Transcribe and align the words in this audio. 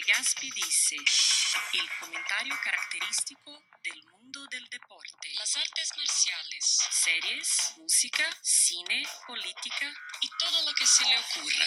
De 0.00 0.12
Gaspi 0.12 0.48
dice, 0.56 0.96
el 0.96 1.88
comentario 2.00 2.54
característico 2.64 3.50
del 3.84 4.02
mundo 4.10 4.40
del 4.50 4.64
deporte, 4.70 5.28
las 5.38 5.56
artes 5.56 5.90
marciales, 5.94 6.78
series, 6.90 7.74
música, 7.76 8.24
cine, 8.40 9.02
política 9.26 9.92
y 10.22 10.28
todo 10.38 10.64
lo 10.64 10.72
que 10.72 10.86
se 10.86 11.04
le 11.04 11.16
ocurra. 11.18 11.66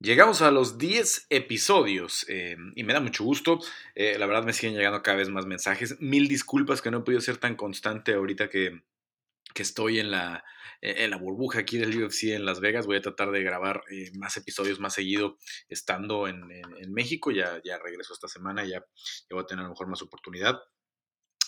Llegamos 0.00 0.40
a 0.40 0.50
los 0.50 0.78
10 0.78 1.26
episodios 1.28 2.24
eh, 2.30 2.56
y 2.74 2.84
me 2.84 2.94
da 2.94 3.00
mucho 3.00 3.22
gusto. 3.22 3.60
Eh, 3.94 4.16
la 4.18 4.24
verdad 4.24 4.44
me 4.44 4.54
siguen 4.54 4.76
llegando 4.76 5.02
cada 5.02 5.18
vez 5.18 5.28
más 5.28 5.44
mensajes. 5.44 6.00
Mil 6.00 6.26
disculpas 6.26 6.80
que 6.80 6.90
no 6.90 6.98
he 6.98 7.02
podido 7.02 7.20
ser 7.20 7.36
tan 7.36 7.54
constante 7.54 8.14
ahorita 8.14 8.48
que, 8.48 8.80
que 9.56 9.62
estoy 9.62 9.98
en 9.98 10.10
la, 10.10 10.44
en 10.82 11.10
la 11.10 11.16
burbuja 11.16 11.60
aquí 11.60 11.78
del 11.78 12.04
UFC 12.04 12.24
en 12.24 12.44
Las 12.44 12.60
Vegas. 12.60 12.86
Voy 12.86 12.98
a 12.98 13.00
tratar 13.00 13.30
de 13.30 13.42
grabar 13.42 13.82
eh, 13.90 14.10
más 14.14 14.36
episodios 14.36 14.78
más 14.80 14.92
seguido 14.92 15.38
estando 15.70 16.28
en, 16.28 16.50
en, 16.52 16.92
México. 16.92 17.30
Ya, 17.30 17.58
ya 17.64 17.78
regreso 17.78 18.12
esta 18.12 18.28
semana, 18.28 18.66
ya, 18.66 18.84
voy 19.30 19.40
a 19.40 19.46
tener 19.46 19.60
a 19.60 19.64
lo 19.64 19.70
mejor 19.70 19.88
más 19.88 20.02
oportunidad 20.02 20.60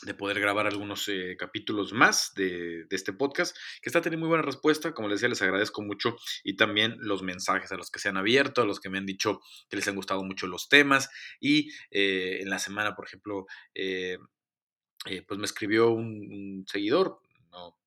de 0.03 0.15
poder 0.15 0.41
grabar 0.41 0.67
algunos 0.67 1.07
eh, 1.09 1.37
capítulos 1.39 1.93
más 1.93 2.33
de, 2.35 2.85
de, 2.85 2.97
este 2.97 3.13
podcast, 3.13 3.55
que 3.83 3.91
está 3.91 4.01
teniendo 4.01 4.25
muy 4.25 4.31
buena 4.31 4.45
respuesta. 4.45 4.95
Como 4.95 5.09
les 5.09 5.17
decía, 5.17 5.29
les 5.29 5.43
agradezco 5.43 5.83
mucho 5.83 6.17
y 6.45 6.57
también 6.57 6.97
los 7.01 7.23
mensajes 7.23 7.71
a 7.73 7.77
los 7.77 7.91
que 7.91 7.99
se 7.99 8.09
han 8.09 8.17
abierto, 8.17 8.63
a 8.63 8.65
los 8.65 8.81
que 8.81 8.89
me 8.89 8.97
han 8.97 9.07
dicho 9.07 9.41
que 9.69 9.77
les 9.77 9.87
han 9.87 9.97
gustado 9.97 10.25
mucho 10.25 10.47
los 10.47 10.71
temas. 10.71 11.11
Y 11.41 11.73
eh, 11.91 12.39
en 12.41 12.49
la 12.49 12.59
semana, 12.59 12.95
por 12.95 13.07
ejemplo, 13.07 13.45
pues 13.75 15.39
me 15.39 15.45
escribió 15.45 15.91
un 15.91 16.65
seguidor, 16.67 17.21
no, 17.51 17.78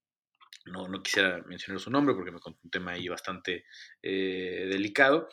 no, 0.65 0.87
no, 0.87 1.01
quisiera 1.03 1.41
mencionar 1.47 1.79
su 1.79 1.91
nombre 1.91 2.15
porque 2.15 2.31
me 2.31 2.39
contó 2.39 2.59
un 2.63 2.71
tema 2.71 2.91
ahí 2.91 3.07
bastante 3.07 3.65
delicado, 4.01 5.29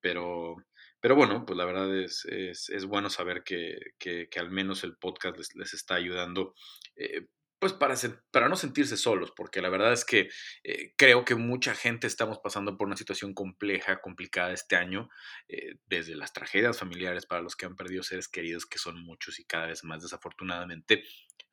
pero 0.00 0.56
pero 1.00 1.14
bueno, 1.14 1.44
pues 1.46 1.56
la 1.56 1.64
verdad 1.64 1.96
es, 1.96 2.24
es, 2.26 2.84
bueno 2.84 3.08
saber 3.08 3.44
que, 3.44 3.78
que, 3.98 4.28
al 4.36 4.50
menos 4.50 4.82
el 4.82 4.96
podcast 4.96 5.36
les, 5.38 5.54
les 5.54 5.74
está 5.74 5.94
ayudando. 5.94 6.54
Eh, 6.96 7.26
pues 7.60 7.72
para, 7.72 7.96
para 8.30 8.48
no 8.48 8.56
sentirse 8.56 8.96
solos, 8.96 9.32
porque 9.34 9.60
la 9.60 9.68
verdad 9.68 9.92
es 9.92 10.04
que 10.04 10.28
eh, 10.62 10.94
creo 10.96 11.24
que 11.24 11.34
mucha 11.34 11.74
gente 11.74 12.06
estamos 12.06 12.38
pasando 12.38 12.76
por 12.76 12.86
una 12.86 12.96
situación 12.96 13.34
compleja, 13.34 14.00
complicada 14.00 14.52
este 14.52 14.76
año, 14.76 15.08
eh, 15.48 15.74
desde 15.86 16.14
las 16.14 16.32
tragedias 16.32 16.78
familiares 16.78 17.26
para 17.26 17.42
los 17.42 17.56
que 17.56 17.66
han 17.66 17.74
perdido 17.74 18.04
seres 18.04 18.28
queridos, 18.28 18.64
que 18.64 18.78
son 18.78 19.02
muchos 19.02 19.40
y 19.40 19.44
cada 19.44 19.66
vez 19.66 19.82
más 19.82 20.02
desafortunadamente, 20.02 21.02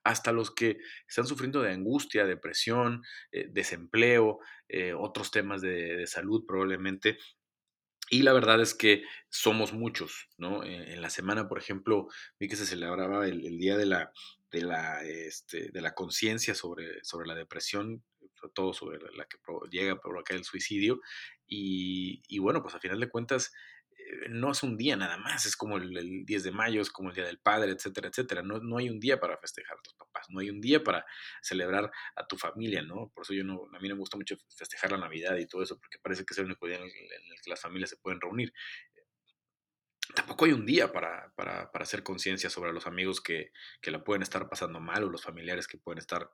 hasta 0.05 0.31
los 0.31 0.55
que 0.55 0.77
están 1.07 1.27
sufriendo 1.27 1.61
de 1.61 1.73
angustia, 1.73 2.25
depresión, 2.25 3.01
desempleo, 3.49 4.39
otros 4.97 5.31
temas 5.31 5.61
de, 5.61 6.07
salud 6.07 6.45
probablemente, 6.47 7.17
y 8.09 8.21
la 8.21 8.33
verdad 8.33 8.61
es 8.61 8.75
que 8.75 9.03
somos 9.29 9.73
muchos, 9.73 10.29
¿no? 10.37 10.63
Eh, 10.63 10.93
en, 10.93 11.01
la 11.01 11.09
semana, 11.09 11.47
por 11.47 11.57
ejemplo, 11.57 12.07
vi 12.39 12.47
que 12.47 12.55
se 12.55 12.65
celebraba 12.65 13.27
el, 13.27 13.57
Día 13.57 13.77
de 13.77 13.85
la, 13.87 14.11
de 14.51 14.61
la, 14.61 15.03
este, 15.03 15.71
la 15.73 15.93
conciencia 15.95 16.53
sobre, 16.53 17.03
sobre 17.03 17.27
la 17.27 17.33
depresión, 17.33 18.03
sobre 18.35 18.53
todo 18.53 18.73
sobre 18.73 18.99
la 19.15 19.25
que 19.25 19.37
llega 19.71 19.93
a 19.93 19.99
provocar 19.99 20.37
el 20.37 20.43
suicidio. 20.43 21.01
Y, 21.47 22.21
y, 22.27 22.39
bueno, 22.39 22.61
pues 22.61 22.75
a 22.75 22.79
final 22.79 22.99
de 22.99 23.09
cuentas, 23.09 23.51
eh, 23.51 23.55
no 24.29 24.51
es 24.51 24.63
un 24.63 24.77
día 24.77 24.95
nada 24.95 25.17
más, 25.17 25.45
es 25.45 25.55
como 25.55 25.77
el, 25.77 26.25
10 26.25 26.43
de 26.43 26.51
mayo, 26.51 26.81
es 26.81 26.89
como 26.89 27.09
el 27.09 27.15
Día 27.15 27.25
del 27.25 27.39
Padre, 27.39 27.71
etcétera, 27.71 28.09
etcétera. 28.09 28.41
No, 28.41 28.59
no 28.59 28.77
hay 28.77 28.89
un 28.89 28.99
día 28.99 29.19
para 29.19 29.37
festejar 29.37 29.77
a 29.77 29.81
tus 29.81 29.93
papás, 29.93 30.27
no 30.29 30.39
hay 30.39 30.49
un 30.49 30.61
día 30.61 30.83
para 30.83 31.05
celebrar 31.41 31.91
a 32.15 32.27
tu 32.27 32.37
familia, 32.37 32.81
¿no? 32.81 33.11
Por 33.13 33.23
eso 33.23 33.33
yo 33.33 33.43
no, 33.43 33.67
a 33.73 33.79
mí 33.79 33.87
me 33.87 33.95
gusta 33.95 34.17
mucho 34.17 34.35
festejar 34.55 34.91
la 34.91 34.97
Navidad 34.97 35.35
y 35.37 35.47
todo 35.47 35.63
eso, 35.63 35.79
porque 35.79 35.99
parece 35.99 36.25
que 36.25 36.33
es 36.33 36.37
el 36.37 36.45
único 36.45 36.67
día 36.67 36.77
en 36.77 36.83
el, 36.83 36.91
que 37.43 37.49
las 37.49 37.61
familias 37.61 37.89
se 37.89 37.97
pueden 37.97 38.21
reunir. 38.21 38.53
Tampoco 40.13 40.45
hay 40.45 40.53
un 40.53 40.65
día 40.65 40.91
para, 40.91 41.33
para, 41.35 41.71
para 41.71 41.83
hacer 41.83 42.03
conciencia 42.03 42.49
sobre 42.49 42.73
los 42.73 42.85
amigos 42.87 43.21
que, 43.21 43.51
que 43.81 43.91
la 43.91 44.03
pueden 44.03 44.21
estar 44.21 44.47
pasando 44.47 44.79
mal 44.79 45.03
o 45.03 45.09
los 45.09 45.23
familiares 45.23 45.67
que 45.67 45.79
pueden 45.79 45.97
estar 45.97 46.29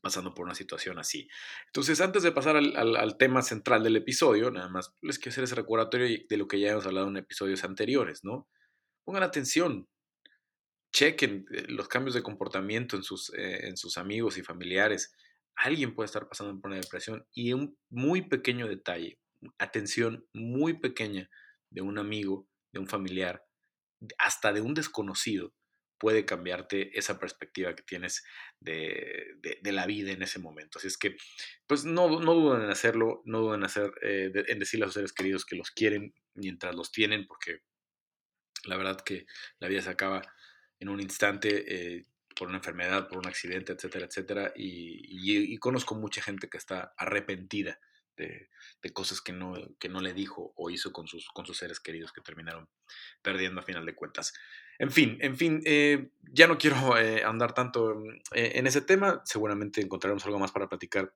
pasando 0.00 0.34
por 0.34 0.44
una 0.44 0.54
situación 0.54 0.98
así. 0.98 1.28
Entonces, 1.66 2.00
antes 2.00 2.22
de 2.22 2.32
pasar 2.32 2.56
al, 2.56 3.16
tema 3.18 3.42
central 3.42 3.82
del 3.82 3.96
episodio, 3.96 4.50
nada 4.50 4.68
más 4.68 4.92
les 5.02 5.18
quiero 5.18 5.32
hacer 5.32 5.44
ese 5.44 5.54
recordatorio 5.54 6.24
de 6.28 6.36
lo 6.36 6.48
que 6.48 6.60
ya 6.60 6.72
hemos 6.72 6.86
hablado 6.86 7.08
en 7.08 7.16
episodios 7.16 7.64
anteriores, 7.64 8.24
¿no? 8.24 8.48
Pongan 9.04 9.22
atención, 9.22 9.88
chequen 10.92 11.46
eh, 11.52 11.66
los 11.68 11.88
cambios 11.88 12.14
de 12.14 12.22
comportamiento 12.22 12.96
en 12.96 13.02
sus, 13.02 13.32
eh, 13.34 13.66
en 13.68 13.76
sus 13.76 13.98
amigos 13.98 14.38
y 14.38 14.42
familiares. 14.42 15.14
Alguien 15.54 15.94
puede 15.94 16.06
estar 16.06 16.28
pasando 16.28 16.60
por 16.60 16.70
una 16.70 16.80
depresión 16.80 17.26
y 17.32 17.52
un 17.52 17.78
muy 17.88 18.22
pequeño 18.22 18.68
detalle, 18.68 19.18
atención 19.58 20.26
muy 20.32 20.78
pequeña 20.78 21.30
de 21.70 21.82
un 21.82 21.98
amigo, 21.98 22.46
de 22.72 22.80
un 22.80 22.88
familiar, 22.88 23.44
hasta 24.18 24.52
de 24.52 24.60
un 24.60 24.74
desconocido, 24.74 25.52
puede 25.98 26.24
cambiarte 26.24 26.96
esa 26.98 27.18
perspectiva 27.18 27.74
que 27.74 27.82
tienes 27.82 28.24
de, 28.60 29.36
de, 29.40 29.72
la 29.72 29.86
vida 29.86 30.12
en 30.12 30.22
ese 30.22 30.38
momento. 30.38 30.78
Así 30.78 30.88
es 30.88 30.98
que, 30.98 31.16
pues 31.66 31.84
no, 31.84 32.20
no 32.20 32.34
duden 32.34 32.62
en 32.62 32.70
hacerlo, 32.70 33.22
no 33.24 33.40
duden 33.40 33.60
en, 33.60 33.64
hacer, 33.64 33.92
eh, 34.02 34.30
en 34.34 34.58
decirle 34.58 34.84
a 34.84 34.88
sus 34.88 34.94
seres 34.94 35.12
queridos 35.12 35.44
que 35.44 35.56
los 35.56 35.70
quieren 35.70 36.14
mientras 36.34 36.74
los 36.74 36.92
tienen, 36.92 37.26
porque 37.26 37.60
la 38.64 38.76
verdad 38.76 39.00
que 39.00 39.26
la 39.58 39.68
vida 39.68 39.82
se 39.82 39.90
acaba 39.90 40.22
en 40.80 40.88
un 40.88 41.00
instante. 41.00 41.96
Eh, 41.96 42.06
por 42.36 42.48
una 42.48 42.58
enfermedad, 42.58 43.08
por 43.08 43.18
un 43.18 43.26
accidente, 43.26 43.72
etcétera, 43.72 44.06
etcétera. 44.06 44.52
Y, 44.54 45.56
conozco 45.56 45.94
mucha 45.94 46.22
gente 46.22 46.48
que 46.48 46.58
está 46.58 46.92
arrepentida 46.98 47.80
de, 48.14 48.50
de, 48.82 48.92
cosas 48.92 49.22
que 49.22 49.32
no, 49.32 49.54
que 49.78 49.88
no 49.88 50.00
le 50.00 50.12
dijo 50.12 50.52
o 50.54 50.70
hizo 50.70 50.92
con 50.92 51.06
sus, 51.06 51.28
con 51.28 51.46
sus 51.46 51.56
seres 51.56 51.80
queridos 51.80 52.12
que 52.12 52.20
terminaron 52.20 52.68
perdiendo 53.22 53.60
a 53.60 53.64
final 53.64 53.86
de 53.86 53.94
cuentas. 53.94 54.34
En 54.78 54.90
fin, 54.90 55.18
en 55.20 55.36
fin, 55.36 55.62
eh, 55.64 56.10
ya 56.32 56.46
no 56.46 56.58
quiero 56.58 56.98
eh, 56.98 57.24
andar 57.24 57.54
tanto 57.54 58.02
eh, 58.34 58.52
en 58.54 58.66
ese 58.66 58.82
tema, 58.82 59.22
seguramente 59.24 59.80
encontraremos 59.80 60.24
algo 60.26 60.38
más 60.38 60.52
para 60.52 60.68
platicar 60.68 61.14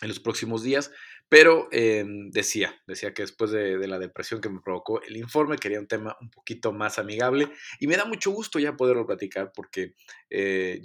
en 0.00 0.08
los 0.08 0.20
próximos 0.20 0.62
días, 0.62 0.92
pero 1.28 1.68
decía, 1.72 2.72
decía 2.86 3.12
que 3.12 3.22
después 3.22 3.50
de, 3.50 3.78
de, 3.78 3.88
la 3.88 3.98
depresión 3.98 4.40
que 4.40 4.48
me 4.48 4.60
provocó 4.60 5.02
el 5.02 5.16
informe, 5.16 5.58
quería 5.58 5.80
un 5.80 5.88
tema 5.88 6.16
un 6.20 6.30
poquito 6.30 6.72
más 6.72 7.00
amigable 7.00 7.50
y 7.80 7.88
me 7.88 7.96
da 7.96 8.04
mucho 8.04 8.30
gusto 8.30 8.60
ya 8.60 8.76
poderlo 8.76 9.06
platicar 9.06 9.50
porque 9.52 9.94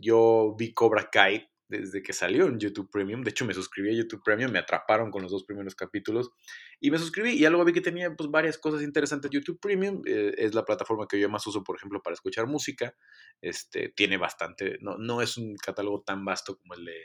yo 0.02 0.56
vi 0.58 0.74
Cobra 0.74 1.12
Kai 1.12 1.48
desde 1.80 2.02
que 2.02 2.14
salió 2.14 2.48
en 2.48 2.60
YouTube 2.60 2.90
Premium. 2.92 3.24
De 3.24 3.32
hecho, 3.32 3.46
me 3.46 3.54
suscribí 3.54 3.90
a 3.90 3.98
YouTube 3.98 4.22
Premium, 4.24 4.52
me 4.52 4.60
atraparon 4.60 5.12
con 5.12 5.22
los 5.22 5.32
dos 5.32 5.44
primeros 5.44 5.76
capítulos 5.76 6.32
y 6.80 6.92
me 6.92 6.98
suscribí 6.98 7.32
y 7.32 7.48
luego 7.48 7.66
vi 7.66 7.74
que 7.74 7.82
tenía 7.82 8.16
pues, 8.16 8.30
varias 8.30 8.58
cosas 8.58 8.82
interesantes. 8.82 9.32
YouTube 9.32 9.60
Premium 9.60 10.02
eh, 10.06 10.34
es 10.38 10.54
la 10.54 10.66
plataforma 10.66 11.08
que 11.08 11.20
yo 11.20 11.30
más 11.30 11.46
uso, 11.48 11.64
por 11.64 11.76
ejemplo, 11.76 12.02
para 12.02 12.14
escuchar 12.14 12.48
música. 12.48 12.96
Este, 13.42 13.90
tiene 13.90 14.18
bastante, 14.18 14.78
no, 14.82 14.98
no 14.98 15.22
es 15.22 15.38
un 15.38 15.56
catálogo 15.56 16.02
tan 16.04 16.24
vasto 16.24 16.58
como 16.58 16.74
el 16.76 16.86
de 16.86 17.02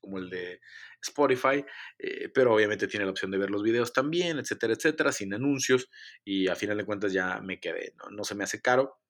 como 0.00 0.18
el 0.18 0.30
de 0.30 0.60
Spotify, 1.02 1.64
eh, 1.98 2.28
pero 2.32 2.54
obviamente 2.54 2.86
tiene 2.86 3.04
la 3.04 3.10
opción 3.10 3.30
de 3.30 3.38
ver 3.38 3.50
los 3.50 3.62
videos 3.62 3.92
también, 3.92 4.38
etcétera, 4.38 4.72
etcétera, 4.72 5.12
sin 5.12 5.34
anuncios 5.34 5.90
y 6.24 6.48
a 6.48 6.54
final 6.54 6.78
de 6.78 6.86
cuentas 6.86 7.12
ya 7.12 7.40
me 7.40 7.58
quedé, 7.60 7.94
no, 7.98 8.10
no 8.10 8.24
se 8.24 8.34
me 8.34 8.44
hace 8.44 8.62
caro 8.62 9.00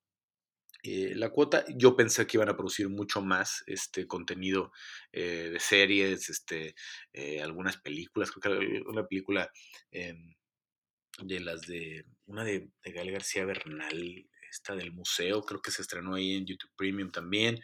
eh, 0.83 1.13
la 1.17 1.31
cuota. 1.31 1.65
Yo 1.77 1.97
pensé 1.97 2.27
que 2.27 2.37
iban 2.37 2.49
a 2.49 2.57
producir 2.57 2.89
mucho 2.89 3.21
más 3.21 3.65
este 3.67 4.07
contenido 4.07 4.73
eh, 5.13 5.51
de 5.53 5.61
series, 5.61 6.29
este, 6.29 6.75
eh, 7.13 7.43
algunas 7.43 7.79
películas, 7.79 8.31
creo 8.31 8.61
que 8.61 8.83
una 8.87 9.07
película 9.07 9.51
em, 9.91 10.35
de 11.23 11.41
las 11.41 11.63
de, 11.63 12.05
una 12.27 12.45
de, 12.45 12.71
de 12.85 12.93
García 12.93 13.45
Bernal, 13.45 14.29
esta 14.51 14.77
del 14.77 14.93
museo, 14.93 15.43
creo 15.43 15.61
que 15.61 15.73
se 15.73 15.83
estrenó 15.83 16.15
ahí 16.15 16.37
en 16.37 16.47
YouTube 16.47 16.73
Premium 16.77 17.11
también, 17.11 17.61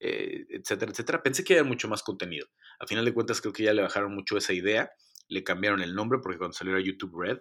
etcétera, 0.00 0.92
etcétera. 0.92 1.22
Pensé 1.22 1.42
que 1.42 1.54
había 1.54 1.64
mucho 1.64 1.88
más 1.88 2.02
contenido. 2.02 2.46
A 2.78 2.86
final 2.86 3.04
de 3.04 3.14
cuentas 3.14 3.40
creo 3.40 3.52
que 3.52 3.64
ya 3.64 3.72
le 3.72 3.82
bajaron 3.82 4.14
mucho 4.14 4.36
esa 4.36 4.52
idea, 4.52 4.90
le 5.28 5.42
cambiaron 5.42 5.80
el 5.82 5.94
nombre 5.94 6.20
porque 6.22 6.38
cuando 6.38 6.54
salió 6.54 6.76
era 6.76 6.84
YouTube 6.84 7.20
Red, 7.20 7.38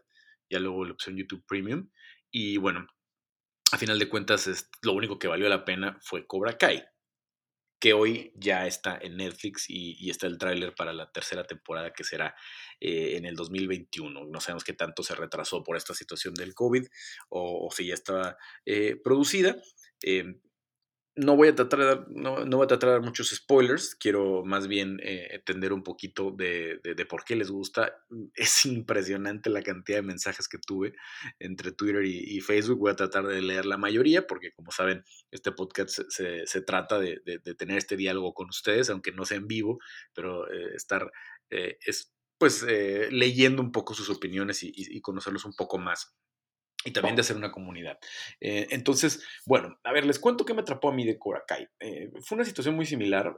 ya 0.49 0.59
luego 0.59 0.85
la 0.85 0.93
opción 0.93 1.17
YouTube 1.17 1.43
Premium. 1.47 1.89
Y 2.31 2.57
bueno, 2.57 2.87
a 3.71 3.77
final 3.77 3.99
de 3.99 4.09
cuentas, 4.09 4.47
es, 4.47 4.69
lo 4.81 4.93
único 4.93 5.19
que 5.19 5.27
valió 5.27 5.49
la 5.49 5.65
pena 5.65 5.97
fue 6.01 6.25
Cobra 6.25 6.57
Kai, 6.57 6.85
que 7.79 7.93
hoy 7.93 8.31
ya 8.35 8.65
está 8.65 8.97
en 9.01 9.17
Netflix 9.17 9.65
y, 9.67 10.09
está 10.09 10.27
el 10.27 10.37
tráiler 10.37 10.73
para 10.73 10.93
la 10.93 11.11
tercera 11.11 11.45
temporada 11.45 11.93
que 11.93 12.03
será 12.03 12.35
eh, 12.79 13.17
en 13.17 13.25
el 13.25 13.35
2021. 13.35 14.25
No 14.25 14.39
sabemos 14.39 14.63
qué 14.63 14.73
tanto 14.73 15.03
se 15.03 15.15
retrasó 15.15 15.63
por 15.63 15.77
esta 15.77 15.93
situación 15.93 16.33
del 16.33 16.55
COVID 16.55 16.85
o, 17.29 17.69
si 17.71 17.87
ya 17.87 17.93
estaba 17.93 18.37
eh, 18.65 18.95
producida. 19.03 19.55
Em, 20.01 20.39
no 21.17 21.35
voy 21.35 21.49
a 21.49 21.55
tratar 21.55 21.79
de 21.79 21.85
dar, 21.85 22.07
no, 22.09 22.45
voy 22.45 22.63
a 22.63 22.67
tratar 22.67 22.89
de 22.89 22.93
dar 22.93 23.03
muchos 23.03 23.29
spoilers, 23.29 23.95
quiero 23.95 24.45
más 24.45 24.67
bien 24.67 24.99
eh, 25.03 25.27
entender 25.31 25.73
un 25.73 25.83
poquito 25.83 26.31
de, 26.31 26.79
de, 26.83 27.05
por 27.05 27.23
qué 27.23 27.35
les 27.35 27.51
gusta. 27.51 27.93
Es 28.35 28.65
impresionante 28.65 29.49
la 29.49 29.63
cantidad 29.63 29.97
de 29.97 30.03
mensajes 30.03 30.47
que 30.47 30.59
tuve 30.59 30.93
entre 31.39 31.71
Twitter 31.71 32.05
y, 32.05 32.39
Facebook. 32.41 32.79
Voy 32.79 32.91
a 32.91 32.95
tratar 32.95 33.25
de 33.25 33.41
leer 33.41 33.65
la 33.65 33.77
mayoría 33.77 34.27
porque, 34.27 34.51
como 34.53 34.71
saben, 34.71 35.03
este 35.31 35.51
podcast 35.51 36.01
se, 36.07 36.45
se, 36.45 36.61
trata 36.61 36.99
de, 36.99 37.21
de, 37.25 37.55
tener 37.55 37.77
este 37.77 37.97
diálogo 37.97 38.33
con 38.33 38.49
ustedes, 38.49 38.89
aunque 38.89 39.11
no 39.11 39.25
sea 39.25 39.37
en 39.37 39.47
vivo, 39.47 39.79
pero 40.13 40.49
eh, 40.51 40.75
estar, 40.75 41.11
eh, 41.49 41.77
es 41.85 42.13
pues 42.37 42.63
eh, 42.67 43.09
leyendo 43.11 43.61
un 43.61 43.71
poco 43.71 43.93
sus 43.93 44.09
opiniones 44.09 44.59
y, 44.61 45.01
conocerlos 45.01 45.45
un 45.45 45.53
poco 45.53 45.77
más. 45.77 46.15
Y 46.87 46.91
también 46.91 47.15
de 47.15 47.21
hacer 47.21 47.35
una 47.35 47.51
comunidad. 47.51 47.99
Eh, 48.39 48.67
entonces, 48.71 49.23
bueno, 49.45 49.77
a 49.83 49.91
ver, 49.91 50.05
les 50.05 50.19
cuento 50.19 50.45
qué 50.45 50.53
me 50.53 50.61
atrapó 50.61 50.89
a 50.89 50.93
mí 50.93 51.05
de 51.05 51.17
Korakai. 51.19 51.67
Eh, 51.79 52.11
fue 52.21 52.35
una 52.35 52.45
situación 52.45 52.75
muy 52.75 52.85
similar. 52.85 53.37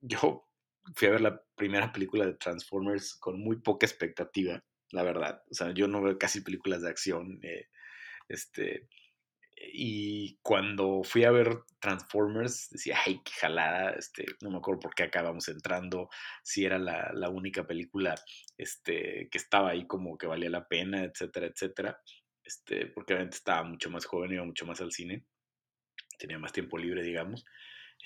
yo 0.00 0.46
fui 0.94 1.08
a 1.08 1.12
ver 1.12 1.20
la 1.20 1.42
primera 1.54 1.92
película 1.92 2.26
de 2.26 2.34
Transformers 2.34 3.14
con 3.14 3.40
muy 3.40 3.56
poca 3.56 3.86
expectativa, 3.86 4.62
la 4.90 5.02
verdad. 5.02 5.42
O 5.50 5.54
sea, 5.54 5.72
yo 5.72 5.88
no 5.88 6.02
veo 6.02 6.18
casi 6.18 6.42
películas 6.42 6.82
de 6.82 6.90
acción. 6.90 7.40
este, 8.28 8.88
y 9.72 10.38
cuando 10.42 11.02
fui 11.04 11.24
a 11.24 11.30
ver 11.30 11.62
Transformers, 11.80 12.70
decía, 12.70 12.98
ay, 13.04 13.20
qué 13.24 13.32
jalada, 13.32 13.90
este, 13.92 14.26
no 14.40 14.50
me 14.50 14.58
acuerdo 14.58 14.80
por 14.80 14.94
qué 14.94 15.04
acabamos 15.04 15.48
entrando, 15.48 16.08
si 16.42 16.64
era 16.64 16.78
la, 16.78 17.12
la, 17.14 17.28
única 17.28 17.66
película 17.66 18.14
este, 18.58 19.28
que 19.30 19.38
estaba 19.38 19.70
ahí 19.70 19.86
como 19.86 20.18
que 20.18 20.26
valía 20.26 20.50
la 20.50 20.66
pena, 20.66 21.04
etcétera, 21.04 21.46
etcétera, 21.46 22.00
este, 22.44 22.86
porque 22.86 23.14
obviamente 23.14 23.36
estaba 23.36 23.62
mucho 23.64 23.90
más 23.90 24.04
joven, 24.04 24.32
iba 24.32 24.44
mucho 24.44 24.66
más 24.66 24.80
al 24.80 24.92
cine, 24.92 25.24
tenía 26.18 26.38
más 26.38 26.52
tiempo 26.52 26.78
libre, 26.78 27.02
digamos, 27.02 27.44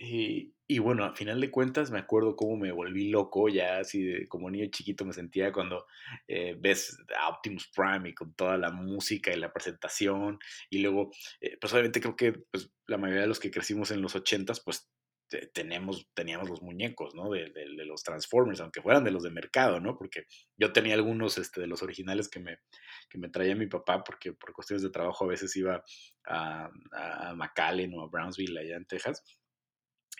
y, 0.01 0.79
bueno, 0.79 1.05
a 1.05 1.15
final 1.15 1.41
de 1.41 1.51
cuentas 1.51 1.91
me 1.91 1.99
acuerdo 1.99 2.37
cómo 2.37 2.57
me 2.57 2.71
volví 2.71 3.09
loco, 3.09 3.49
ya 3.49 3.79
así 3.79 4.27
como 4.29 4.49
niño 4.49 4.67
chiquito 4.71 5.05
me 5.05 5.13
sentía 5.13 5.53
cuando 5.53 5.87
eh, 6.29 6.57
ves 6.59 6.99
a 7.19 7.29
Optimus 7.29 7.69
Prime 7.75 8.11
y 8.11 8.15
con 8.15 8.33
toda 8.35 8.57
la 8.59 8.71
música 8.71 9.33
y 9.33 9.37
la 9.37 9.53
presentación. 9.53 10.39
Y 10.71 10.79
luego, 10.79 11.11
eh, 11.41 11.57
pues 11.61 11.73
obviamente 11.73 12.01
creo 12.01 12.15
que 12.15 12.33
pues, 12.33 12.71
la 12.87 12.97
mayoría 12.97 13.23
de 13.23 13.29
los 13.29 13.41
que 13.41 13.51
crecimos 13.51 13.91
en 13.91 14.03
los 14.03 14.15
ochentas, 14.15 14.61
pues 14.61 14.89
tenemos, 15.53 16.09
teníamos 16.15 16.49
los 16.49 16.63
muñecos, 16.63 17.15
¿no? 17.15 17.31
De, 17.31 17.51
los 17.85 18.03
Transformers, 18.03 18.61
aunque 18.61 18.83
fueran 18.83 19.05
de 19.05 19.11
los 19.11 19.23
de 19.23 19.31
mercado, 19.31 19.81
¿no? 19.81 19.97
Porque 19.97 20.25
yo 20.57 20.73
tenía 20.73 20.95
algunos 20.95 21.39
este, 21.39 21.61
de 21.61 21.67
los 21.67 21.83
originales 21.83 22.29
que 22.29 22.41
me, 22.41 22.59
que 23.09 23.19
me 23.19 23.29
traía 23.29 23.55
mi 23.55 23.67
papá, 23.67 24.03
porque 24.05 24.33
por 24.33 24.53
cuestiones 24.53 24.83
de 24.83 24.91
trabajo 24.91 25.25
a 25.25 25.29
veces 25.29 25.55
iba 25.57 25.83
a, 26.27 26.71
a 26.93 27.35
McAllen 27.35 27.95
o 27.95 28.03
a 28.03 28.09
Brownsville 28.09 28.59
allá 28.59 28.77
en 28.77 28.87
Texas 28.87 29.23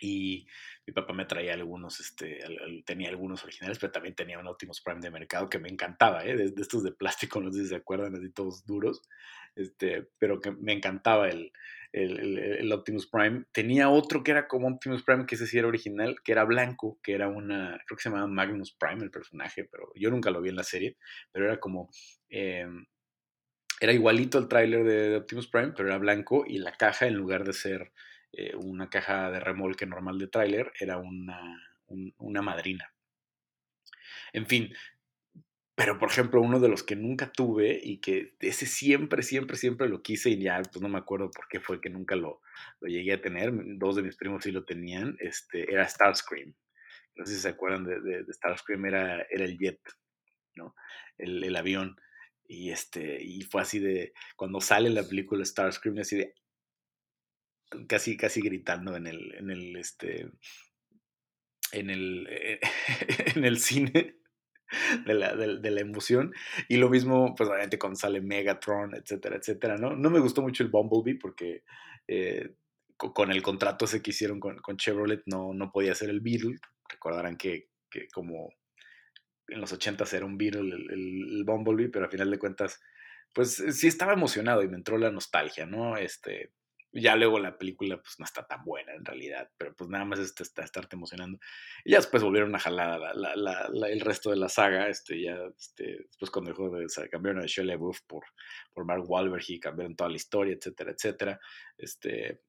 y 0.01 0.47
mi 0.85 0.93
papá 0.93 1.13
me 1.13 1.25
traía 1.25 1.53
algunos, 1.53 1.99
este, 1.99 2.39
tenía 2.85 3.09
algunos 3.09 3.43
originales, 3.43 3.77
pero 3.79 3.91
también 3.91 4.15
tenía 4.15 4.39
un 4.39 4.47
Optimus 4.47 4.81
Prime 4.81 5.01
de 5.01 5.11
mercado 5.11 5.49
que 5.49 5.59
me 5.59 5.69
encantaba, 5.69 6.25
¿eh? 6.25 6.35
de, 6.35 6.53
estos 6.61 6.83
de 6.83 6.91
plástico, 6.91 7.41
no 7.41 7.51
sé 7.51 7.63
si 7.63 7.67
se 7.67 7.75
acuerdan, 7.75 8.15
así 8.15 8.31
todos 8.31 8.65
duros, 8.65 9.01
este, 9.55 10.09
pero 10.17 10.39
que 10.39 10.51
me 10.51 10.73
encantaba 10.73 11.29
el, 11.29 11.51
el, 11.91 12.37
el, 12.37 12.71
Optimus 12.71 13.07
Prime. 13.07 13.45
Tenía 13.51 13.89
otro 13.89 14.23
que 14.23 14.31
era 14.31 14.47
como 14.47 14.67
Optimus 14.67 15.03
Prime, 15.03 15.25
que 15.25 15.35
ese 15.35 15.47
sí 15.47 15.57
era 15.57 15.67
original, 15.67 16.17
que 16.23 16.31
era 16.31 16.43
blanco, 16.43 16.99
que 17.01 17.13
era 17.13 17.27
una, 17.27 17.81
creo 17.85 17.97
que 17.97 18.03
se 18.03 18.09
llamaba 18.09 18.27
Magnus 18.27 18.75
Prime 18.75 19.03
el 19.03 19.11
personaje, 19.11 19.65
pero 19.65 19.91
yo 19.95 20.09
nunca 20.09 20.31
lo 20.31 20.41
vi 20.41 20.49
en 20.49 20.55
la 20.55 20.63
serie, 20.63 20.97
pero 21.31 21.45
era 21.45 21.59
como... 21.59 21.89
Em, 22.29 22.85
era 23.81 23.93
igualito 23.93 24.37
al 24.37 24.49
tráiler 24.49 24.83
de 24.83 25.15
Optimus 25.17 25.47
Prime, 25.47 25.71
pero 25.75 25.87
era 25.87 25.97
blanco 25.97 26.43
y 26.45 26.57
la 26.57 26.73
caja 26.73 27.07
en 27.07 27.15
lugar 27.15 27.45
de 27.45 27.53
ser 27.53 27.93
eh, 28.33 28.53
una 28.55 28.89
caja 28.89 29.31
de 29.31 29.39
remolque 29.39 29.85
normal 29.85 30.19
de 30.19 30.27
tráiler, 30.27 30.71
era 30.79 30.97
una, 30.97 31.39
una 32.17 32.41
madrina. 32.41 32.93
En 34.33 34.45
fin, 34.45 34.73
pero 35.79 35.97
por 35.97 36.09
ejemplo, 36.09 36.41
uno 36.41 36.59
de 36.59 36.67
los 36.67 36.83
que 36.83 36.97
nunca 36.97 37.31
tuve 37.31 37.79
y 37.81 38.01
que 38.01 38.35
ese 38.41 38.65
siempre, 38.65 39.23
siempre, 39.23 39.55
siempre 39.55 39.87
lo 39.87 40.01
quise 40.01 40.29
y 40.29 40.37
ya 40.37 40.61
pues 40.61 40.81
no 40.81 40.89
me 40.89 40.97
acuerdo 40.97 41.31
por 41.31 41.47
qué 41.47 41.61
fue 41.61 41.79
que 41.79 41.89
nunca 41.89 42.17
lo, 42.17 42.41
llegué 42.81 43.13
a 43.13 43.21
tener, 43.21 43.53
dos 43.77 43.95
de 43.95 44.03
mis 44.03 44.17
primos 44.17 44.43
sí 44.43 44.51
lo 44.51 44.65
tenían, 44.65 45.15
este, 45.21 45.71
era 45.71 45.87
Starscream. 45.87 46.53
No 47.15 47.25
sé 47.25 47.35
si 47.35 47.39
se 47.39 47.47
acuerdan 47.47 47.85
de, 47.85 48.01
de, 48.01 48.33
Starscream, 48.33 48.87
era, 48.87 49.25
era 49.29 49.45
el 49.45 49.57
jet, 49.57 49.79
¿no? 50.55 50.75
El, 51.17 51.45
el, 51.45 51.55
avión. 51.55 51.95
Y, 52.45 52.71
este, 52.71 53.23
y 53.23 53.43
fue 53.43 53.61
así 53.61 53.79
de, 53.79 54.11
cuando 54.35 54.59
sale 54.59 54.89
la 54.89 55.03
película 55.03 55.45
Starscream, 55.45 55.99
así 55.99 56.17
de, 56.17 56.33
casi, 57.87 58.17
casi 58.17 58.41
gritando 58.41 58.97
en 58.97 59.07
el, 59.07 59.33
en 59.33 59.49
el, 59.49 59.77
este, 59.77 60.29
en 61.71 61.89
el, 61.89 62.27
en 63.37 63.45
el 63.45 63.59
cine 63.59 64.18
de 65.05 65.13
la, 65.13 65.35
de, 65.35 65.71
la, 65.71 65.81
emoción. 65.81 66.33
Y 66.67 66.77
lo 66.77 66.89
mismo, 66.89 67.35
pues 67.35 67.49
obviamente 67.49 67.79
cuando 67.79 67.99
sale 67.99 68.21
Megatron, 68.21 68.95
etcétera, 68.95 69.37
etcétera, 69.37 69.77
¿no? 69.77 69.95
No 69.95 70.09
me 70.09 70.19
gustó 70.19 70.41
mucho 70.41 70.63
el 70.63 70.69
Bumblebee 70.69 71.19
porque 71.19 71.63
eh, 72.07 72.55
con 72.97 73.31
el 73.31 73.41
contrato 73.41 73.85
ese 73.85 74.01
que 74.01 74.11
hicieron 74.11 74.39
con, 74.39 74.57
con, 74.57 74.77
Chevrolet 74.77 75.21
no, 75.25 75.53
no 75.53 75.71
podía 75.71 75.95
ser 75.95 76.09
el 76.09 76.21
Beetle. 76.21 76.57
Recordarán 76.89 77.37
que, 77.37 77.69
que 77.89 78.07
como 78.09 78.49
en 79.47 79.61
los 79.61 79.71
80 79.71 80.05
era 80.11 80.25
un 80.25 80.37
Beetle 80.37 80.61
el, 80.61 80.91
el, 80.91 81.43
Bumblebee, 81.45 81.89
pero 81.89 82.05
a 82.05 82.09
final 82.09 82.29
de 82.29 82.39
cuentas, 82.39 82.81
pues 83.33 83.63
sí 83.71 83.87
estaba 83.87 84.13
emocionado 84.13 84.63
y 84.63 84.67
me 84.67 84.77
entró 84.77 84.97
la 84.97 85.11
nostalgia, 85.11 85.65
¿no? 85.65 85.97
Este, 85.97 86.51
ya 86.91 87.15
luego 87.15 87.39
la 87.39 87.57
película 87.57 88.01
pues 88.01 88.19
no 88.19 88.25
está 88.25 88.45
tan 88.47 88.63
buena 88.63 88.93
en 88.93 89.05
realidad, 89.05 89.49
pero 89.57 89.75
pues 89.75 89.89
nada 89.89 90.05
más 90.05 90.19
es 90.19 90.33
está, 90.39 90.63
estarte 90.63 90.95
emocionando. 90.95 91.39
Y 91.83 91.91
ya 91.91 91.97
después 91.97 92.23
volvieron 92.23 92.55
a 92.55 92.59
jalar 92.59 92.99
la, 93.15 93.87
el 93.87 94.01
resto 94.01 94.31
de 94.31 94.37
la 94.37 94.49
saga, 94.49 94.89
este, 94.89 95.21
ya 95.21 95.37
este, 95.57 96.03
después 96.03 96.31
cuando 96.31 96.51
dejó 96.51 96.69
de, 96.69 96.87
cambiaron 97.09 97.43
a 97.43 97.45
Shelley 97.45 97.75
LaBeouf 97.75 98.01
por, 98.07 98.23
por 98.73 98.85
Mark 98.85 99.03
Wahlberg 99.07 99.43
y 99.47 99.59
cambiaron 99.59 99.95
toda 99.95 100.09
la 100.09 100.15
historia, 100.15 100.55
etcétera, 100.55 100.91
etcétera. 100.91 101.39
Este, 101.77 102.41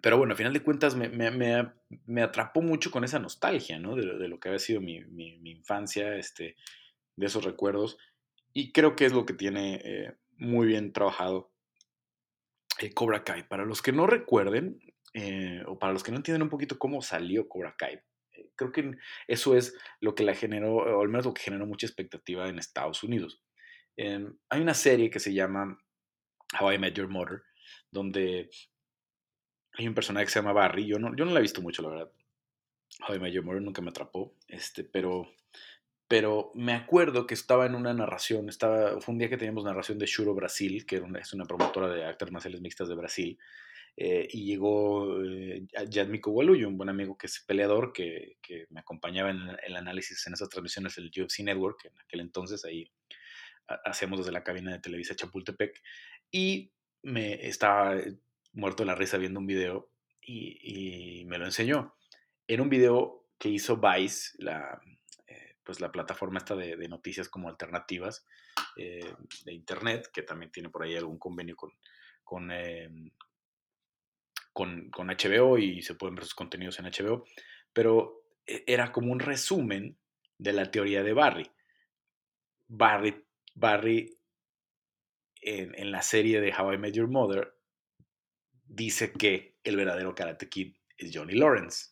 pero 0.00 0.16
bueno, 0.16 0.32
al 0.32 0.38
final 0.38 0.52
de 0.52 0.62
cuentas 0.62 0.94
me, 0.94 1.08
me, 1.08 1.30
me, 1.30 1.72
me 2.06 2.22
atrapó 2.22 2.62
mucho 2.62 2.90
con 2.90 3.04
esa 3.04 3.18
nostalgia, 3.18 3.78
¿no? 3.78 3.96
De, 3.96 4.16
de 4.16 4.28
lo 4.28 4.40
que 4.40 4.48
había 4.48 4.58
sido 4.58 4.80
mi, 4.80 5.04
mi, 5.04 5.38
mi, 5.38 5.50
infancia, 5.50 6.16
este, 6.16 6.56
de 7.16 7.26
esos 7.26 7.44
recuerdos. 7.44 7.98
Y 8.52 8.72
creo 8.72 8.96
que 8.96 9.06
es 9.06 9.12
lo 9.12 9.26
que 9.26 9.34
tiene 9.34 9.80
eh, 9.84 10.16
muy 10.36 10.66
bien 10.66 10.92
trabajado 10.92 11.52
eh, 12.78 12.92
Cobra 12.92 13.24
Kai. 13.24 13.48
Para 13.48 13.64
los 13.64 13.82
que 13.82 13.92
no 13.92 14.06
recuerden, 14.06 14.80
eh, 15.14 15.62
o 15.66 15.78
para 15.78 15.92
los 15.92 16.02
que 16.02 16.10
no 16.10 16.18
entienden 16.18 16.42
un 16.42 16.50
poquito 16.50 16.78
cómo 16.78 17.02
salió 17.02 17.48
Cobra 17.48 17.74
Kai, 17.76 18.00
eh, 18.32 18.50
creo 18.54 18.72
que 18.72 18.92
eso 19.26 19.56
es 19.56 19.76
lo 20.00 20.14
que 20.14 20.24
la 20.24 20.34
generó, 20.34 20.76
o 20.76 21.02
al 21.02 21.08
menos 21.08 21.26
lo 21.26 21.34
que 21.34 21.42
generó 21.42 21.66
mucha 21.66 21.86
expectativa 21.86 22.48
en 22.48 22.58
Estados 22.58 23.02
Unidos. 23.02 23.42
Em, 23.96 24.36
hay 24.48 24.60
una 24.60 24.74
serie 24.74 25.10
que 25.10 25.20
se 25.20 25.34
llama 25.34 25.78
How 26.60 26.72
I 26.72 26.78
Met 26.78 26.94
Your 26.94 27.08
Mother, 27.08 27.42
donde 27.90 28.48
hay 29.72 29.88
un 29.88 29.94
personaje 29.94 30.26
que 30.26 30.32
se 30.32 30.38
llama 30.38 30.52
Barry. 30.52 30.86
Yo 30.86 30.98
no, 30.98 31.14
yo 31.16 31.24
no 31.24 31.32
la 31.32 31.40
he 31.40 31.42
visto 31.42 31.62
mucho, 31.62 31.82
la 31.82 31.88
verdad. 31.88 32.12
How 33.06 33.16
I 33.16 33.18
Met 33.18 33.32
Your 33.32 33.44
Mother 33.44 33.62
nunca 33.62 33.82
me 33.82 33.90
atrapó, 33.90 34.36
este, 34.46 34.84
pero 34.84 35.32
pero 36.08 36.50
me 36.54 36.72
acuerdo 36.72 37.26
que 37.26 37.34
estaba 37.34 37.66
en 37.66 37.74
una 37.74 37.92
narración, 37.92 38.48
estaba, 38.48 38.98
fue 39.00 39.12
un 39.12 39.18
día 39.18 39.28
que 39.28 39.36
teníamos 39.36 39.64
narración 39.64 39.98
de 39.98 40.06
Shuro 40.06 40.34
Brasil, 40.34 40.86
que 40.86 41.02
es 41.20 41.34
una 41.34 41.44
promotora 41.44 41.88
de 41.88 42.02
artes 42.02 42.32
marciales 42.32 42.62
mixtas 42.62 42.88
de 42.88 42.94
Brasil, 42.94 43.38
eh, 43.94 44.26
y 44.30 44.46
llegó 44.46 45.22
eh, 45.22 45.66
Yadmiko 45.86 46.30
Waluyo, 46.30 46.66
un 46.66 46.78
buen 46.78 46.88
amigo 46.88 47.18
que 47.18 47.26
es 47.26 47.40
peleador, 47.40 47.92
que, 47.92 48.38
que 48.40 48.66
me 48.70 48.80
acompañaba 48.80 49.30
en 49.30 49.38
el 49.62 49.76
análisis 49.76 50.26
en 50.26 50.32
esas 50.32 50.48
transmisiones 50.48 50.96
del 50.96 51.10
UFC 51.14 51.40
Network, 51.40 51.84
en 51.84 51.98
aquel 52.00 52.20
entonces 52.20 52.64
ahí 52.64 52.90
hacemos 53.84 54.20
desde 54.20 54.32
la 54.32 54.42
cabina 54.42 54.72
de 54.72 54.78
Televisa 54.78 55.14
Chapultepec, 55.14 55.82
y 56.30 56.72
me 57.02 57.46
estaba 57.46 57.96
muerto 58.54 58.82
de 58.82 58.86
la 58.86 58.94
risa 58.94 59.18
viendo 59.18 59.40
un 59.40 59.46
video 59.46 59.90
y, 60.22 61.20
y 61.20 61.24
me 61.26 61.36
lo 61.36 61.44
enseñó. 61.44 61.94
Era 62.46 62.62
un 62.62 62.70
video 62.70 63.26
que 63.38 63.50
hizo 63.50 63.76
Vice, 63.76 64.36
la, 64.38 64.80
pues 65.68 65.80
la 65.80 65.92
plataforma 65.92 66.38
esta 66.38 66.56
de, 66.56 66.88
noticias 66.88 67.28
como 67.28 67.50
alternativas 67.50 68.24
eh, 68.78 69.14
de 69.44 69.52
internet, 69.52 70.08
que 70.10 70.22
también 70.22 70.50
tiene 70.50 70.70
por 70.70 70.82
ahí 70.82 70.96
algún 70.96 71.18
convenio 71.18 71.56
con, 72.24 72.50
em, 72.50 73.10
con, 74.54 74.88
con, 74.88 75.08
HBO 75.08 75.58
y 75.58 75.82
se 75.82 75.94
pueden 75.94 76.14
ver 76.14 76.24
sus 76.24 76.34
contenidos 76.34 76.78
en 76.78 76.86
HBO, 76.86 77.26
pero 77.70 78.24
e, 78.46 78.64
era 78.66 78.92
como 78.92 79.12
un 79.12 79.20
resumen 79.20 79.98
de 80.38 80.54
la 80.54 80.70
teoría 80.70 81.02
de 81.02 81.12
Barry. 81.12 81.50
Barry, 82.66 83.26
Barry 83.54 84.16
en, 85.42 85.90
la 85.90 86.00
serie 86.00 86.40
de 86.40 86.50
How 86.50 86.72
I 86.72 86.78
Met 86.78 86.94
Your 86.94 87.08
Mother 87.08 87.54
dice 88.64 89.12
que 89.12 89.58
el 89.62 89.76
verdadero 89.76 90.14
Karate 90.14 90.48
Kid 90.48 90.76
es 90.96 91.10
Johnny 91.12 91.34
Lawrence, 91.34 91.90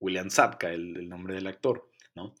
William 0.00 0.30
Zabka, 0.30 0.72
el, 0.72 0.96
el 0.96 1.08
nombre 1.08 1.36
del 1.36 1.46
actor, 1.46 1.88
¿no? 2.16 2.34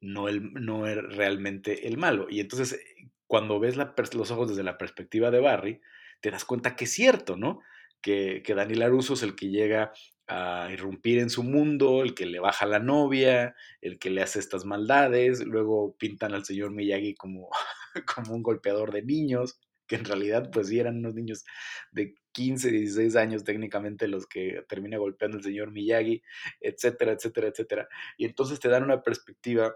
No, 0.00 0.28
el, 0.28 0.52
no 0.54 0.86
es 0.86 0.96
realmente 0.96 1.88
el 1.88 1.96
malo. 1.96 2.26
Y 2.30 2.40
entonces, 2.40 2.74
eh, 2.74 3.10
cuando 3.26 3.60
ves 3.60 3.76
los 3.76 4.30
ojos 4.30 4.48
desde 4.48 4.62
la 4.62 4.78
perspectiva 4.78 5.30
de 5.30 5.40
Barry, 5.40 5.80
te 6.20 6.30
das 6.30 6.44
cuenta 6.44 6.76
que 6.76 6.84
es 6.84 6.92
cierto, 6.92 7.36
¿no? 7.36 7.60
Que, 8.00 8.42
que 8.44 8.54
Daniel 8.54 8.82
Aruso 8.82 9.14
es 9.14 9.22
el 9.22 9.34
que 9.34 9.48
llega 9.48 9.92
a 10.28 10.68
irrumpir 10.70 11.18
en 11.18 11.30
su 11.30 11.42
mundo, 11.42 12.02
el 12.02 12.14
que 12.14 12.26
le 12.26 12.38
baja 12.38 12.66
la 12.66 12.78
novia, 12.78 13.54
el 13.80 13.98
que 13.98 14.10
le 14.10 14.22
hace 14.22 14.38
estas 14.38 14.64
maldades, 14.66 15.44
luego 15.44 15.96
pintan 15.98 16.34
al 16.34 16.44
señor 16.44 16.70
Miyagi 16.70 17.14
como, 17.14 17.48
como 18.14 18.34
un 18.34 18.42
golpeador 18.42 18.92
de 18.92 19.02
niños, 19.02 19.58
que 19.86 19.96
en 19.96 20.04
realidad 20.04 20.50
pues 20.52 20.68
sí 20.68 20.78
eran 20.78 20.98
unos 20.98 21.14
niños 21.14 21.44
de 21.92 22.14
15, 22.32 22.70
16 22.70 23.16
años 23.16 23.42
técnicamente 23.42 24.06
los 24.06 24.26
que 24.26 24.62
termina 24.68 24.98
golpeando 24.98 25.38
el 25.38 25.42
señor 25.42 25.72
Miyagi, 25.72 26.22
etcétera, 26.60 27.12
etcétera, 27.12 27.48
etcétera. 27.48 27.88
Y 28.18 28.26
entonces 28.26 28.60
te 28.60 28.68
dan 28.68 28.84
una 28.84 29.02
perspectiva 29.02 29.74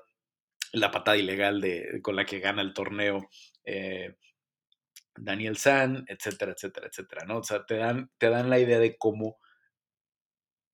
la 0.72 0.90
patada 0.90 1.16
ilegal 1.16 1.60
de, 1.60 2.00
con 2.02 2.16
la 2.16 2.24
que 2.24 2.40
gana 2.40 2.62
el 2.62 2.74
torneo 2.74 3.28
eh, 3.64 4.16
Daniel 5.14 5.56
San, 5.56 6.04
etcétera, 6.08 6.52
etcétera, 6.52 6.88
etcétera, 6.88 7.24
¿no? 7.26 7.38
O 7.38 7.42
sea, 7.42 7.64
te 7.66 7.76
dan, 7.76 8.10
te 8.18 8.30
dan 8.30 8.48
la 8.50 8.58
idea 8.58 8.78
de 8.78 8.96
cómo 8.96 9.38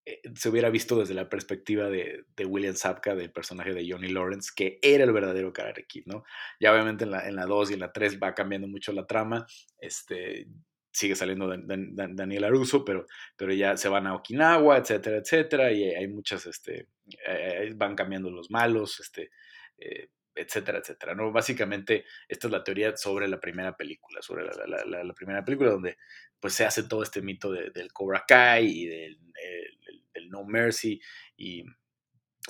eh, 0.06 0.20
se 0.34 0.48
hubiera 0.48 0.70
visto 0.70 0.98
desde 0.98 1.14
la 1.14 1.28
perspectiva 1.28 1.90
de, 1.90 2.24
William 2.46 2.74
Sapka, 2.74 3.14
del 3.14 3.32
personaje 3.32 3.74
de 3.74 3.90
Johnny 3.90 4.08
Lawrence, 4.08 4.52
que 4.54 4.78
era 4.80 5.04
el 5.04 5.12
verdadero 5.12 5.52
Karate 5.52 5.86
¿no? 6.06 6.24
Ya 6.60 6.72
obviamente 6.72 7.04
en 7.04 7.10
la, 7.10 7.28
en 7.28 7.36
la 7.36 7.46
2 7.46 7.70
y 7.70 7.74
en 7.74 7.80
la 7.80 7.92
3 7.92 8.18
va 8.18 8.34
cambiando 8.34 8.68
mucho 8.68 8.92
la 8.92 9.06
trama, 9.06 9.46
este, 9.78 10.48
sigue 10.90 11.14
saliendo 11.14 11.48
Daniel 11.48 12.44
Aruso, 12.44 12.84
pero, 12.84 13.06
pero 13.36 13.52
ya 13.52 13.76
se 13.76 13.88
van 13.88 14.06
a 14.06 14.14
Okinawa, 14.14 14.78
etcétera, 14.78 15.18
etcétera, 15.18 15.72
y 15.72 15.84
hay 15.84 16.08
muchas, 16.08 16.46
este, 16.46 16.88
eh, 17.26 17.72
van 17.76 17.94
cambiando 17.94 18.30
los 18.30 18.50
malos, 18.50 19.00
este, 19.00 19.30
eh, 19.78 20.10
etcétera, 20.38 20.78
etcétera. 20.78 21.14
¿no? 21.14 21.32
Básicamente, 21.32 22.04
esta 22.28 22.46
es 22.46 22.52
la 22.52 22.64
teoría 22.64 22.96
sobre 22.96 23.28
la 23.28 23.40
primera 23.40 23.76
película, 23.76 24.22
sobre 24.22 24.44
la, 24.44 25.14
primera 25.14 25.44
película 25.44 25.70
donde 25.70 25.96
pues, 26.40 26.54
se 26.54 26.64
hace 26.64 26.84
todo 26.84 27.02
este 27.02 27.22
mito 27.22 27.50
del 27.50 27.92
Cobra 27.92 28.24
Kai 28.26 28.66
y 28.66 28.86
del, 28.86 29.18
No 30.30 30.44
Mercy 30.44 31.00
y 31.36 31.64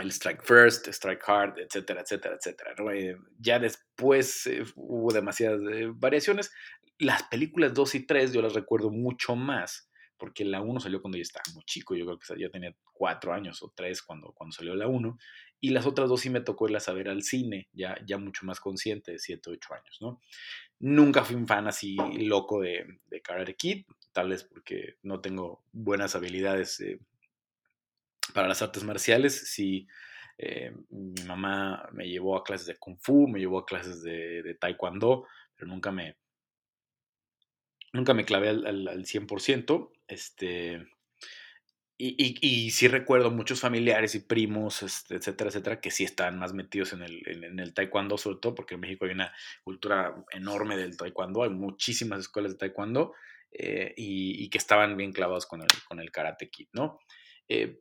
el 0.01 0.09
Strike 0.11 0.43
First, 0.43 0.89
Strike 0.89 1.23
Hard, 1.27 1.59
etcétera, 1.61 2.03
etcétera, 2.03 2.37
etcétera. 2.37 2.75
Eh, 2.93 3.17
ya 3.39 3.59
después 3.59 4.47
eh, 4.47 4.65
hubo 4.75 5.13
demasiadas 5.13 5.61
variaciones. 5.95 6.53
Las 6.99 7.25
películas 7.25 7.73
2 7.75 7.95
y 7.95 8.07
3 8.07 8.33
yo 8.33 8.43
las 8.43 8.55
recuerdo 8.55 8.91
mucho 8.91 9.37
más 9.37 9.89
porque 10.19 10.45
la 10.45 10.61
1 10.61 10.81
salió 10.81 11.01
cuando 11.01 11.17
yo 11.17 11.23
estaba 11.23 11.45
muy 11.55 11.65
chico, 11.65 11.95
yo 11.95 12.05
creo 12.05 12.19
que 12.19 12.41
ya 12.41 12.51
tenía 12.51 12.75
4 12.93 13.33
años 13.33 13.63
o 13.63 13.73
3 13.75 14.03
cuando, 14.03 14.33
cuando 14.33 14.53
salió 14.53 14.75
la 14.75 14.89
1, 14.89 15.17
y 15.61 15.71
las 15.71 15.87
otras 15.87 16.09
dos 16.09 16.21
sí 16.21 16.31
me 16.31 16.41
tocó 16.41 16.67
irlas 16.67 16.89
a 16.89 16.93
ver 16.93 17.09
al 17.09 17.23
cine, 17.23 17.69
ya, 17.73 17.99
ya 18.07 18.19
mucho 18.19 18.47
más 18.47 18.61
consciente, 18.61 19.13
de 19.13 19.19
7 19.19 19.51
o 19.51 19.53
8 19.55 19.75
años, 19.75 19.99
¿no? 20.01 20.21
Nunca 20.81 21.25
fui 21.25 21.37
un 21.37 21.47
fan 21.47 21.67
así 21.67 21.97
loco 22.19 22.61
de, 22.61 23.01
de 23.07 23.21
Karate 23.21 23.57
Kid, 23.57 23.85
tal 24.13 24.29
vez 24.31 24.45
porque 24.45 24.97
no 25.03 25.21
tengo 25.21 25.65
buenas 25.73 26.15
habilidades 26.15 26.81
eh, 26.81 27.01
para 28.35 28.49
las 28.49 28.63
artes 28.63 28.85
marciales, 28.85 29.51
sí... 29.51 29.87
Eh, 30.41 30.73
mi 30.91 31.25
mamá 31.25 31.89
me 31.91 32.09
llevó 32.09 32.37
a 32.37 32.45
clases 32.45 32.69
de 32.69 32.77
kung 32.77 32.97
fu, 33.01 33.27
me 33.27 33.41
llevó 33.41 33.59
a 33.59 33.67
clases 33.67 34.03
de, 34.03 34.41
de 34.45 34.55
taekwondo, 34.55 35.27
pero 35.57 35.69
nunca 35.69 35.91
me, 35.91 36.17
nunca 37.93 38.15
me 38.15 38.25
clavé 38.25 38.51
al, 38.51 38.67
al, 38.67 39.05
100%. 39.05 39.91
Este, 40.07 40.87
y, 42.01 42.39
y, 42.41 42.71
sí 42.71 42.87
recuerdo 42.87 43.33
muchos 43.33 43.61
familiares 43.61 44.15
y 44.15 44.21
primos, 44.21 44.85
este, 44.85 45.17
etcétera, 45.17 45.51
etcétera, 45.51 45.81
que 45.81 45.91
sí 45.91 46.05
están 46.05 46.39
más 46.39 46.53
metidos 46.55 46.93
en 46.93 47.03
el, 47.03 47.27
en, 47.27 47.59
el 47.59 47.75
taekwondo, 47.75 48.17
sobre 48.17 48.39
todo 48.39 48.55
porque 48.55 48.75
en 48.75 48.81
México 48.81 49.05
hay 49.05 49.11
una 49.11 49.35
cultura 49.65 50.15
enorme 50.31 50.77
del 50.77 50.97
taekwondo, 50.97 51.43
hay 51.43 51.51
muchísimas 51.51 52.21
escuelas 52.21 52.53
de 52.53 52.59
taekwondo 52.59 53.15
eh, 53.51 53.95
y, 53.97 54.49
que 54.49 54.59
estaban 54.59 54.97
bien 54.97 55.13
clavados 55.13 55.47
con 55.47 55.61
el, 55.61 55.67
con 55.89 55.99
el 55.99 56.13
karate 56.13 56.49
kid, 56.49 56.69
¿no? 56.73 57.01
Eh, 57.49 57.81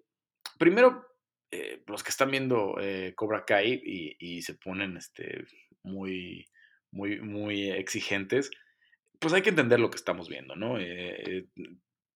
primero, 0.57 1.05
eh, 1.51 1.83
los 1.85 2.01
que 2.01 2.09
están 2.09 2.31
viendo 2.31 2.75
Cobra 3.15 3.45
Kai 3.45 3.79
y, 3.85 4.15
y, 4.17 4.41
se 4.41 4.55
ponen 4.55 4.97
este, 4.97 5.45
muy, 5.83 6.49
muy, 6.89 7.21
muy 7.21 7.69
exigentes, 7.69 8.49
pues 9.19 9.31
hay 9.35 9.43
que 9.43 9.49
entender 9.49 9.79
lo 9.79 9.91
que 9.91 9.97
estamos 9.97 10.27
viendo, 10.27 10.55
¿no? 10.55 10.79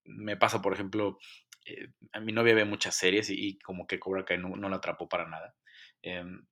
Me 0.06 0.36
pasa, 0.36 0.64
por 0.64 0.74
ejemplo, 0.74 1.20
eh, 1.66 1.90
a 2.12 2.20
mi 2.20 2.32
novia 2.34 2.56
ve 2.56 2.66
muchas 2.66 2.96
series 2.96 3.30
y, 3.30 3.60
como 3.60 3.88
que 3.88 4.00
Cobra 4.00 4.26
Kai 4.26 4.38
no, 4.38 4.70
la 4.70 4.76
atrapó 4.76 5.08
para 5.08 5.28
nada. 5.28 5.56
Em, 6.02 6.46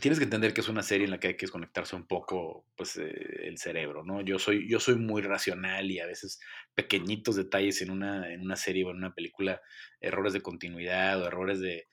tienes 0.00 0.18
que 0.18 0.24
entender 0.24 0.54
que 0.54 0.60
es 0.60 0.68
una 0.68 0.82
serie 0.82 1.04
en 1.04 1.10
la 1.10 1.20
que 1.20 1.28
hay 1.28 1.36
que 1.36 1.46
desconectarse 1.46 1.96
un 1.96 2.06
poco 2.06 2.66
pues, 2.76 2.96
el 2.96 3.58
cerebro, 3.58 4.04
¿no? 4.04 4.20
Yo 4.22 4.38
soy, 4.38 4.68
yo 4.68 4.80
soy 4.80 4.96
muy 4.96 5.22
racional 5.22 5.90
y 5.90 6.00
a 6.00 6.06
veces 6.06 6.40
pequeñitos 6.74 7.36
detalles 7.36 7.82
en 7.82 7.90
una, 7.90 8.32
en 8.32 8.42
una 8.42 8.56
serie 8.56 8.84
o 8.84 8.90
en 8.90 8.98
una 8.98 9.14
película, 9.14 9.60
errores 10.00 10.32
de 10.32 10.40
continuidad 10.42 11.20
o 11.22 11.26
errores 11.26 11.60
de... 11.60 11.88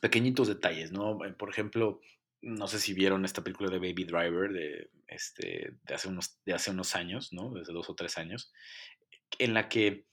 pequeñitos 0.00 0.48
detalles, 0.48 0.92
¿no? 0.92 1.18
Por 1.38 1.50
ejemplo, 1.50 2.00
no 2.42 2.68
sé 2.68 2.78
si 2.78 2.94
vieron 2.94 3.24
esta 3.24 3.42
película 3.42 3.70
de 3.70 3.78
Baby 3.78 4.04
Driver 4.04 4.52
de, 4.52 4.90
este, 5.08 5.76
de, 5.82 5.94
hace, 5.94 6.08
unos, 6.08 6.38
de 6.44 6.54
hace 6.54 6.70
unos 6.70 6.94
años, 6.94 7.32
¿no? 7.32 7.52
Desde 7.52 7.72
dos 7.72 7.90
o 7.90 7.94
tres 7.94 8.18
años, 8.18 8.52
en 9.38 9.54
la 9.54 9.68
que 9.68 10.06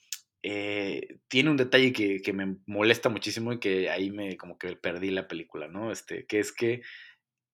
eh, 0.43 1.19
tiene 1.29 1.49
un 1.49 1.57
detalle 1.57 1.93
que, 1.93 2.33
me 2.33 2.57
molesta 2.65 3.09
muchísimo 3.09 3.53
y 3.53 3.59
que 3.59 3.89
ahí 3.89 4.11
me 4.11 4.37
como 4.37 4.57
que 4.57 4.75
perdí 4.75 5.11
la 5.11 5.27
película, 5.27 5.67
¿no? 5.67 5.91
Este, 5.91 6.25
que 6.25 6.39
es 6.39 6.51
que 6.51 6.81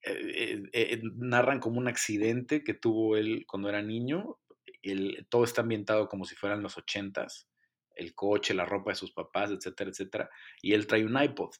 eh, 0.02 0.64
eh, 0.74 1.02
narran 1.16 1.60
como 1.60 1.78
un 1.78 1.88
accidente 1.88 2.64
que 2.64 2.74
tuvo 2.74 3.18
él 3.18 3.46
cuando 3.48 3.70
era 3.70 3.82
niño, 3.82 4.40
el, 4.82 5.28
todo 5.30 5.44
está 5.44 5.62
ambientado 5.62 6.08
como 6.08 6.26
si 6.26 6.36
fueran 6.36 6.64
los 6.64 6.78
ochentas, 6.78 7.48
el 7.96 8.16
coche, 8.16 8.54
la 8.54 8.66
ropa 8.66 8.92
de 8.92 8.96
sus 8.96 9.12
papás, 9.12 9.52
etcétera, 9.52 9.92
etcétera, 9.92 10.30
y 10.62 10.74
él 10.74 10.88
trae 10.88 11.06
un 11.06 11.22
iPod, 11.22 11.52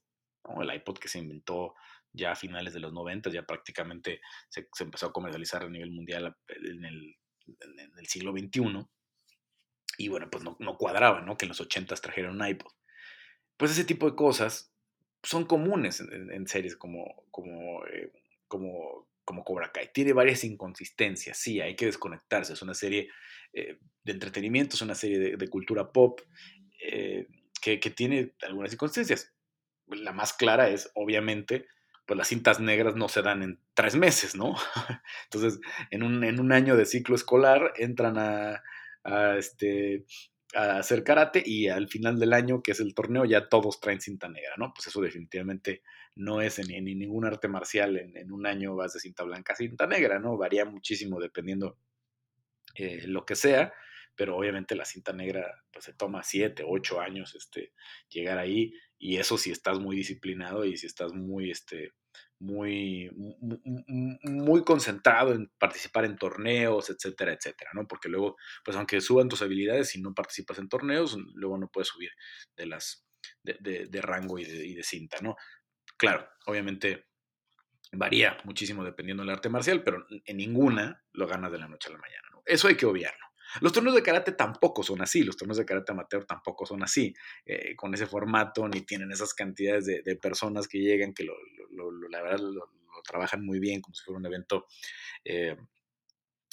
¿no? 0.46 0.64
El 0.64 0.74
iPod 0.74 0.98
que 0.98 1.10
se 1.10 1.20
inventó 1.20 1.76
ya 2.14 2.32
a 2.32 2.36
finales 2.36 2.74
de 2.74 2.80
los 2.80 2.94
90, 2.94 3.30
ya 3.30 3.44
prácticamente 3.44 4.22
se, 4.50 4.68
empezó 4.80 5.08
a 5.08 5.14
comercializar 5.14 5.64
a 5.64 5.70
nivel 5.70 5.92
mundial 5.92 6.36
en 6.48 6.86
el, 6.86 7.16
siglo 8.08 8.32
XXI. 8.32 8.86
Y 10.00 10.08
bueno, 10.08 10.30
pues 10.32 10.46
no, 10.46 10.78
cuadraba, 10.78 11.20
¿no? 11.20 11.38
Que 11.38 11.44
en 11.44 11.50
los 11.50 11.60
80 11.60 11.94
trajeron 11.96 12.40
un 12.40 12.48
iPod. 12.48 12.72
Pues 13.58 13.72
ese 13.72 13.84
tipo 13.84 14.10
de 14.10 14.16
cosas 14.16 14.74
son 15.24 15.44
comunes 15.44 16.00
en, 16.00 16.48
series 16.48 16.78
como, 16.78 17.26
como, 17.32 17.86
eh, 17.86 18.14
como, 18.48 19.10
como 19.26 19.44
Cobra 19.44 19.74
Kai. 19.74 19.92
Tiene 19.94 20.14
varias 20.14 20.46
inconsistencias, 20.46 21.38
sí, 21.38 21.60
hay 21.60 21.76
que 21.76 21.88
desconectarse. 21.88 22.54
Es 22.54 22.62
una 22.62 22.76
serie 22.76 23.10
eh, 23.52 23.78
de 24.06 24.12
entretenimiento, 24.14 24.78
es 24.78 24.82
una 24.82 24.96
serie 24.96 25.36
de, 25.36 25.48
cultura 25.50 25.92
pop 25.92 26.22
eh, 26.82 27.28
que, 27.62 27.82
que, 27.82 27.90
tiene 27.90 28.36
algunas 28.44 28.72
inconsistencias. 28.72 29.34
La 29.88 30.14
más 30.14 30.32
clara 30.32 30.70
es, 30.70 30.92
obviamente, 30.96 31.68
pues 32.06 32.18
las 32.18 32.30
cintas 32.30 32.62
negras 32.62 32.96
no 32.96 33.10
se 33.10 33.22
dan 33.22 33.44
en 33.44 33.60
tres 33.74 33.98
meses, 33.98 34.34
¿no? 34.34 34.56
Entonces, 35.26 35.60
en 35.92 36.04
un, 36.04 36.24
en 36.24 36.40
un 36.40 36.54
año 36.54 36.78
de 36.78 36.86
ciclo 36.86 37.16
escolar 37.16 37.74
entran 37.76 38.18
a, 38.18 38.64
este, 39.38 40.06
a 40.54 40.80
hacer 40.80 41.04
karate 41.04 41.44
y 41.46 41.68
al 41.68 41.88
final 41.88 42.20
del 42.20 42.34
año, 42.34 42.62
que 42.64 42.72
es 42.72 42.80
el 42.80 42.94
torneo, 42.94 43.26
ya 43.26 43.50
todos 43.50 43.80
traen 43.80 44.02
cinta 44.02 44.30
negra, 44.30 44.54
¿no? 44.58 44.74
Pues 44.74 44.88
eso 44.88 45.02
definitivamente 45.02 45.84
no 46.16 46.42
es 46.42 46.60
en, 46.60 46.84
ningún 46.84 47.26
arte 47.26 47.48
marcial. 47.48 47.98
En, 47.98 48.32
un 48.32 48.46
año 48.46 48.76
vas 48.76 48.94
de 48.94 49.00
cinta 49.00 49.24
blanca 49.24 49.54
a 49.54 49.58
cinta 49.58 49.88
negra, 49.88 50.20
¿no? 50.20 50.38
Varía 50.38 50.66
muchísimo 50.66 51.20
dependiendo 51.20 51.78
eh, 52.76 53.08
lo 53.08 53.26
que 53.26 53.36
sea, 53.36 53.74
pero 54.16 54.38
obviamente 54.38 54.76
la 54.76 54.86
cinta 54.86 55.14
negra 55.14 55.64
pues 55.72 55.86
se 55.86 55.94
toma 55.94 56.24
siete, 56.24 56.64
ocho 56.68 57.00
años 57.00 57.36
este, 57.36 57.74
llegar 58.10 58.38
ahí 58.38 58.74
y 58.98 59.18
eso 59.18 59.38
si 59.38 59.52
estás 59.52 59.80
muy 59.80 59.96
disciplinado 59.96 60.66
y 60.66 60.78
si 60.78 60.88
estás 60.88 61.14
muy, 61.14 61.52
este, 61.52 61.94
muy, 62.40 63.12
muy 64.24 64.64
concentrado 64.64 65.34
en 65.34 65.52
participar 65.58 66.06
en 66.06 66.18
torneos, 66.18 66.90
etcétera, 66.90 67.34
etcétera, 67.34 67.72
¿no? 67.74 67.88
Porque 67.88 68.10
luego, 68.10 68.38
pues 68.64 68.78
aunque 68.78 69.02
suban 69.02 69.28
tus 69.28 69.42
habilidades, 69.42 69.90
si 69.90 70.02
no 70.02 70.14
participas 70.14 70.58
en 70.58 70.70
torneos, 70.70 71.18
luego 71.34 71.58
no 71.58 71.68
puedes 71.68 71.90
subir 71.90 72.12
de 72.56 72.66
las, 72.66 73.06
de, 73.44 74.02
rango 74.02 74.40
y 74.40 74.46
de, 74.46 74.66
y 74.66 74.74
de 74.74 74.84
cinta, 74.84 75.18
¿no? 75.22 75.36
Claro, 75.98 76.30
obviamente 76.46 77.08
varía 77.92 78.38
muchísimo 78.46 78.84
dependiendo 78.84 79.24
del 79.24 79.32
arte 79.32 79.50
marcial, 79.50 79.84
pero 79.84 80.06
en 80.10 80.38
ninguna 80.38 81.04
lo 81.12 81.28
ganas 81.28 81.52
de 81.52 81.60
la 81.60 81.68
noche 81.68 81.90
a 81.90 81.94
la 81.94 82.00
mañana, 82.00 82.28
¿no? 82.32 82.42
Eso 82.46 82.68
hay 82.68 82.76
que 82.76 82.86
obviarlo. 82.86 83.29
Los 83.62 83.74
torneos 83.74 83.96
de 83.96 84.04
karate 84.04 84.32
tampoco 84.32 84.84
son 84.84 85.02
así, 85.02 85.24
los 85.24 85.38
torneos 85.38 85.58
de 85.58 85.66
karate 85.66 85.92
amateur 85.92 86.26
tampoco 86.26 86.66
son 86.66 86.84
así, 86.84 87.14
eh, 87.46 87.76
con 87.76 87.94
ese 87.94 88.06
formato, 88.06 88.68
ni 88.68 88.82
tienen 88.82 89.12
esas 89.12 89.34
cantidades 89.34 89.86
de, 89.86 90.16
personas 90.16 90.68
que 90.68 90.80
llegan, 90.80 91.14
que 91.14 91.24
lo, 91.24 91.36
la 92.10 92.22
verdad 92.22 92.40
lo, 92.40 92.70
trabajan 93.04 93.46
muy 93.46 93.60
bien, 93.60 93.82
como 93.82 93.96
si 93.96 94.04
fuera 94.04 94.20
un 94.20 94.26
evento 94.26 94.68
eh, 95.24 95.56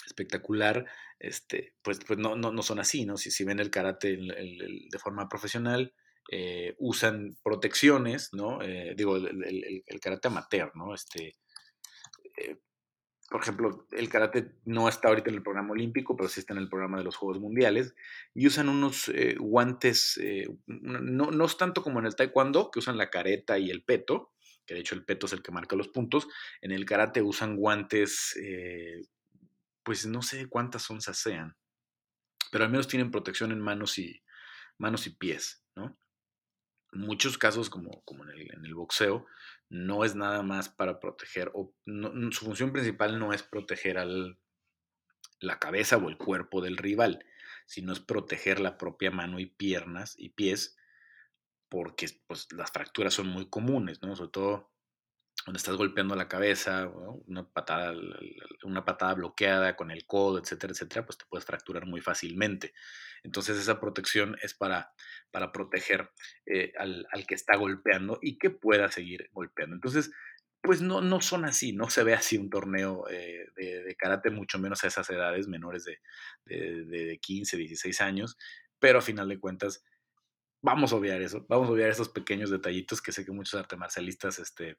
espectacular, 0.07 0.87
este, 1.19 1.75
pues, 1.83 1.99
pues 2.07 2.19
no, 2.19 2.37
no, 2.37 2.53
no, 2.53 2.63
son 2.63 2.79
así, 2.79 3.05
¿no? 3.05 3.17
Si, 3.17 3.31
si 3.31 3.45
ven 3.45 3.59
el 3.59 3.71
karate 3.71 4.17
de 4.17 4.99
forma 4.99 5.29
profesional, 5.29 5.93
eh, 6.31 6.75
usan 6.79 7.37
protecciones, 7.43 8.31
¿no? 8.33 8.59
digo, 8.97 9.17
el, 9.17 10.01
karate 10.01 10.29
amateur, 10.29 10.71
¿no? 10.75 10.95
Este, 10.95 11.37
por 13.29 13.43
ejemplo, 13.43 13.87
el 13.91 14.09
karate 14.09 14.53
no 14.65 14.89
está 14.89 15.09
ahorita 15.09 15.31
en 15.31 15.37
el 15.37 15.43
programa 15.43 15.73
olímpico, 15.73 16.17
pero 16.17 16.29
sí 16.29 16.41
está 16.41 16.53
en 16.53 16.61
el 16.61 16.69
programa 16.69 16.99
de 16.99 17.05
los 17.05 17.17
Juegos 17.17 17.41
Mundiales, 17.41 17.95
y 18.35 18.47
usan 18.47 18.69
unos 18.69 19.09
eh, 19.09 19.35
guantes, 19.39 20.19
eh, 20.23 20.49
no, 20.67 21.31
no 21.31 21.45
es 21.45 21.57
tanto 21.57 21.83
como 21.83 21.99
en 21.99 22.07
el 22.07 22.15
taekwondo, 22.15 22.71
que 22.71 22.79
usan 22.79 22.97
la 22.97 23.11
careta 23.11 23.59
y 23.59 23.71
el 23.71 23.83
peto, 23.83 24.33
que 24.65 24.75
de 24.75 24.81
hecho 24.81 24.95
el 24.95 25.05
peto 25.05 25.27
es 25.27 25.33
el 25.33 25.43
que 25.43 25.51
marca 25.51 25.75
los 25.75 25.89
puntos, 25.89 26.29
en 26.61 26.71
el 26.71 26.85
karate 26.85 27.21
usan 27.21 27.57
guantes, 27.57 28.37
eh, 28.41 29.03
pues 29.83 30.07
no 30.07 30.23
sé 30.23 30.47
cuántas 30.47 30.89
onzas 30.89 31.19
sean, 31.19 31.57
pero 32.53 32.65
al 32.65 32.71
menos 32.71 32.87
tienen 32.87 33.11
protección 33.11 33.51
en 33.51 33.61
manos 33.61 33.99
y, 33.99 34.23
manos 34.79 35.07
y 35.07 35.11
pies, 35.11 35.65
¿no? 35.75 35.99
Muchos 36.93 37.37
casos, 37.37 37.69
como, 37.69 38.03
como 38.05 38.25
en 38.25 38.65
el 38.65 38.75
boxeo, 38.75 39.27
no 39.69 40.05
es 40.05 40.15
nada 40.15 40.43
más 40.43 40.69
para 40.69 41.01
proteger, 41.01 41.51
o 41.55 41.75
su 41.85 42.45
función 42.45 42.73
principal 42.73 43.19
no 43.19 43.33
es 43.33 43.43
proteger 43.43 43.99
al, 43.99 44.39
la 45.41 45.59
cabeza 45.59 45.97
o 45.97 46.09
el 46.09 46.17
cuerpo 46.17 46.61
del 46.61 46.77
rival, 46.77 47.25
sino 47.67 47.93
es 47.93 48.01
proteger 48.01 48.61
la 48.61 48.79
propia 48.79 49.11
mano 49.11 49.39
y 49.39 49.47
piernas 49.47 50.15
y 50.19 50.31
pies, 50.31 50.77
porque 51.69 52.09
pues, 52.27 52.47
las 52.53 52.71
fracturas 52.71 53.15
son 53.15 53.29
muy 53.29 53.49
comunes, 53.49 54.03
¿no? 54.03 54.15
Sobre 54.15 54.31
todo 54.31 54.76
cuando 55.47 55.59
estás 55.59 55.77
golpeando 55.77 56.17
la 56.17 56.27
cabeza, 56.27 56.91
una, 57.29 57.49
patada, 57.49 57.95
una 58.65 58.85
patada 58.85 59.15
bloqueada 59.15 59.77
con 59.77 59.93
el 59.93 60.05
codo, 60.05 60.41
etcétera, 60.41 60.73
etcétera, 60.73 61.07
pues 61.07 61.19
te 61.19 61.25
puedes 61.29 61.45
fracturar 61.45 61.87
muy 61.87 62.01
fácilmente. 62.01 62.75
Entonces 63.23 63.57
esa 63.57 63.79
protección 63.79 64.37
es 64.43 64.55
para, 64.55 64.91
para 65.31 65.53
proteger 65.53 66.11
eh, 66.47 66.73
al, 66.77 67.07
que 67.29 67.37
está 67.37 67.57
golpeando 67.57 68.19
y 68.21 68.39
que 68.39 68.51
pueda 68.51 68.91
seguir 68.91 69.31
golpeando. 69.31 69.77
Entonces, 69.77 70.11
pues 70.61 70.81
no, 70.81 71.01
no 71.01 71.21
son 71.21 71.45
así, 71.45 71.73
no 71.73 71.91
se 71.91 72.03
ve 72.03 72.15
así 72.15 72.37
un 72.37 72.51
torneo 72.51 73.05
eh, 73.09 73.47
de, 73.55 73.95
karate, 73.97 74.31
mucho 74.31 74.59
menos 74.59 74.83
a 74.83 74.89
esas 74.89 75.09
edades 75.11 75.47
menores 75.47 75.85
de, 75.85 76.01
de, 76.45 76.85
de 76.85 77.19
15, 77.19 77.57
16 77.57 78.01
años, 78.01 78.37
pero 78.81 78.99
a 78.99 79.03
final 79.03 79.29
de 79.29 79.39
cuentas 79.39 79.85
vamos 80.61 80.93
a 80.93 80.97
obviar 80.97 81.23
eso, 81.23 81.47
vamos 81.49 81.69
a 81.69 81.73
obviar 81.73 81.91
esos 81.91 82.09
pequeños 82.09 82.51
detallitos 82.51 83.01
que 83.01 83.13
sé 83.13 83.25
que 83.25 83.31
muchos 83.31 83.55
artes 83.61 83.79
marcialistas 83.79 84.41
este, 84.41 84.77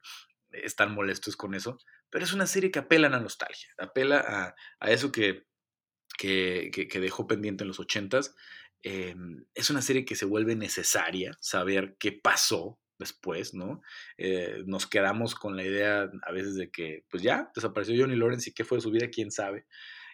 están 0.52 0.94
molestos 0.94 1.36
con 1.36 1.54
eso, 1.54 1.78
pero 2.10 2.24
es 2.24 2.32
una 2.32 2.46
serie 2.46 2.70
que 2.70 2.78
apela 2.78 3.08
a 3.08 3.10
la 3.10 3.20
nostalgia, 3.20 3.68
apela 3.78 4.54
a, 4.80 4.90
eso 4.90 5.12
que, 5.12 5.46
que, 6.18 7.00
dejó 7.00 7.26
pendiente 7.26 7.64
en 7.64 7.68
los 7.68 7.80
ochentas. 7.80 8.34
Em, 8.82 9.44
es 9.54 9.70
una 9.70 9.82
serie 9.82 10.04
que 10.04 10.14
se 10.14 10.24
vuelve 10.24 10.54
necesaria 10.54 11.36
saber 11.40 11.96
qué 11.98 12.12
pasó 12.12 12.78
después, 12.98 13.54
¿no? 13.54 13.82
Eh, 14.16 14.62
nos 14.66 14.86
quedamos 14.86 15.34
con 15.34 15.56
la 15.56 15.64
idea 15.64 16.10
a 16.22 16.32
veces 16.32 16.54
de 16.56 16.70
que, 16.70 17.04
pues 17.10 17.22
ya, 17.22 17.50
desapareció 17.54 17.94
Johnny 17.98 18.16
Lawrence 18.16 18.50
y 18.50 18.54
qué 18.54 18.64
fue 18.64 18.78
de 18.78 18.82
su 18.82 18.90
vida, 18.90 19.08
quién 19.10 19.30
sabe. 19.30 19.66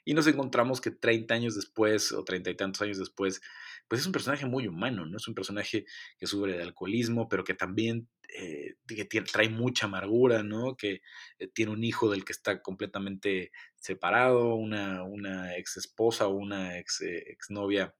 Y 0.04 0.14
nos 0.14 0.26
encontramos 0.26 0.80
que 0.80 0.90
30 0.90 1.34
años 1.34 1.54
después 1.54 2.12
o 2.12 2.24
treinta 2.24 2.50
y 2.50 2.56
tantos 2.56 2.82
años 2.82 2.98
después, 2.98 3.40
pues 3.88 4.00
es 4.00 4.06
un 4.06 4.12
personaje 4.12 4.46
muy 4.46 4.66
humano, 4.66 5.06
¿no? 5.06 5.16
Es 5.16 5.28
un 5.28 5.34
personaje 5.34 5.84
que 6.18 6.26
sufre 6.26 6.56
de 6.56 6.62
alcoholismo, 6.62 7.28
pero 7.28 7.44
que 7.44 7.54
también 7.54 8.08
eh, 8.28 8.76
que 8.86 9.22
trae 9.22 9.48
mucha 9.48 9.86
amargura, 9.86 10.42
¿no? 10.42 10.76
Que 10.76 11.02
eh, 11.38 11.48
tiene 11.48 11.72
un 11.72 11.84
hijo 11.84 12.10
del 12.10 12.24
que 12.24 12.32
está 12.32 12.62
completamente 12.62 13.52
separado, 13.76 14.54
una, 14.54 15.04
una 15.04 15.56
ex 15.56 15.76
esposa 15.76 16.26
o 16.26 16.34
una 16.34 16.78
ex, 16.78 17.00
eh, 17.02 17.24
ex 17.28 17.50
novia, 17.50 17.94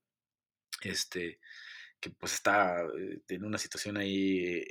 este, 0.82 1.40
que 2.00 2.10
pues 2.10 2.34
está 2.34 2.82
en 3.28 3.44
una 3.44 3.58
situación 3.58 3.96
ahí 3.96 4.62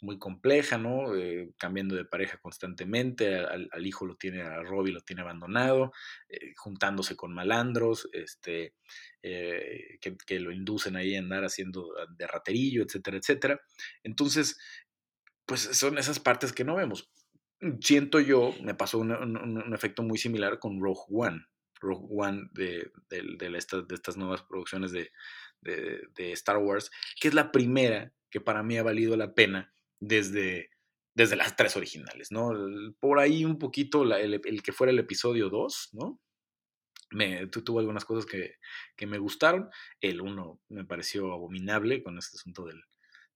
muy 0.00 0.18
compleja, 0.18 0.78
¿no? 0.78 1.14
Eh, 1.16 1.50
cambiando 1.58 1.96
de 1.96 2.04
pareja 2.04 2.38
constantemente, 2.38 3.36
al, 3.36 3.86
hijo 3.86 4.06
lo 4.06 4.16
tiene, 4.16 4.42
a 4.42 4.62
Robbie 4.62 4.92
lo 4.92 5.00
tiene 5.00 5.22
abandonado, 5.22 5.92
eh, 6.28 6.54
juntándose 6.56 7.16
con 7.16 7.34
malandros, 7.34 8.08
este, 8.12 8.74
eh, 9.22 9.98
que, 10.00 10.40
lo 10.40 10.52
inducen 10.52 10.96
ahí 10.96 11.16
a 11.16 11.18
andar 11.18 11.44
haciendo 11.44 11.92
de 12.16 12.26
raterillo, 12.26 12.82
etcétera, 12.82 13.16
etcétera. 13.16 13.60
Entonces, 14.02 14.58
pues 15.46 15.60
son 15.60 15.98
esas 15.98 16.20
partes 16.20 16.52
que 16.52 16.64
no 16.64 16.76
vemos. 16.76 17.10
Siento 17.80 18.20
yo, 18.20 18.54
me 18.62 18.74
pasó 18.74 18.98
un, 18.98 19.74
efecto 19.74 20.02
muy 20.02 20.18
similar 20.18 20.58
con 20.60 20.80
Rogue 20.80 21.02
One. 21.08 21.44
Rogue 21.80 22.06
One 22.10 22.50
de, 22.52 22.92
de, 23.08 23.56
estas 23.56 24.16
nuevas 24.16 24.42
producciones 24.42 24.92
de, 24.92 25.10
de 25.62 26.32
Star 26.32 26.58
Wars, 26.58 26.90
que 27.20 27.28
es 27.28 27.34
la 27.34 27.50
primera 27.50 28.12
que 28.30 28.40
para 28.40 28.62
mí 28.62 28.76
ha 28.76 28.82
valido 28.82 29.16
la 29.16 29.34
pena 29.34 29.72
desde, 30.00 30.70
desde 31.14 31.36
las 31.36 31.56
tres 31.56 31.76
originales, 31.76 32.30
¿no? 32.30 32.52
Por 33.00 33.18
ahí 33.18 33.44
un 33.44 33.58
poquito 33.58 34.02
el, 34.02 34.62
que 34.62 34.72
fuera 34.72 34.92
el 34.92 34.98
episodio 34.98 35.48
2, 35.50 35.90
¿no? 35.92 36.20
Me, 37.10 37.46
tuvo 37.46 37.78
algunas 37.78 38.04
cosas 38.04 38.26
que, 38.26 38.56
que, 38.94 39.06
me 39.06 39.18
gustaron. 39.18 39.70
El 40.00 40.20
1 40.20 40.60
me 40.68 40.84
pareció 40.84 41.32
abominable 41.32 42.02
con 42.02 42.18
este 42.18 42.36
asunto 42.36 42.66
del, 42.66 42.82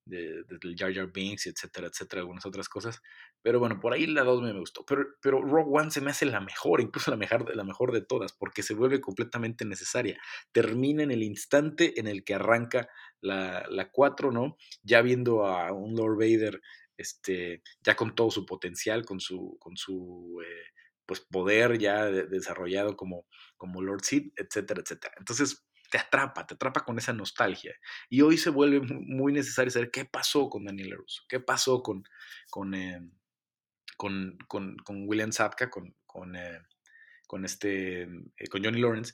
de, 0.05 0.45
Jar 0.77 0.93
Jar 0.93 1.13
Binks, 1.13 1.47
etcétera, 1.47 1.89
etcétera, 1.89 2.21
algunas 2.21 2.47
otras 2.47 2.69
cosas. 2.69 3.01
Pero 3.43 3.59
bueno, 3.59 3.81
por 3.81 3.93
ahí 3.93 4.07
la 4.07 4.25
2 4.25 4.43
me, 4.43 4.53
gustó. 4.59 4.85
Pero, 4.85 5.07
pero 5.21 5.43
Rogue 5.43 5.81
One 5.81 5.91
se 5.91 6.01
me 6.01 6.11
hace 6.11 6.27
la 6.27 6.41
mejor, 6.41 6.81
incluso 6.81 7.11
la 7.11 7.17
mejor, 7.17 7.55
la 7.55 7.65
mejor 7.65 7.93
de 7.93 8.03
todas, 8.03 8.33
porque 8.33 8.63
se 8.63 8.75
vuelve 8.75 9.01
completamente 9.01 9.65
necesaria. 9.65 10.19
Termina 10.53 11.03
en 11.03 11.11
el 11.11 11.23
instante 11.23 11.99
en 11.99 12.07
el 12.07 12.25
que 12.25 12.35
arranca 12.35 12.89
la, 13.21 13.67
la 13.69 13.91
4, 13.91 14.33
¿no? 14.33 14.57
Ya 14.83 15.03
viendo 15.03 15.47
a 15.47 15.73
un 15.73 15.95
Lord 15.95 16.19
Vader, 16.19 16.61
este, 16.97 17.63
ya 17.83 17.97
con 17.97 18.15
todo 18.15 18.31
su 18.31 18.47
potencial, 18.47 19.05
con 19.05 19.21
su, 19.21 19.57
con 19.59 19.77
su 19.77 20.41
eh, 20.45 20.73
pues 21.07 21.21
poder 21.21 21.79
ya 21.79 22.07
desarrollado 22.07 22.97
como, 22.97 23.27
como 23.57 23.83
Lord 23.83 24.05
Sid, 24.05 24.33
etcétera, 24.37 24.81
etcétera. 24.83 25.15
Entonces, 25.19 25.65
te 25.93 25.99
atrapa, 25.99 26.47
te 26.47 26.55
atrapa 26.55 26.85
con 26.87 26.97
esa 26.97 27.13
nostalgia. 27.13 27.75
Y 28.09 28.23
hoy 28.23 28.39
se 28.39 28.49
vuelve 28.49 28.81
muy 28.81 29.31
necesario 29.31 29.71
saber 29.71 29.91
qué 29.91 30.07
pasó 30.07 30.49
con 30.49 30.65
Daniel 30.65 30.97
Russo, 30.97 31.23
qué 31.29 31.39
pasó 31.39 31.83
con, 31.83 32.03
con, 32.49 32.75
eh, 32.75 32.99
con, 33.99 34.39
con, 34.49 35.07
William 35.07 35.33
Zapka, 35.33 35.69
con, 35.69 35.95
con, 36.07 36.35
eh, 36.35 36.63
con, 37.27 37.45
este, 37.45 38.09
con 38.51 38.65
Johnny 38.65 38.81
Lawrence, 38.81 39.13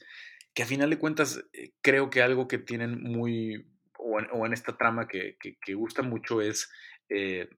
que 0.54 0.62
a 0.62 0.66
final 0.66 0.90
de 0.90 1.00
cuentas 1.00 1.44
creo 1.82 2.10
que 2.10 2.22
algo 2.22 2.46
que 2.46 2.58
tienen 2.58 3.02
muy 3.02 3.66
o 3.98 4.46
en, 4.46 4.52
esta 4.52 4.76
trama 4.76 5.08
que, 5.08 5.36
que, 5.38 5.74
gusta 5.74 6.02
mucho 6.02 6.40
es 6.40 6.70
eh, 7.08 7.50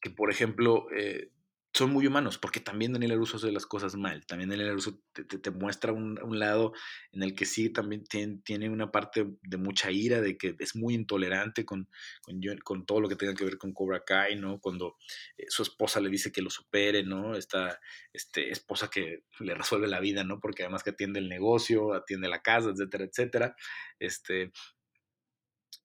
que, 0.00 0.08
por 0.08 0.30
ejemplo, 0.30 0.86
eh, 0.96 1.30
son 1.76 1.90
muy 1.92 2.06
humanos, 2.06 2.38
porque 2.38 2.60
también 2.60 2.94
Daniel 2.94 3.18
Russo 3.18 3.36
hace 3.36 3.52
las 3.52 3.66
cosas 3.66 3.96
mal. 3.96 4.24
También 4.24 4.48
Daniel 4.48 4.72
Russo 4.72 4.98
te, 5.12 5.24
te, 5.24 5.50
muestra 5.50 5.92
un, 5.92 6.18
un, 6.22 6.38
lado 6.38 6.72
en 7.12 7.22
el 7.22 7.34
que 7.34 7.44
sí 7.44 7.68
también 7.68 8.04
tiene, 8.04 8.38
tiene, 8.42 8.70
una 8.70 8.90
parte 8.90 9.26
de 9.42 9.56
mucha 9.58 9.90
ira, 9.90 10.22
de 10.22 10.38
que 10.38 10.56
es 10.58 10.74
muy 10.74 10.94
intolerante 10.94 11.66
con, 11.66 11.90
con, 12.22 12.40
con 12.64 12.86
todo 12.86 13.02
lo 13.02 13.08
que 13.10 13.16
tenga 13.16 13.34
que 13.34 13.44
ver 13.44 13.58
con 13.58 13.74
Cobra 13.74 14.04
Kai, 14.04 14.36
¿no? 14.36 14.58
Cuando 14.58 14.96
eh, 15.36 15.44
su 15.48 15.62
esposa 15.62 16.00
le 16.00 16.08
dice 16.08 16.32
que 16.32 16.40
lo 16.40 16.48
supere, 16.48 17.02
¿no? 17.02 17.36
Esta 17.36 17.78
este, 18.10 18.50
esposa 18.50 18.88
que 18.88 19.24
le 19.40 19.54
resuelve 19.54 19.86
la 19.86 20.00
vida, 20.00 20.24
¿no? 20.24 20.40
Porque 20.40 20.62
además 20.62 20.82
que 20.82 20.90
atiende 20.90 21.18
el 21.18 21.28
negocio, 21.28 21.92
atiende 21.92 22.28
la 22.28 22.40
casa, 22.40 22.70
etcétera, 22.70 23.04
etcétera. 23.04 23.56
Este, 23.98 24.50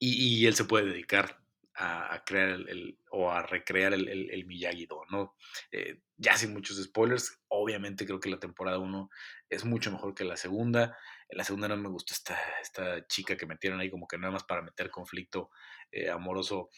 y, 0.04 0.48
él 0.48 0.56
se 0.56 0.66
puede 0.66 0.88
dedicar 0.88 1.41
a, 1.76 2.24
crear 2.26 2.50
el, 2.50 2.98
o 3.12 3.32
a 3.32 3.44
recrear 3.44 3.94
el, 3.94 4.08
el, 4.08 4.46
Miyagi-Do, 4.46 5.04
¿no? 5.10 5.36
Eh, 5.72 6.02
ya 6.18 6.36
sin 6.36 6.54
muchos 6.54 6.82
spoilers, 6.82 7.42
obviamente 7.48 8.06
creo 8.06 8.20
que 8.20 8.30
la 8.30 8.40
temporada 8.40 8.78
1 8.78 9.10
es 9.50 9.66
mucho 9.66 9.92
mejor 9.92 10.14
que 10.14 10.26
la 10.26 10.38
segunda. 10.38 10.98
En 11.30 11.38
la 11.38 11.44
segunda 11.44 11.68
no 11.68 11.78
me 11.78 11.90
gustó 11.90 12.14
esta, 12.14 12.38
esta 12.62 13.08
chica 13.08 13.38
que 13.38 13.46
metieron 13.46 13.80
ahí 13.80 13.90
como 13.90 14.08
que 14.08 14.18
nada 14.18 14.32
más 14.32 14.44
para 14.44 14.62
meter 14.62 14.90
conflicto 14.90 15.50
eh, 15.92 16.10
amoroso 16.10 16.70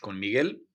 con 0.00 0.18
Miguel, 0.18 0.66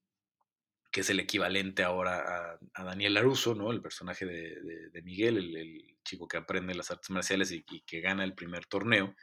que 0.92 1.02
es 1.02 1.10
el 1.10 1.20
equivalente 1.20 1.84
ahora 1.84 2.58
a, 2.74 2.84
Daniel 2.84 3.16
LaRusso, 3.16 3.56
¿no? 3.56 3.72
El 3.72 3.82
personaje 3.82 4.26
de, 4.26 5.02
Miguel, 5.04 5.38
el, 5.38 5.98
chico 6.04 6.28
que 6.28 6.38
aprende 6.38 6.76
las 6.76 6.92
artes 6.92 7.10
marciales 7.10 7.52
y, 7.52 7.64
que 7.64 8.00
gana 8.00 8.24
el 8.24 8.36
primer 8.36 8.68
torneo. 8.68 9.16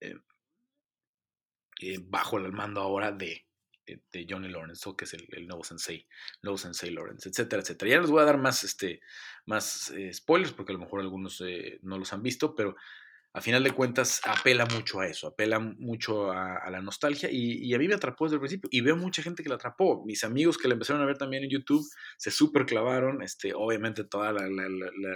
Eh, 0.00 0.14
bajo 2.02 2.38
el 2.38 2.52
mando 2.52 2.80
ahora 2.80 3.12
de, 3.12 3.46
de, 3.86 4.26
Johnny 4.28 4.48
Lawrence, 4.48 4.88
que 4.96 5.04
es 5.04 5.14
el, 5.14 5.46
nuevo 5.46 5.64
sensei, 5.64 6.06
nuevo 6.42 6.58
sensei 6.58 6.90
Lawrence, 6.90 7.28
etcétera, 7.28 7.62
etcétera. 7.62 7.90
Ya 7.90 8.00
les 8.00 8.10
voy 8.10 8.22
a 8.22 8.24
dar 8.24 8.38
más, 8.38 8.64
este, 8.64 9.00
más 9.46 9.90
eh, 9.90 10.12
spoilers, 10.12 10.52
porque 10.52 10.72
a 10.72 10.74
lo 10.74 10.80
mejor 10.80 11.00
algunos 11.00 11.40
eh, 11.40 11.78
no 11.82 11.98
los 11.98 12.12
han 12.12 12.22
visto, 12.22 12.54
pero 12.54 12.76
a 13.36 13.40
final 13.40 13.64
de 13.64 13.72
cuentas 13.72 14.20
apela 14.24 14.64
mucho 14.64 15.00
a 15.00 15.08
eso, 15.08 15.26
apela 15.26 15.58
mucho 15.58 16.30
a, 16.30 16.70
la 16.70 16.80
nostalgia 16.80 17.28
y, 17.32 17.74
a 17.74 17.78
mí 17.78 17.88
me 17.88 17.94
atrapó 17.94 18.26
desde 18.26 18.36
el 18.36 18.40
principio 18.40 18.68
y 18.70 18.80
veo 18.80 18.96
mucha 18.96 19.22
gente 19.22 19.42
que 19.42 19.48
la 19.48 19.56
atrapó. 19.56 20.04
Mis 20.06 20.22
amigos 20.22 20.56
que 20.56 20.68
la 20.68 20.74
empezaron 20.74 21.02
a 21.02 21.04
ver 21.04 21.18
también 21.18 21.42
en 21.42 21.50
YouTube 21.50 21.84
se 22.16 22.30
super 22.30 22.64
clavaron, 22.64 23.22
este, 23.22 23.52
obviamente 23.52 24.04
toda 24.04 24.32
la, 24.32 24.48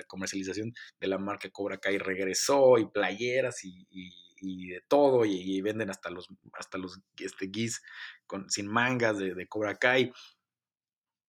comercialización 0.09 0.72
de 0.98 1.07
la 1.07 1.18
marca 1.18 1.48
Cobra 1.50 1.78
Kai 1.78 1.98
regresó 1.98 2.76
y 2.78 2.87
playeras 2.87 3.62
y 3.62 3.87
y 4.40 4.68
de 4.68 4.81
todo, 4.88 5.24
y, 5.24 5.61
venden 5.61 5.90
hasta 5.90 6.11
los, 6.11 6.28
hasta 6.52 6.78
los 6.78 7.00
este, 7.18 7.46
guis 7.46 7.83
con, 8.29 8.49
sin 8.49 8.69
mangas 8.69 9.19
de, 9.19 9.35
de 9.35 9.49
Cobra 9.49 9.75
Kai, 9.75 10.12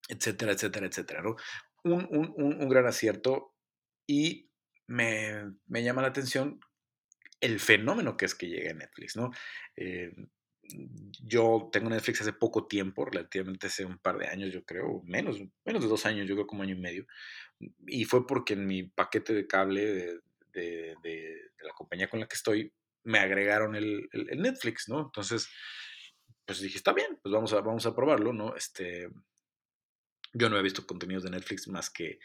etcétera, 0.08 0.52
etcétera, 0.52 0.86
etcétera, 0.86 1.24
¿no? 1.24 1.36
Un, 1.84 2.08
un, 2.12 2.62
un, 2.62 2.70
gran 2.70 2.86
acierto 2.86 3.56
y 4.06 4.52
me, 4.86 5.56
me, 5.66 5.82
llama 5.82 6.04
la 6.04 6.10
atención 6.10 6.60
el 7.42 7.60
fenómeno 7.60 8.18
que 8.18 8.26
es 8.26 8.36
que 8.36 8.50
llega 8.50 8.72
a 8.72 8.76
Netflix, 8.76 9.16
¿no? 9.16 9.32
Eh, 9.76 10.14
yo 11.24 11.70
tengo 11.72 11.90
Netflix 11.90 12.22
hace 12.22 12.34
poco 12.34 12.68
tiempo, 12.68 13.06
relativamente 13.06 13.68
hace 13.68 13.86
un 13.86 13.98
par 13.98 14.20
de 14.20 14.28
años, 14.28 14.52
yo 14.52 14.64
creo, 14.66 15.02
menos, 15.04 15.40
menos 15.66 15.82
de 15.82 15.90
dos 15.90 16.06
años, 16.06 16.28
yo 16.28 16.36
creo 16.36 16.46
como 16.46 16.62
año 16.62 16.76
y 16.76 16.80
medio, 16.80 17.08
y 17.88 18.06
fue 18.06 18.28
porque 18.28 18.54
en 18.54 18.68
mi 18.68 18.84
paquete 18.84 19.34
de 19.34 19.48
cable 19.48 19.86
de, 19.86 20.20
de, 20.52 20.96
de 21.02 21.52
la 21.64 21.74
compañía 21.74 22.10
con 22.10 22.20
la 22.20 22.28
que 22.28 22.36
estoy 22.36 22.72
me 23.04 23.20
agregaron 23.20 23.76
el, 23.76 24.10
Netflix, 24.14 24.88
¿no? 24.88 25.02
Entonces, 25.02 25.50
pues 26.50 26.62
dije, 26.62 26.78
está 26.78 26.94
bien, 26.94 27.20
pues 27.22 27.32
vamos 27.32 27.54
a, 27.54 27.62
vamos 27.62 27.86
a 27.86 27.96
probarlo, 27.96 28.34
¿no? 28.34 28.56
Este, 28.56 29.08
Yo 30.34 30.50
no 30.50 30.58
he 30.58 30.64
visto 30.64 30.88
contenidos 30.88 31.22
de 31.22 31.30
Netflix 31.30 31.68
más 31.68 31.92
que 31.92 32.18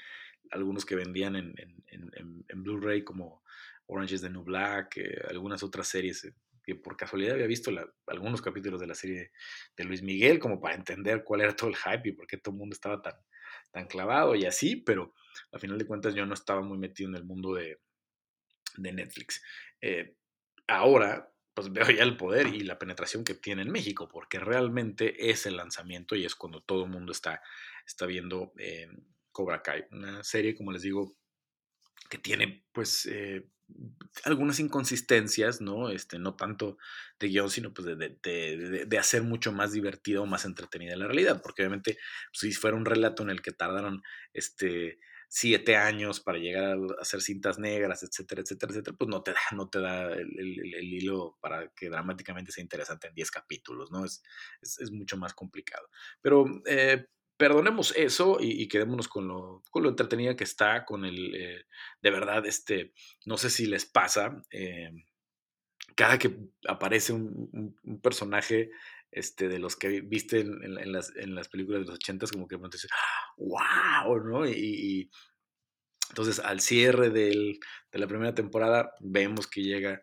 algunos 0.50 0.86
que 0.86 0.94
vendían 0.94 1.36
en, 1.36 1.54
en, 1.58 2.10
en, 2.48 2.62
Blu-ray 2.62 3.04
como 3.04 3.44
Orange 3.84 4.14
is 4.14 4.22
the 4.22 4.30
New 4.30 4.42
Black, 4.42 4.96
eh, 4.96 5.20
algunas 5.28 5.62
otras 5.62 5.88
series 5.88 6.24
eh, 6.24 6.34
que 6.62 6.74
por 6.74 6.96
casualidad 6.96 7.34
había 7.34 7.46
visto 7.46 7.70
algunos 8.06 8.40
capítulos 8.40 8.80
de 8.80 8.86
la 8.86 8.94
serie 8.94 9.30
de 9.76 9.84
Luis 9.84 10.00
Miguel 10.00 10.38
como 10.38 10.58
para 10.58 10.74
entender 10.74 11.22
cuál 11.22 11.42
era 11.42 11.54
todo 11.54 11.68
el 11.68 11.76
hype 11.76 12.08
y 12.08 12.12
por 12.12 12.26
qué 12.26 12.38
todo 12.38 12.54
el 12.54 12.60
mundo 12.60 12.72
estaba 12.72 13.02
tan, 13.02 13.16
tan 13.72 13.86
clavado 13.86 14.34
y 14.34 14.46
así, 14.46 14.76
pero 14.76 15.12
a 15.52 15.58
final 15.58 15.76
de 15.76 15.86
cuentas 15.86 16.14
yo 16.14 16.24
no 16.24 16.32
estaba 16.32 16.62
muy 16.62 16.78
metido 16.78 17.10
en 17.10 17.16
el 17.16 17.24
mundo 17.24 17.52
de, 17.52 17.78
de 18.78 18.90
Netflix. 18.90 19.42
Eh, 19.82 20.16
ahora, 20.66 21.30
pues 21.54 21.72
veo 21.72 21.88
ya 21.90 22.02
el 22.02 22.16
poder 22.16 22.48
y 22.48 22.60
la 22.60 22.78
penetración 22.78 23.24
que 23.24 23.34
tiene 23.34 23.62
en 23.62 23.70
México, 23.70 24.08
porque 24.08 24.38
realmente 24.38 25.30
es 25.30 25.46
el 25.46 25.56
lanzamiento 25.56 26.16
y 26.16 26.24
es 26.24 26.34
cuando 26.34 26.60
todo 26.60 26.84
el 26.84 26.90
mundo 26.90 27.12
está, 27.12 27.40
está 27.86 28.06
viendo 28.06 28.52
eh, 28.58 28.88
Cobra 29.30 29.62
Kai, 29.62 29.84
una 29.92 30.22
serie, 30.24 30.56
como 30.56 30.72
les 30.72 30.82
digo, 30.82 31.16
que 32.10 32.18
tiene 32.18 32.64
pues 32.72 33.06
eh, 33.06 33.48
algunas 34.24 34.58
inconsistencias, 34.60 35.60
¿no? 35.60 35.90
Este, 35.90 36.18
no 36.18 36.34
tanto 36.34 36.76
de 37.18 37.28
guion, 37.28 37.50
sino 37.50 37.72
pues 37.72 37.86
de, 37.86 38.86
de, 38.86 38.98
hacer 38.98 39.22
mucho 39.22 39.52
más 39.52 39.72
divertida 39.72 40.20
o 40.20 40.26
más 40.26 40.44
entretenida 40.44 40.96
la 40.96 41.06
realidad, 41.06 41.40
porque 41.42 41.62
obviamente 41.62 41.98
pues, 42.30 42.40
si 42.40 42.52
fuera 42.52 42.76
un 42.76 42.84
relato 42.84 43.22
en 43.22 43.30
el 43.30 43.42
que 43.42 43.52
tardaron 43.52 44.02
este, 44.32 44.98
siete 45.36 45.74
años 45.74 46.20
para 46.20 46.38
llegar 46.38 46.78
a 46.96 47.02
hacer 47.02 47.20
cintas 47.20 47.58
negras, 47.58 48.04
etcétera, 48.04 48.42
etcétera, 48.42 48.70
etcétera, 48.70 48.96
pues 48.96 49.10
no 49.10 49.20
te 49.20 49.32
da, 49.32 49.40
no 49.56 49.68
te 49.68 49.80
da 49.80 50.12
el, 50.12 50.94
hilo 50.94 51.36
para 51.40 51.70
que 51.70 51.90
dramáticamente 51.90 52.52
sea 52.52 52.62
interesante 52.62 53.08
en 53.08 53.14
diez 53.14 53.32
capítulos, 53.32 53.90
¿no? 53.90 54.04
Es, 54.04 54.22
es, 54.62 54.92
mucho 54.92 55.16
más 55.16 55.34
complicado. 55.34 55.90
Pero 56.22 56.44
eh, 56.66 57.08
perdonemos 57.36 57.92
eso 57.96 58.38
y, 58.40 58.68
quedémonos 58.68 59.08
con 59.08 59.26
lo, 59.26 59.64
con 59.72 59.82
lo 59.82 59.88
entretenida 59.88 60.36
que 60.36 60.44
está, 60.44 60.84
con 60.84 61.04
el, 61.04 61.34
eh, 61.34 61.64
de 62.00 62.10
verdad, 62.12 62.46
este, 62.46 62.92
no 63.26 63.36
sé 63.36 63.50
si 63.50 63.66
les 63.66 63.86
pasa, 63.86 64.40
eh, 64.52 64.92
cada 65.96 66.16
que 66.16 66.36
aparece 66.68 67.12
un, 67.12 67.76
personaje 68.00 68.70
este, 69.14 69.48
de 69.48 69.58
los 69.58 69.76
que 69.76 70.00
viste 70.00 70.40
en, 70.40 70.92
las, 70.92 71.48
películas 71.48 71.80
de 71.80 71.86
los 71.86 71.94
ochentas, 71.94 72.32
como 72.32 72.48
que 72.48 72.58
pronto 72.58 72.76
dices, 72.76 72.90
¡wow! 73.36 74.18
¿no? 74.24 74.46
Y, 74.46 75.10
entonces 76.10 76.38
al 76.38 76.60
cierre 76.60 77.10
de 77.10 77.58
la 77.92 78.06
primera 78.06 78.34
temporada 78.34 78.92
vemos 79.00 79.46
que 79.46 79.62
llega 79.62 80.02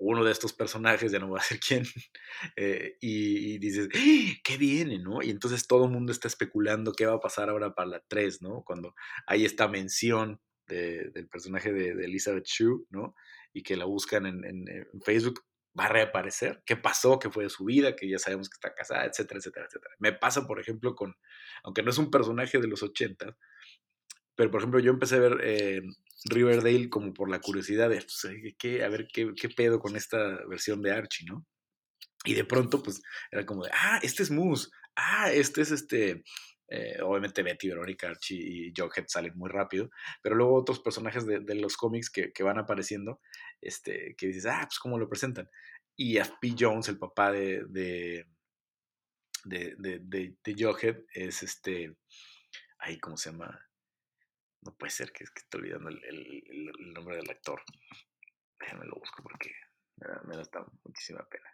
uno 0.00 0.24
de 0.24 0.32
estos 0.32 0.54
personajes, 0.54 1.12
ya 1.12 1.18
no 1.18 1.28
voy 1.28 1.38
a 1.38 1.42
decir 1.42 1.60
quién, 1.60 1.84
eh, 2.56 2.96
y, 3.00 3.58
dices, 3.58 3.88
¡Ah! 3.94 4.32
¿qué 4.42 4.56
viene? 4.56 4.98
¿no? 4.98 5.22
Y 5.22 5.30
entonces 5.30 5.66
todo 5.66 5.84
el 5.84 5.90
mundo 5.92 6.10
está 6.10 6.26
especulando 6.26 6.92
qué 6.92 7.06
va 7.06 7.14
a 7.14 7.20
pasar 7.20 7.50
ahora 7.50 7.74
para 7.74 7.88
la 7.88 8.02
3, 8.08 8.42
¿no? 8.42 8.62
Cuando 8.64 8.94
hay 9.26 9.44
esta 9.44 9.68
mención 9.68 10.40
del 10.66 11.28
personaje 11.28 11.72
de, 11.72 11.90
Elizabeth 12.04 12.46
Shue, 12.46 12.86
¿no? 12.90 13.14
Y 13.52 13.62
que 13.62 13.76
la 13.76 13.84
buscan 13.84 14.24
en, 14.26 14.64
Facebook, 15.04 15.40
va 15.78 15.84
a 15.84 15.88
reaparecer. 15.88 16.62
¿Qué 16.66 16.76
pasó? 16.76 17.18
¿Qué 17.18 17.30
fue 17.30 17.44
de 17.44 17.50
su 17.50 17.64
vida? 17.64 17.96
Que 17.96 18.08
ya 18.08 18.18
sabemos 18.18 18.48
que 18.48 18.54
está 18.54 18.74
casada, 18.74 19.04
etcétera, 19.04 19.38
etcétera, 19.38 19.66
etcétera. 19.66 19.94
Me 19.98 20.12
pasa, 20.12 20.46
por 20.46 20.60
ejemplo, 20.60 20.94
con, 20.94 21.16
aunque 21.62 21.82
no 21.82 21.90
es 21.90 21.98
un 21.98 22.10
personaje 22.10 22.58
de 22.58 22.68
los 22.68 22.82
80, 22.82 23.36
pero 24.34 24.50
por 24.50 24.60
ejemplo 24.60 24.80
yo 24.80 24.90
empecé 24.90 25.16
a 25.16 25.20
ver 25.20 25.38
eh, 25.42 25.82
Riverdale 26.24 26.90
como 26.90 27.12
por 27.14 27.30
la 27.30 27.40
curiosidad 27.40 27.88
de, 27.88 27.96
pues, 27.96 28.26
¿qué, 28.58 28.84
a 28.84 28.88
ver 28.88 29.08
qué, 29.12 29.32
qué, 29.34 29.48
pedo 29.48 29.80
con 29.80 29.96
esta 29.96 30.18
versión 30.46 30.82
de 30.82 30.92
Archie, 30.92 31.26
¿no? 31.26 31.46
Y 32.24 32.34
de 32.34 32.44
pronto, 32.44 32.82
pues, 32.82 33.00
era 33.30 33.46
como 33.46 33.64
de, 33.64 33.70
ah, 33.72 33.98
este 34.02 34.22
es 34.22 34.30
Moose, 34.30 34.68
ah, 34.96 35.32
este 35.32 35.62
es 35.62 35.70
este, 35.70 36.22
eh, 36.68 37.00
obviamente 37.02 37.42
Betty, 37.42 37.68
Verónica, 37.68 38.08
Archie 38.08 38.36
y 38.36 38.72
Jughead 38.76 39.06
salen 39.08 39.32
muy 39.36 39.50
rápido, 39.50 39.90
pero 40.22 40.36
luego 40.36 40.54
otros 40.54 40.80
personajes 40.80 41.26
de, 41.26 41.40
de 41.40 41.54
los 41.54 41.76
cómics 41.76 42.10
que, 42.10 42.32
que, 42.32 42.42
van 42.42 42.58
apareciendo, 42.58 43.20
este, 43.60 44.14
que 44.16 44.26
dices, 44.28 44.46
ah, 44.46 44.62
pues 44.64 44.78
cómo 44.78 44.98
lo 44.98 45.08
presentan. 45.08 45.48
Y 45.96 46.16
F.P. 46.16 46.54
Jones, 46.58 46.88
el 46.88 46.98
papá 46.98 47.32
de, 47.32 47.64
de, 47.68 48.26
de, 49.44 49.74
de, 49.78 50.36
de 50.42 50.54
Jughead, 50.54 51.04
es 51.12 51.42
este, 51.42 51.96
ahí, 52.78 52.98
¿cómo 52.98 53.16
se 53.16 53.30
llama? 53.30 53.58
No 54.62 54.74
puede 54.76 54.90
ser 54.90 55.12
que, 55.12 55.24
que 55.24 55.40
estoy 55.40 55.60
olvidando 55.60 55.90
el, 55.90 56.92
nombre 56.94 57.16
del 57.16 57.30
actor. 57.30 57.62
Déjenme 58.58 58.86
lo 58.86 58.96
busco 58.96 59.22
porque 59.22 59.54
me 59.96 60.36
da, 60.36 60.66
muchísima 60.84 61.26
pena. 61.28 61.48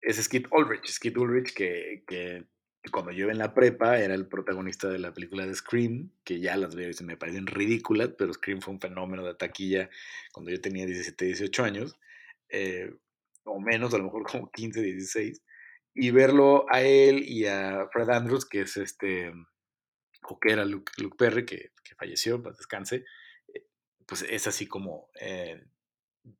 Es 0.00 0.22
Skid 0.22 0.46
Ulrich. 0.52 0.86
Skid 0.86 1.16
Ulrich 1.16 1.52
que, 1.52 2.04
que 2.06 2.48
cuando 2.92 3.12
yo 3.12 3.30
en 3.30 3.38
la 3.38 3.54
prepa 3.54 3.98
era 3.98 4.14
el 4.14 4.26
protagonista 4.26 4.88
de 4.88 4.98
la 4.98 5.12
película 5.12 5.46
de 5.46 5.54
Scream, 5.54 6.10
que 6.24 6.40
ya 6.40 6.56
las 6.56 6.74
veo 6.74 6.90
y 6.90 6.94
se 6.94 7.04
me 7.04 7.16
parecen 7.16 7.46
ridículas, 7.46 8.10
pero 8.16 8.32
Scream 8.32 8.60
fue 8.60 8.74
un 8.74 8.80
fenómeno 8.80 9.24
de 9.24 9.34
taquilla 9.34 9.90
cuando 10.32 10.50
yo 10.50 10.60
tenía 10.60 10.86
17, 10.86 11.24
18 11.24 11.64
años, 11.64 11.98
eh, 12.48 12.94
o 13.44 13.60
menos, 13.60 13.92
a 13.94 13.98
lo 13.98 14.04
mejor 14.04 14.24
como 14.24 14.50
15, 14.50 14.80
16, 14.80 15.42
y 15.94 16.10
verlo 16.10 16.66
a 16.70 16.82
él 16.82 17.24
y 17.26 17.46
a 17.46 17.88
Fred 17.92 18.10
Andrews, 18.10 18.46
que 18.46 18.62
es 18.62 18.76
este 18.76 19.32
o 20.22 20.38
que 20.38 20.52
era 20.52 20.64
Luke, 20.64 20.92
Perry, 21.16 21.44
que, 21.44 21.72
falleció, 21.96 22.42
pues 22.42 22.58
descanse, 22.58 23.04
eh, 23.52 23.66
pues 24.06 24.22
es 24.22 24.46
así 24.46 24.66
como 24.66 25.08
eh, 25.20 25.64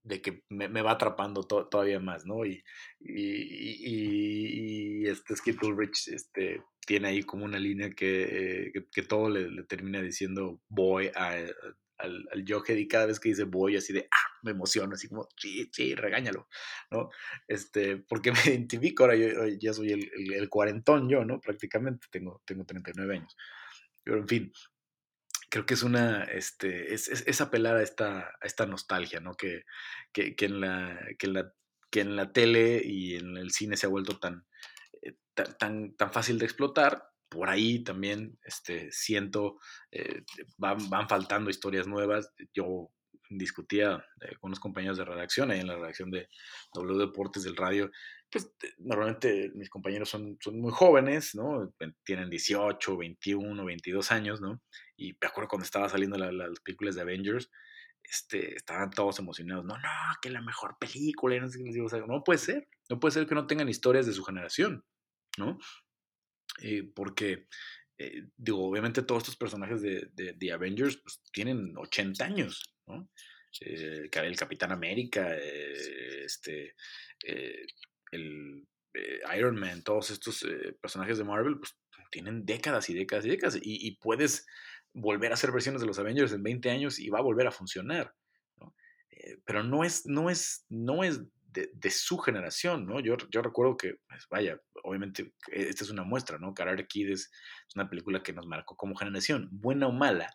de 0.02 0.20
que 0.20 0.42
me, 0.48 0.82
va 0.82 0.92
atrapando 0.92 1.44
todavía 1.44 2.00
más, 2.00 2.26
¿no? 2.26 2.44
Y, 2.44 2.62
y, 3.00 5.06
este 5.06 5.36
Skip 5.36 5.62
Ulrich 5.62 6.08
este, 6.08 6.62
tiene 6.86 7.08
ahí 7.08 7.22
como 7.22 7.44
una 7.44 7.58
línea 7.58 7.90
que, 7.90 8.72
que, 8.92 9.02
todo 9.02 9.30
le, 9.30 9.62
termina 9.64 10.02
diciendo 10.02 10.60
voy 10.68 11.10
al, 11.14 11.54
al 11.98 12.44
y 12.68 12.88
cada 12.88 13.06
vez 13.06 13.20
que 13.20 13.30
dice 13.30 13.44
voy 13.44 13.76
así 13.76 13.92
de, 13.92 14.08
ah, 14.10 14.28
me 14.42 14.52
emociono, 14.52 14.94
así 14.94 15.08
como, 15.08 15.28
sí, 15.36 15.68
sí, 15.72 15.94
regáñalo, 15.94 16.48
¿no? 16.90 17.10
Este, 17.46 17.96
porque 17.96 18.32
me 18.32 18.38
identifico, 18.46 19.04
ahora 19.04 19.16
yo, 19.16 19.46
ya 19.60 19.72
soy 19.72 19.92
el, 19.92 20.10
el, 20.34 20.48
cuarentón 20.48 21.08
yo, 21.08 21.24
¿no? 21.24 21.40
Prácticamente 21.40 22.06
tengo, 22.10 22.42
tengo 22.44 22.64
39 22.64 23.16
años. 23.16 23.36
Pero 24.04 24.18
en 24.18 24.28
fin, 24.28 24.52
creo 25.48 25.66
que 25.66 25.74
es 25.74 25.82
una, 25.82 26.24
este, 26.24 26.94
es, 26.94 27.08
es, 27.08 27.40
apelar 27.40 27.76
a 27.76 27.82
esta, 27.82 28.18
a 28.18 28.46
esta 28.46 28.66
nostalgia, 28.66 29.20
¿no? 29.20 29.34
Que, 29.34 29.64
que, 30.12 30.36
que, 30.36 30.46
en 30.46 30.60
la, 30.60 30.98
que, 31.18 31.26
en 31.26 31.32
la, 31.34 31.52
que 31.90 32.00
en 32.00 32.16
la 32.16 32.32
tele 32.32 32.82
y 32.84 33.16
en 33.16 33.36
el 33.36 33.50
cine 33.50 33.76
se 33.76 33.86
ha 33.86 33.90
vuelto 33.90 34.18
tan, 34.18 34.46
eh, 35.02 35.16
tan, 35.34 35.96
tan, 35.96 36.12
fácil 36.12 36.38
de 36.38 36.44
explotar. 36.44 37.02
Por 37.28 37.50
ahí 37.50 37.84
también 37.84 38.38
este, 38.42 38.90
siento, 38.90 39.58
eh, 39.90 40.22
van, 40.56 40.88
van 40.90 41.08
faltando 41.08 41.50
historias 41.50 41.86
nuevas. 41.86 42.32
Yo 42.54 42.90
discutía 43.30 44.04
eh, 44.20 44.36
con 44.38 44.48
unos 44.48 44.60
compañeros 44.60 44.98
de 44.98 45.04
redacción, 45.04 45.50
ahí 45.50 45.60
en 45.60 45.66
la 45.66 45.76
redacción 45.76 46.10
de 46.10 46.28
W 46.74 46.98
Deportes 46.98 47.42
del 47.42 47.56
radio, 47.56 47.90
pues 48.30 48.50
normalmente 48.78 49.50
mis 49.54 49.70
compañeros 49.70 50.08
son, 50.10 50.36
son 50.40 50.60
muy 50.60 50.70
jóvenes, 50.72 51.34
¿no? 51.34 51.72
Tienen 52.04 52.28
18, 52.28 52.96
21, 52.96 53.64
22 53.64 54.12
años, 54.12 54.40
¿no? 54.40 54.60
Y 54.96 55.12
me 55.12 55.28
acuerdo 55.28 55.48
cuando 55.48 55.64
estaba 55.64 55.88
saliendo 55.88 56.18
las 56.18 56.60
películas 56.60 56.94
de 56.94 57.02
Avengers, 57.02 57.50
este, 58.02 58.56
estaban 58.56 58.90
todos 58.90 59.18
emocionados, 59.18 59.64
no, 59.64 59.76
no, 59.76 59.88
que 60.22 60.30
la 60.30 60.40
mejor 60.40 60.76
película, 60.78 61.38
no, 61.38 61.48
sé 61.48 61.58
qué 61.62 61.80
o 61.80 61.88
sea, 61.88 62.00
no 62.00 62.24
puede 62.24 62.38
ser, 62.38 62.68
no 62.88 62.98
puede 62.98 63.12
ser 63.12 63.26
que 63.26 63.34
no 63.34 63.46
tengan 63.46 63.68
historias 63.68 64.06
de 64.06 64.12
su 64.12 64.24
generación, 64.24 64.84
¿no? 65.36 65.58
Eh, 66.62 66.90
porque, 66.94 67.46
eh, 67.98 68.28
digo, 68.36 68.66
obviamente 68.66 69.02
todos 69.02 69.22
estos 69.22 69.36
personajes 69.36 69.82
de, 69.82 70.10
de, 70.14 70.52
Avengers 70.52 70.96
pues, 70.96 71.20
tienen 71.32 71.74
80 71.76 72.24
años, 72.24 72.74
¿no? 72.86 73.10
Eh, 73.60 74.08
el 74.12 74.36
Capitán 74.36 74.72
América, 74.72 75.34
este, 75.36 76.74
el 78.10 78.66
eh, 78.94 79.20
Iron 79.36 79.56
Man, 79.56 79.82
todos 79.82 80.10
estos 80.10 80.42
eh, 80.42 80.76
personajes 80.80 81.18
de 81.18 81.24
Marvel, 81.24 81.58
pues 81.58 81.76
tienen 82.10 82.44
décadas 82.44 82.88
y 82.90 82.94
décadas 82.94 83.26
y 83.26 83.28
décadas. 83.28 83.58
Y, 83.60 83.96
puedes 83.96 84.46
volver 84.92 85.30
a 85.30 85.34
hacer 85.34 85.52
versiones 85.52 85.80
de 85.80 85.86
los 85.86 85.98
Avengers 85.98 86.32
en 86.32 86.42
20 86.42 86.70
años 86.70 86.98
y 86.98 87.10
va 87.10 87.18
a 87.18 87.22
volver 87.22 87.46
a 87.46 87.52
funcionar. 87.52 88.14
Eh, 89.10 89.38
pero 89.44 89.62
no 89.62 89.84
es, 89.84 90.06
no 90.06 90.30
es, 90.30 90.64
no 90.68 91.04
es 91.04 91.20
de, 91.52 91.90
su 91.90 92.18
generación, 92.18 92.86
¿no? 92.86 93.00
Yo, 93.00 93.16
yo 93.30 93.42
recuerdo 93.42 93.76
que, 93.76 93.96
pues, 94.08 94.26
vaya, 94.30 94.60
obviamente 94.84 95.32
esta 95.50 95.84
es 95.84 95.90
una 95.90 96.04
muestra, 96.04 96.38
¿no? 96.38 96.54
Karate 96.54 96.86
Kid 96.86 97.10
es, 97.10 97.30
una 97.74 97.88
película 97.88 98.22
que 98.22 98.32
nos 98.32 98.46
marcó 98.46 98.76
como 98.76 98.94
generación, 98.94 99.48
buena 99.50 99.88
o 99.88 99.92
mala, 99.92 100.30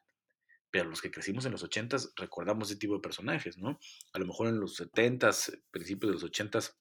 pero 0.69 0.89
los 0.89 1.01
que 1.01 1.11
crecimos 1.11 1.45
en 1.45 1.51
los 1.51 1.63
80s 1.63 2.13
recordamos 2.15 2.69
ese 2.69 2.79
tipo 2.79 2.95
de 2.95 2.99
personajes, 2.99 3.57
¿no? 3.57 3.79
A 4.13 4.19
lo 4.19 4.25
mejor 4.25 4.47
en 4.47 4.59
los 4.59 4.79
70s, 4.79 5.61
principios 5.71 6.09
de 6.09 6.13
los 6.13 6.31
80s, 6.31 6.75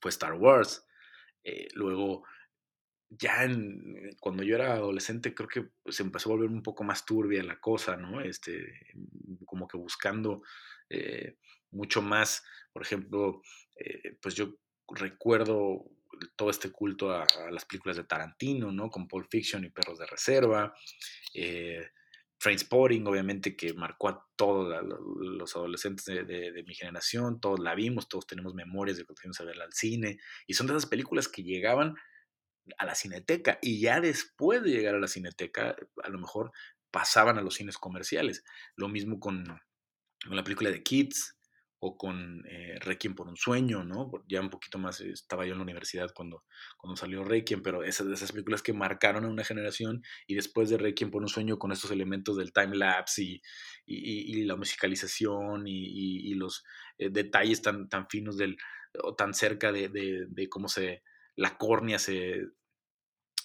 fue 0.00 0.10
Star 0.10 0.34
Wars. 0.34 0.86
Eh, 1.44 1.68
luego, 1.74 2.24
ya 3.10 3.44
en, 3.44 4.16
cuando 4.20 4.42
yo 4.42 4.54
era 4.54 4.74
adolescente, 4.74 5.34
creo 5.34 5.48
que 5.48 5.68
se 5.90 6.02
empezó 6.02 6.30
a 6.30 6.32
volver 6.36 6.50
un 6.50 6.62
poco 6.62 6.84
más 6.84 7.04
turbia 7.04 7.42
la 7.42 7.60
cosa, 7.60 7.96
¿no? 7.96 8.20
Este, 8.20 8.94
como 9.46 9.66
que 9.66 9.76
buscando 9.76 10.42
eh, 10.90 11.38
mucho 11.70 12.02
más, 12.02 12.44
por 12.72 12.82
ejemplo, 12.82 13.42
eh, 13.76 14.18
pues 14.20 14.34
yo 14.34 14.56
recuerdo 14.88 15.84
todo 16.36 16.50
este 16.50 16.70
culto 16.70 17.12
a, 17.12 17.26
las 17.50 17.64
películas 17.64 17.96
de 17.96 18.04
Tarantino, 18.04 18.72
¿no? 18.72 18.90
Con 18.90 19.06
Pulp 19.06 19.28
Fiction 19.30 19.64
y 19.64 19.70
Perros 19.70 19.98
de 19.98 20.06
Reserva. 20.06 20.74
Trainspotting, 22.38 23.06
obviamente, 23.06 23.56
que 23.56 23.74
marcó 23.74 24.08
a 24.08 24.26
todos 24.36 24.82
los 25.18 25.56
adolescentes 25.56 26.04
de, 26.04 26.64
mi 26.66 26.74
generación, 26.74 27.40
todos 27.40 27.58
la 27.58 27.74
vimos, 27.74 28.08
todos 28.08 28.26
tenemos 28.26 28.54
memorias 28.54 28.96
de 28.96 29.04
cuando 29.04 29.20
fuimos 29.20 29.40
a 29.40 29.44
verla 29.44 29.64
al 29.64 29.72
cine, 29.72 30.18
y 30.46 30.54
son 30.54 30.66
de 30.66 30.74
esas 30.74 30.86
películas 30.86 31.28
que 31.28 31.42
llegaban 31.42 31.96
a 32.78 32.86
la 32.86 32.94
cineteca, 32.94 33.58
y 33.60 33.80
ya 33.80 34.00
después 34.00 34.62
de 34.62 34.70
llegar 34.70 34.94
a 34.94 35.00
la 35.00 35.08
cineteca, 35.08 35.76
a 36.02 36.08
lo 36.08 36.18
mejor 36.18 36.52
pasaban 36.90 37.38
a 37.38 37.42
los 37.42 37.54
cines 37.54 37.76
comerciales. 37.76 38.44
Lo 38.76 38.88
mismo 38.88 39.18
con, 39.18 39.44
con 40.24 40.36
la 40.36 40.44
película 40.44 40.70
de 40.70 40.82
Kids, 40.82 41.37
o 41.80 41.96
con 41.96 42.44
eh, 42.48 42.78
Requiem 42.80 43.14
por 43.14 43.28
un 43.28 43.36
sueño, 43.36 43.84
¿no? 43.84 44.10
Ya 44.28 44.40
un 44.40 44.50
poquito 44.50 44.78
más, 44.78 45.00
eh, 45.00 45.10
estaba 45.10 45.46
yo 45.46 45.52
en 45.52 45.58
la 45.58 45.64
universidad 45.64 46.12
cuando, 46.14 46.44
cuando 46.76 46.96
salió 46.96 47.24
Requiem, 47.24 47.62
pero 47.62 47.84
esas 47.84 48.08
esas 48.08 48.32
películas 48.32 48.62
que 48.62 48.72
marcaron 48.72 49.24
a 49.24 49.28
una 49.28 49.44
generación 49.44 50.02
y 50.26 50.34
después 50.34 50.70
de 50.70 50.78
Requiem 50.78 51.10
por 51.10 51.22
un 51.22 51.28
sueño 51.28 51.58
con 51.58 51.70
estos 51.70 51.90
elementos 51.90 52.36
del 52.36 52.52
time 52.52 52.76
lapse 52.76 53.22
y, 53.22 53.42
y, 53.86 54.44
la 54.44 54.56
musicalización 54.56 55.64
y, 55.66 56.34
los 56.34 56.64
eh, 56.98 57.10
detalles 57.10 57.62
tan, 57.62 57.88
tan 57.88 58.08
finos 58.08 58.36
del, 58.36 58.56
o 59.02 59.14
tan 59.14 59.34
cerca 59.34 59.72
de, 59.72 59.88
de, 59.88 60.26
de 60.28 60.48
cómo 60.48 60.68
se, 60.68 61.02
la 61.36 61.56
córnea 61.56 61.98
se, 61.98 62.48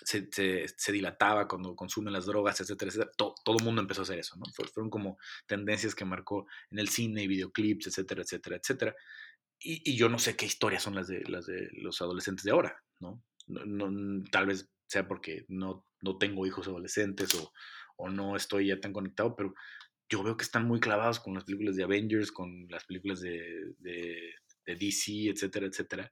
se, 0.06 0.92
dilataba 0.92 1.48
cuando 1.48 1.76
consumen 1.76 2.13
las 2.13 2.26
drogas, 2.26 2.60
etcétera, 2.62 2.89
etcétera. 2.89 3.12
Todo, 3.18 3.58
el 3.58 3.63
mundo 3.63 3.82
empezó 3.82 4.02
a 4.02 4.04
hacer 4.04 4.20
eso, 4.20 4.36
¿no? 4.38 4.46
Fueron 4.74 4.89
como 4.89 5.18
tendencias 5.48 5.96
que 5.96 6.06
marcó 6.06 6.48
en 6.72 6.80
el 6.80 6.89
cine, 6.89 7.28
videoclips, 7.28 7.88
etcétera, 7.88 8.22
etcétera, 8.24 8.58
etcétera. 8.58 8.96
Y, 9.60 9.96
yo 9.96 10.10
no 10.10 10.20
sé 10.20 10.36
qué 10.36 10.46
historias 10.46 10.84
son 10.84 10.96
las 10.96 11.08
de, 11.08 11.24
los 11.74 12.02
adolescentes 12.02 12.44
de 12.44 12.52
ahora, 12.52 12.84
¿no? 13.00 13.24
tal 14.32 14.46
vez 14.46 14.70
sea 14.88 15.06
porque 15.06 15.46
no, 15.50 15.86
no 16.02 16.18
tengo 16.18 16.46
hijos 16.46 16.68
adolescentes 16.68 17.30
o, 17.36 17.52
no 18.10 18.36
estoy 18.36 18.68
ya 18.68 18.80
tan 18.80 18.92
conectado, 18.92 19.36
pero 19.36 19.54
yo 20.10 20.24
veo 20.24 20.36
que 20.36 20.44
están 20.44 20.68
muy 20.68 20.82
clavados 20.82 21.22
con 21.22 21.34
las 21.36 21.46
películas 21.46 21.78
de 21.78 21.84
Avengers, 21.84 22.32
con 22.34 22.68
las 22.70 22.84
películas 22.84 23.22
de, 23.22 23.76
de 23.80 24.76
DC, 24.76 25.30
etcétera, 25.30 25.68
etcétera 25.68 26.12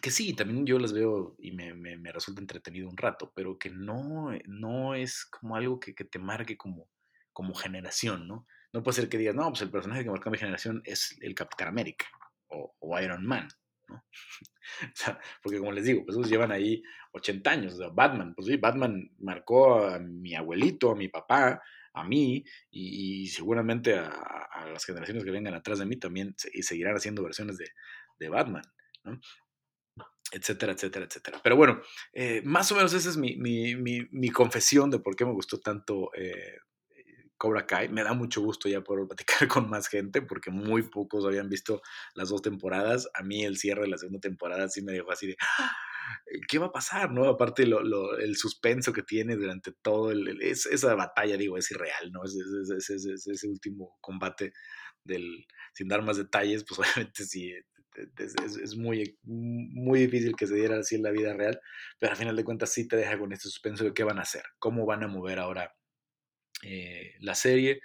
que 0.00 0.10
sí, 0.10 0.34
también 0.34 0.66
yo 0.66 0.78
las 0.78 0.92
veo 0.92 1.34
y 1.38 1.52
me, 1.52 1.74
me, 1.74 2.12
resulta 2.12 2.40
entretenido 2.40 2.88
un 2.88 2.96
rato, 2.96 3.32
pero 3.34 3.58
que 3.58 3.70
no, 3.70 4.30
no 4.46 4.94
es 4.94 5.24
como 5.26 5.56
algo 5.56 5.78
que, 5.80 5.94
que, 5.94 6.04
te 6.04 6.18
marque 6.18 6.56
como, 6.56 6.88
como 7.32 7.54
generación, 7.54 8.26
¿no? 8.26 8.46
No 8.72 8.82
puede 8.82 8.96
ser 8.96 9.08
que 9.08 9.18
digas, 9.18 9.34
no, 9.34 9.48
pues 9.48 9.62
el 9.62 9.70
personaje 9.70 10.04
que 10.04 10.10
marcó 10.10 10.30
mi 10.30 10.38
generación 10.38 10.82
es 10.84 11.16
el 11.20 11.34
Capitán 11.34 11.68
América 11.68 12.06
o, 12.48 12.74
o 12.78 13.00
Iron 13.00 13.24
Man, 13.24 13.48
¿no? 13.88 13.96
o 14.82 14.94
sea, 14.94 15.18
porque 15.42 15.58
como 15.58 15.72
les 15.72 15.84
digo, 15.84 16.04
pues 16.04 16.16
ellos 16.16 16.30
llevan 16.30 16.52
ahí 16.52 16.82
80 17.12 17.50
años, 17.50 17.74
o 17.74 17.76
sea, 17.76 17.88
Batman, 17.88 18.34
pues 18.34 18.48
sí, 18.48 18.56
Batman 18.56 19.10
marcó 19.18 19.86
a 19.86 19.98
mi 19.98 20.34
abuelito, 20.34 20.90
a 20.90 20.96
mi 20.96 21.08
papá, 21.08 21.62
a 21.94 22.04
mí 22.04 22.44
y, 22.70 23.28
seguramente 23.28 23.96
a, 23.96 24.08
a, 24.08 24.66
las 24.70 24.84
generaciones 24.84 25.24
que 25.24 25.30
vengan 25.30 25.54
atrás 25.54 25.78
de 25.78 25.86
mí 25.86 25.96
también 25.96 26.34
y 26.52 26.62
seguirán 26.62 26.96
haciendo 26.96 27.22
versiones 27.22 27.56
de, 27.56 27.68
de 28.18 28.28
Batman, 28.28 28.64
¿no? 29.04 29.20
Etcétera, 30.34 30.72
etcétera, 30.72 31.06
etcétera. 31.06 31.40
Pero 31.42 31.56
bueno, 31.56 31.80
eh, 32.12 32.42
más 32.44 32.70
o 32.72 32.74
menos 32.74 32.92
esa 32.92 33.08
es 33.08 33.16
mi, 33.16 33.36
mi, 33.36 33.76
mi, 33.76 34.30
confesión 34.30 34.90
de 34.90 34.98
por 34.98 35.14
qué 35.14 35.24
me 35.24 35.32
gustó 35.32 35.60
tanto 35.60 36.10
eh, 36.14 36.58
Cobra 37.36 37.66
Kai. 37.66 37.88
Me 37.88 38.02
da 38.02 38.14
mucho 38.14 38.40
gusto 38.40 38.68
ya 38.68 38.82
poder 38.82 39.06
platicar 39.08 39.46
con 39.48 39.70
más 39.70 39.88
gente 39.88 40.22
porque 40.22 40.50
muy 40.50 40.82
pocos 40.82 41.24
habían 41.24 41.48
visto 41.48 41.82
las 42.14 42.30
dos 42.30 42.42
temporadas. 42.42 43.08
A 43.14 43.22
mí 43.22 43.44
el 43.44 43.56
cierre 43.56 43.82
de 43.82 43.88
la 43.88 43.98
segunda 43.98 44.20
temporada 44.20 44.68
sí 44.68 44.82
me 44.82 44.92
dejó 44.92 45.12
así 45.12 45.28
de... 45.28 45.36
¡Ah! 45.40 45.72
¿Qué 46.48 46.58
va 46.58 46.66
a 46.66 46.72
pasar? 46.72 47.12
¿no? 47.12 47.28
Aparte 47.28 47.66
lo, 47.66 47.82
lo, 47.82 48.18
el 48.18 48.36
suspenso 48.36 48.92
que 48.92 49.02
tiene 49.02 49.36
durante 49.36 49.72
todo 49.72 50.12
esa 50.40 50.94
batalla, 50.94 51.36
digo, 51.36 51.56
es 51.56 51.70
irreal, 51.70 52.12
¿no? 52.12 52.22
Ese, 52.24 53.48
último 53.48 53.96
combate 54.00 54.52
sin 55.72 55.88
dar 55.88 56.02
más 56.02 56.18
detalles, 56.18 56.64
pues 56.64 56.78
obviamente 56.96 57.24
sí 57.24 57.54
es, 57.94 58.76
muy, 58.76 59.18
muy 59.22 60.00
difícil 60.00 60.34
que 60.36 60.46
se 60.46 60.54
diera 60.54 60.78
así 60.78 60.96
en 60.96 61.02
la 61.02 61.10
vida 61.10 61.34
real, 61.34 61.60
pero 61.98 62.12
al 62.12 62.18
final 62.18 62.36
de 62.36 62.44
cuentas 62.44 62.70
sí 62.70 62.88
te 62.88 62.96
deja 62.96 63.18
con 63.18 63.32
este 63.32 63.48
suspenso 63.48 63.84
de 63.84 63.94
qué 63.94 64.04
van 64.04 64.18
a 64.18 64.22
hacer, 64.22 64.42
cómo 64.58 64.86
van 64.86 65.02
a 65.04 65.08
mover 65.08 65.38
ahora 65.38 65.74
eh, 66.62 67.14
la 67.20 67.34
serie. 67.34 67.80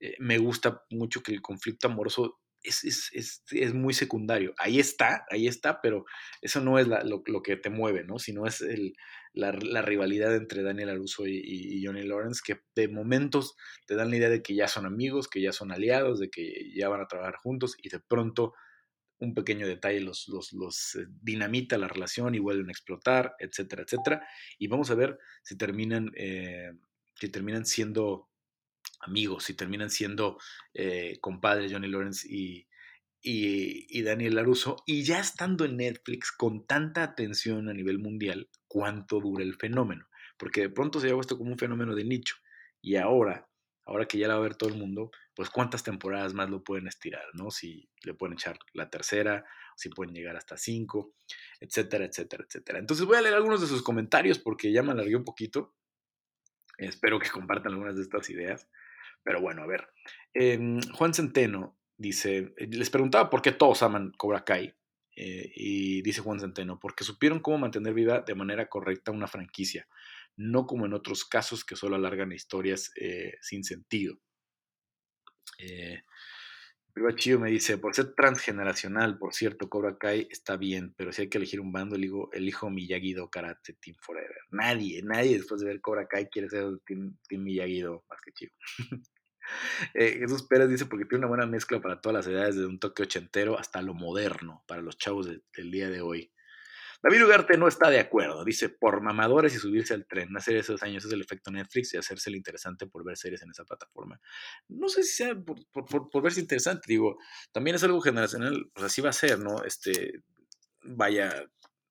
Eh, 0.00 0.16
me 0.18 0.38
gusta 0.38 0.82
mucho 0.90 1.22
que 1.22 1.32
el 1.32 1.40
conflicto 1.40 1.86
amoroso 1.86 2.40
es, 2.64 3.42
es, 3.52 3.74
muy 3.74 3.92
secundario. 3.92 4.54
Ahí 4.58 4.80
está, 4.80 5.26
ahí 5.30 5.46
está, 5.46 5.80
pero 5.82 6.06
eso 6.40 6.60
no 6.60 6.78
es 6.78 6.88
lo, 6.88 7.42
que 7.42 7.56
te 7.56 7.68
mueve, 7.68 8.04
¿no? 8.04 8.18
Sino 8.18 8.46
es 8.46 8.62
el, 8.62 8.94
la, 9.34 9.52
la, 9.52 9.82
rivalidad 9.82 10.34
entre 10.34 10.62
Daniel 10.62 10.88
Aruso 10.88 11.26
y, 11.26 11.42
y, 11.44 11.84
Johnny 11.84 12.04
Lawrence, 12.04 12.40
que 12.44 12.60
de 12.74 12.88
momentos 12.88 13.54
te 13.86 13.96
dan 13.96 14.10
la 14.10 14.16
idea 14.16 14.30
de 14.30 14.42
que 14.42 14.54
ya 14.54 14.66
son 14.66 14.86
amigos, 14.86 15.28
que 15.28 15.42
ya 15.42 15.52
son 15.52 15.72
aliados, 15.72 16.18
de 16.20 16.30
que 16.30 16.72
ya 16.74 16.88
van 16.88 17.02
a 17.02 17.06
trabajar 17.06 17.36
juntos 17.36 17.76
y 17.82 17.90
de 17.90 18.00
pronto 18.00 18.54
un 19.18 19.34
pequeño 19.34 19.66
detalle 19.66 20.00
los, 20.00 20.28
los, 20.28 20.94
eh, 20.96 21.06
dinamita 21.22 21.78
la 21.78 21.88
relación 21.88 22.34
y 22.34 22.38
vuelven 22.38 22.68
a 22.68 22.72
explotar, 22.72 23.34
etcétera, 23.38 23.82
etcétera. 23.82 24.26
Y 24.58 24.68
vamos 24.68 24.90
a 24.90 24.94
ver 24.94 25.18
si 25.42 25.56
terminan, 25.56 26.10
eh, 26.16 26.72
si 27.14 27.28
terminan 27.28 27.64
siendo 27.64 28.28
amigos, 29.00 29.44
si 29.44 29.54
terminan 29.54 29.90
siendo 29.90 30.38
eh, 30.72 31.18
compadres 31.20 31.72
Johnny 31.72 31.88
Lawrence 31.88 32.26
y, 32.28 32.66
y, 33.22 34.02
Daniel 34.02 34.34
Laruso. 34.34 34.82
Y 34.86 35.04
ya 35.04 35.20
estando 35.20 35.64
en 35.64 35.76
Netflix 35.76 36.32
con 36.32 36.66
tanta 36.66 37.02
atención 37.02 37.68
a 37.68 37.74
nivel 37.74 37.98
mundial, 37.98 38.48
¿cuánto 38.66 39.20
dura 39.20 39.44
el 39.44 39.54
fenómeno? 39.54 40.06
Porque 40.36 40.62
de 40.62 40.70
pronto 40.70 41.00
se 41.00 41.10
ha 41.10 41.14
puesto 41.14 41.38
como 41.38 41.52
un 41.52 41.58
fenómeno 41.58 41.94
de 41.94 42.04
nicho. 42.04 42.36
Y 42.82 42.96
ahora 42.96 43.48
ahora 43.86 44.06
que 44.06 44.18
ya 44.18 44.28
la 44.28 44.34
va 44.34 44.40
a 44.40 44.44
ver 44.44 44.56
todo 44.56 44.70
el 44.70 44.76
mundo, 44.76 45.10
pues 45.34 45.50
cuántas 45.50 45.82
temporadas 45.82 46.34
más 46.34 46.48
lo 46.48 46.62
pueden 46.62 46.86
estirar, 46.86 47.24
¿no? 47.34 47.50
Si 47.50 47.88
le 48.04 48.14
pueden 48.14 48.34
echar 48.34 48.58
la 48.72 48.88
tercera, 48.88 49.44
si 49.76 49.88
pueden 49.88 50.14
llegar 50.14 50.36
hasta 50.36 50.56
cinco, 50.56 51.14
etcétera, 51.60 52.04
etcétera, 52.04 52.44
etcétera. 52.46 52.78
Entonces 52.78 53.06
voy 53.06 53.16
a 53.16 53.22
leer 53.22 53.34
algunos 53.34 53.60
de 53.60 53.66
sus 53.66 53.82
comentarios 53.82 54.38
porque 54.38 54.72
ya 54.72 54.82
me 54.82 54.92
alargué 54.92 55.16
un 55.16 55.24
poquito. 55.24 55.74
Espero 56.78 57.18
que 57.18 57.30
compartan 57.30 57.72
algunas 57.72 57.96
de 57.96 58.02
estas 58.02 58.30
ideas. 58.30 58.68
Pero 59.22 59.40
bueno, 59.40 59.62
a 59.62 59.66
ver. 59.66 59.88
Em, 60.34 60.80
Juan 60.92 61.14
Centeno 61.14 61.78
dice, 61.96 62.54
eh, 62.56 62.68
les 62.70 62.90
preguntaba 62.90 63.30
por 63.30 63.42
qué 63.42 63.52
todos 63.52 63.82
aman 63.82 64.12
Cobra 64.16 64.44
Kai. 64.44 64.74
Eh, 65.16 65.52
y 65.54 66.02
dice 66.02 66.22
Juan 66.22 66.40
Centeno, 66.40 66.80
porque 66.80 67.04
supieron 67.04 67.38
cómo 67.38 67.58
mantener 67.58 67.94
viva 67.94 68.20
de 68.20 68.34
manera 68.34 68.68
correcta 68.68 69.12
una 69.12 69.28
franquicia 69.28 69.86
no 70.36 70.66
como 70.66 70.86
en 70.86 70.94
otros 70.94 71.24
casos 71.24 71.64
que 71.64 71.76
solo 71.76 71.96
alargan 71.96 72.32
historias 72.32 72.92
eh, 73.00 73.34
sin 73.40 73.64
sentido. 73.64 74.18
Eh, 75.58 76.02
Chido 77.16 77.40
me 77.40 77.50
dice, 77.50 77.76
por 77.78 77.94
ser 77.94 78.14
transgeneracional, 78.14 79.18
por 79.18 79.34
cierto, 79.34 79.68
Cobra 79.68 79.98
Kai 79.98 80.28
está 80.30 80.56
bien, 80.56 80.94
pero 80.96 81.12
si 81.12 81.22
hay 81.22 81.28
que 81.28 81.38
elegir 81.38 81.60
un 81.60 81.72
bando, 81.72 81.96
elijo, 81.96 82.30
elijo 82.32 82.70
Miyagi-Do 82.70 83.30
Karate 83.30 83.74
Team 83.74 83.96
Forever. 84.00 84.38
Nadie, 84.50 85.02
nadie 85.02 85.36
después 85.36 85.60
de 85.60 85.66
ver 85.66 85.80
Cobra 85.80 86.06
Kai 86.06 86.28
quiere 86.28 86.48
ser 86.48 86.64
Team, 86.86 87.18
team 87.28 87.44
más 88.08 88.20
que 88.20 88.32
chido. 88.32 88.52
eh, 89.94 90.18
Jesús 90.20 90.46
Pérez 90.46 90.68
dice, 90.68 90.86
porque 90.86 91.04
tiene 91.04 91.26
una 91.26 91.28
buena 91.28 91.46
mezcla 91.46 91.80
para 91.80 92.00
todas 92.00 92.14
las 92.14 92.26
edades, 92.32 92.54
desde 92.54 92.68
un 92.68 92.78
toque 92.78 93.02
ochentero 93.02 93.58
hasta 93.58 93.82
lo 93.82 93.94
moderno, 93.94 94.62
para 94.68 94.80
los 94.80 94.96
chavos 94.96 95.26
del 95.26 95.70
día 95.70 95.90
de 95.90 96.00
hoy. 96.00 96.32
David 97.04 97.26
Ugarte 97.26 97.58
no 97.58 97.68
está 97.68 97.90
de 97.90 98.00
acuerdo. 98.00 98.46
Dice, 98.46 98.70
por 98.70 99.02
mamadores 99.02 99.54
y 99.54 99.58
subirse 99.58 99.92
al 99.92 100.06
tren. 100.06 100.34
Hacer 100.38 100.56
esos 100.56 100.82
años 100.82 101.04
es 101.04 101.12
el 101.12 101.20
efecto 101.20 101.50
Netflix 101.50 101.92
y 101.92 101.98
hacerse 101.98 102.30
lo 102.30 102.38
interesante 102.38 102.86
por 102.86 103.04
ver 103.04 103.18
series 103.18 103.42
en 103.42 103.50
esa 103.50 103.62
plataforma. 103.66 104.18
No 104.68 104.88
sé 104.88 105.02
si 105.02 105.16
sea 105.16 105.34
por, 105.34 105.58
por, 106.10 106.22
verse 106.22 106.40
interesante. 106.40 106.86
Digo, 106.88 107.18
también 107.52 107.76
es 107.76 107.84
algo 107.84 108.00
generacional. 108.00 108.70
Pues 108.72 108.86
así 108.86 109.02
va 109.02 109.10
a 109.10 109.12
ser, 109.12 109.38
¿no? 109.38 109.62
Este, 109.64 110.22
vaya, 110.82 111.44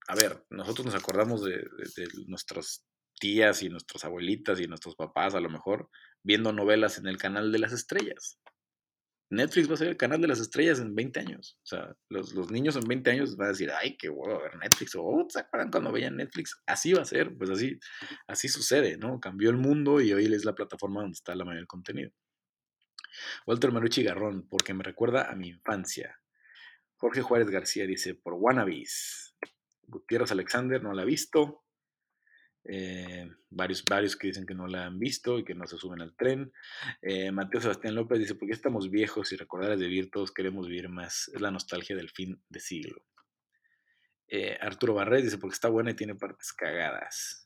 a 0.07 0.15
ver, 0.15 0.45
nosotros 0.49 0.87
nos 0.87 0.95
acordamos 0.95 1.43
de, 1.43 1.57
de, 1.57 2.07
nuestras 2.25 2.83
tías 3.19 3.61
y 3.61 3.69
nuestras 3.69 4.05
abuelitas 4.05 4.59
y 4.59 4.67
nuestros 4.67 4.95
papás, 4.95 5.35
a 5.35 5.39
lo 5.39 5.49
mejor, 5.51 5.91
viendo 6.23 6.53
novelas 6.53 6.97
en 6.97 7.05
el 7.05 7.19
canal 7.19 7.51
de 7.51 7.59
las 7.59 7.71
estrellas. 7.71 8.39
Netflix 9.35 9.69
va 9.69 9.73
a 9.73 9.77
ser 9.77 9.87
el 9.89 9.97
canal 9.97 10.21
de 10.21 10.27
las 10.27 10.39
estrellas 10.39 10.79
en 10.79 10.95
20 10.95 11.19
años. 11.19 11.57
O 11.63 11.65
sea, 11.65 11.95
los, 12.09 12.51
niños 12.51 12.75
en 12.75 12.83
20 12.83 13.11
años 13.11 13.35
van 13.35 13.47
a 13.47 13.51
decir, 13.51 13.71
ay, 13.71 13.97
qué 13.97 14.09
bueno 14.09 14.39
ver 14.41 14.55
Netflix. 14.57 14.95
O, 14.95 15.25
¿se 15.29 15.39
acuerdan 15.39 15.71
cuando 15.71 15.91
veían 15.91 16.15
Netflix? 16.15 16.61
Así 16.65 16.93
va 16.93 17.01
a 17.01 17.05
ser, 17.05 17.35
pues 17.37 17.49
así, 17.49 17.79
así 18.27 18.47
sucede, 18.47 18.97
¿no? 18.97 19.19
Cambió 19.19 19.49
el 19.49 19.57
mundo 19.57 20.01
y 20.01 20.13
hoy 20.13 20.25
es 20.25 20.45
la 20.45 20.55
plataforma 20.55 21.01
donde 21.01 21.15
está 21.15 21.35
la 21.35 21.43
mayoría 21.45 21.61
del 21.61 21.67
contenido. 21.67 22.11
Walter 23.45 23.71
Marucci 23.71 24.03
Garrón, 24.03 24.47
porque 24.47 24.73
me 24.73 24.83
recuerda 24.83 25.29
a 25.31 25.35
mi 25.35 25.49
infancia. 25.49 26.19
Jorge 26.95 27.21
Juárez 27.21 27.49
García 27.49 27.85
dice, 27.85 28.15
por 28.15 28.33
Wannabes. 28.33 29.35
Gutiérrez 29.85 30.31
Alexander 30.31 30.81
no 30.81 30.93
la 30.93 31.01
ha 31.01 31.05
visto. 31.05 31.62
Eh, 32.65 33.29
varios, 33.49 33.83
varios 33.83 34.15
que 34.15 34.27
dicen 34.27 34.45
que 34.45 34.55
no 34.55 34.67
la 34.67 34.85
han 34.85 34.97
visto 34.97 35.37
y 35.37 35.43
que 35.43 35.55
no 35.55 35.67
se 35.67 35.77
suben 35.77 36.01
al 36.01 36.15
tren. 36.15 36.51
Eh, 37.01 37.31
Mateo 37.31 37.61
Sebastián 37.61 37.95
López 37.95 38.19
dice, 38.19 38.35
porque 38.35 38.53
estamos 38.53 38.89
viejos 38.89 39.31
y 39.31 39.35
recordar 39.35 39.71
es 39.71 39.79
vivir, 39.79 40.09
todos 40.11 40.31
queremos 40.31 40.67
vivir 40.67 40.89
más. 40.89 41.29
Es 41.33 41.41
la 41.41 41.51
nostalgia 41.51 41.95
del 41.95 42.09
fin 42.09 42.41
de 42.49 42.59
siglo. 42.59 43.01
Eh, 44.27 44.57
Arturo 44.61 44.93
Barret 44.93 45.23
dice, 45.23 45.37
porque 45.37 45.55
está 45.55 45.69
buena 45.69 45.91
y 45.91 45.95
tiene 45.95 46.15
partes 46.15 46.53
cagadas. 46.53 47.45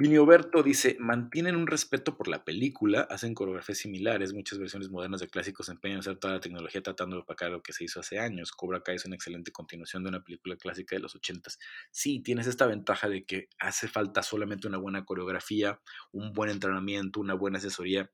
Vinio 0.00 0.24
Berto 0.26 0.62
dice, 0.62 0.96
mantienen 1.00 1.56
un 1.56 1.66
respeto 1.66 2.16
por 2.16 2.28
la 2.28 2.44
película, 2.44 3.00
hacen 3.10 3.34
coreografías 3.34 3.78
similares, 3.78 4.32
muchas 4.32 4.60
versiones 4.60 4.90
modernas 4.90 5.20
de 5.20 5.26
clásicos 5.26 5.68
empeñan 5.68 5.96
en 5.96 5.98
usar 5.98 6.18
toda 6.18 6.34
la 6.34 6.40
tecnología 6.40 6.80
tratando 6.80 7.16
de 7.16 7.22
opacar 7.22 7.50
lo 7.50 7.64
que 7.64 7.72
se 7.72 7.82
hizo 7.82 7.98
hace 7.98 8.20
años. 8.20 8.52
Cobra 8.52 8.80
Kai 8.80 8.94
es 8.94 9.06
una 9.06 9.16
excelente 9.16 9.50
continuación 9.50 10.04
de 10.04 10.10
una 10.10 10.22
película 10.22 10.56
clásica 10.56 10.94
de 10.94 11.02
los 11.02 11.16
ochentas. 11.16 11.58
Sí, 11.90 12.20
tienes 12.20 12.46
esta 12.46 12.66
ventaja 12.66 13.08
de 13.08 13.24
que 13.24 13.48
hace 13.58 13.88
falta 13.88 14.22
solamente 14.22 14.68
una 14.68 14.78
buena 14.78 15.04
coreografía, 15.04 15.80
un 16.12 16.32
buen 16.32 16.50
entrenamiento, 16.50 17.18
una 17.18 17.34
buena 17.34 17.58
asesoría 17.58 18.08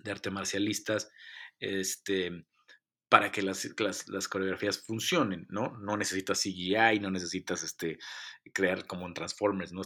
de 0.00 0.10
arte 0.10 0.32
marcialistas, 0.32 1.12
este, 1.60 2.44
para 3.08 3.32
que 3.32 3.40
las, 3.40 3.66
las, 4.08 4.28
coreografías 4.28 4.84
funcionen, 4.84 5.46
¿no? 5.48 5.78
No 5.78 5.96
necesitas 5.96 6.42
CGI, 6.42 7.00
no 7.00 7.10
necesitas 7.10 7.62
este, 7.62 7.98
crear 8.52 8.86
como 8.86 9.06
en 9.06 9.14
Transformers, 9.14 9.72
¿no? 9.72 9.80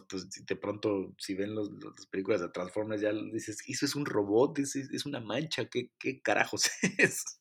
De 0.47 0.57
pronto, 0.57 1.15
si 1.19 1.35
ven 1.35 1.55
los, 1.55 1.71
las 1.71 2.07
películas 2.07 2.41
de 2.41 2.49
Transformers, 2.49 3.01
ya 3.01 3.13
dices, 3.13 3.59
eso 3.69 3.87
es 3.87 3.95
un 3.95 4.07
robot, 4.07 4.59
es, 4.59 4.75
es 4.75 5.07
una 5.07 5.21
mancha, 5.21 5.67
¿qué, 5.67 5.91
¿qué, 6.01 6.21
carajos 6.21 6.69
es? 6.99 7.39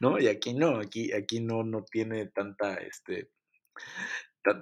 ¿No? 0.00 0.18
Y 0.20 0.28
aquí 0.28 0.54
no, 0.54 0.78
aquí, 0.78 1.12
aquí 1.12 1.40
no, 1.40 1.64
no 1.64 1.84
tiene 1.84 2.26
tanta, 2.26 2.74
este, 2.76 3.30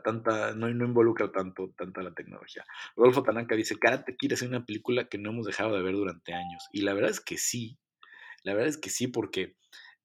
tanta, 0.02 0.54
no, 0.54 0.72
no 0.72 0.86
involucra 0.86 1.30
tanto, 1.30 1.74
tanta 1.76 2.02
la 2.02 2.14
tecnología. 2.14 2.64
Rodolfo 2.96 3.22
Tanaka 3.22 3.54
dice, 3.54 3.78
Karate 3.78 4.16
Kid 4.16 4.32
es 4.32 4.40
una 4.40 4.64
película 4.64 5.08
que 5.08 5.18
no 5.18 5.30
hemos 5.30 5.44
dejado 5.44 5.76
de 5.76 5.82
ver 5.82 5.94
durante 5.94 6.32
años. 6.32 6.64
Y 6.72 6.82
la 6.82 6.94
verdad 6.94 7.10
es 7.10 7.20
que 7.20 7.36
sí, 7.36 7.78
la 8.42 8.54
verdad 8.54 8.68
es 8.70 8.78
que 8.78 8.88
sí, 8.90 9.08
porque 9.08 9.56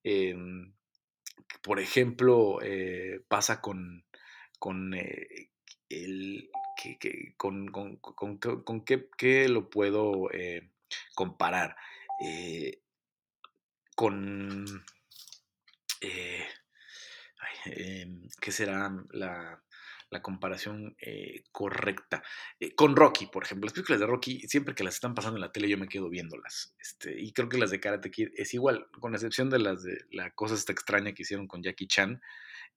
Em, 0.03 0.73
por 1.61 1.79
ejemplo, 1.79 2.59
eh, 2.61 3.21
pasa 3.27 3.61
con, 3.61 4.05
con 4.59 4.93
eh, 4.93 5.51
el... 5.89 6.49
Que, 6.81 7.33
con, 7.35 7.67
con, 7.67 7.97
con, 7.97 8.85
qué, 8.85 9.49
lo 9.49 9.69
puedo 9.69 10.31
eh, 10.31 10.71
comparar. 11.13 11.75
con... 13.95 14.65
Em, 17.65 18.29
¿Qué 18.39 18.51
será 18.51 18.89
la 19.11 19.61
la 20.09 20.21
comparación 20.21 20.95
eh, 20.99 21.43
correcta. 21.51 22.23
Eh, 22.59 22.73
con 22.75 22.95
Rocky, 22.95 23.27
por 23.27 23.43
ejemplo, 23.43 23.65
las 23.65 23.73
películas 23.73 23.99
de 23.99 24.07
Rocky, 24.07 24.39
siempre 24.47 24.75
que 24.75 24.83
las 24.83 24.95
están 24.95 25.13
pasando 25.13 25.37
en 25.37 25.41
la 25.41 25.51
tele, 25.51 25.69
yo 25.69 25.77
me 25.77 25.87
quedo 25.87 26.09
viéndolas. 26.09 26.73
Este, 26.79 27.19
y 27.19 27.31
creo 27.33 27.49
que 27.49 27.57
las 27.57 27.71
de 27.71 27.79
Karate 27.79 28.11
Kid 28.11 28.29
es 28.35 28.53
igual, 28.53 28.87
con 28.99 29.13
excepción 29.13 29.49
de 29.49 29.59
las 29.59 29.83
de 29.83 30.05
la 30.11 30.31
cosa 30.31 30.55
esta 30.55 30.71
extraña 30.71 31.13
que 31.13 31.23
hicieron 31.23 31.47
con 31.47 31.61
Jackie 31.61 31.87
Chan 31.87 32.21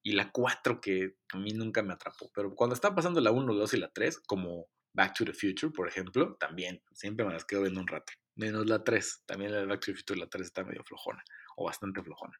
y 0.03 0.13
la 0.13 0.31
4 0.31 0.81
que 0.81 1.17
a 1.33 1.39
mí 1.39 1.53
nunca 1.53 1.83
me 1.83 1.95
atrapó. 1.95 2.31
Pero 2.35 2.55
cuando 2.55 2.75
están 2.75 2.95
pasando 2.95 3.21
la 3.21 3.31
1, 3.31 3.53
la 3.53 3.61
2 3.61 3.75
y 3.75 3.77
la 3.79 3.93
3, 3.93 4.21
como 4.21 4.69
Back 4.93 5.15
to 5.15 5.25
the 5.25 5.33
Future, 5.33 5.73
por 5.73 5.89
ejemplo, 5.89 6.37
también, 6.37 6.83
siempre 6.93 7.25
me 7.25 7.33
las 7.33 7.45
quedo 7.45 7.63
viendo 7.63 7.81
un 7.81 7.87
rato. 7.87 8.13
Menos 8.35 8.67
la 8.67 8.83
3, 8.83 9.25
también 9.27 9.53
la 9.53 9.59
de 9.59 9.67
Back 9.67 9.81
to 9.81 9.93
the 9.93 9.95
Future, 9.95 10.21
la 10.21 10.29
3 10.29 10.47
está 10.47 10.65
medio 10.65 10.85
flojona, 10.85 11.23
o 11.57 11.65
bastante 11.65 12.03
flojona. 12.03 12.39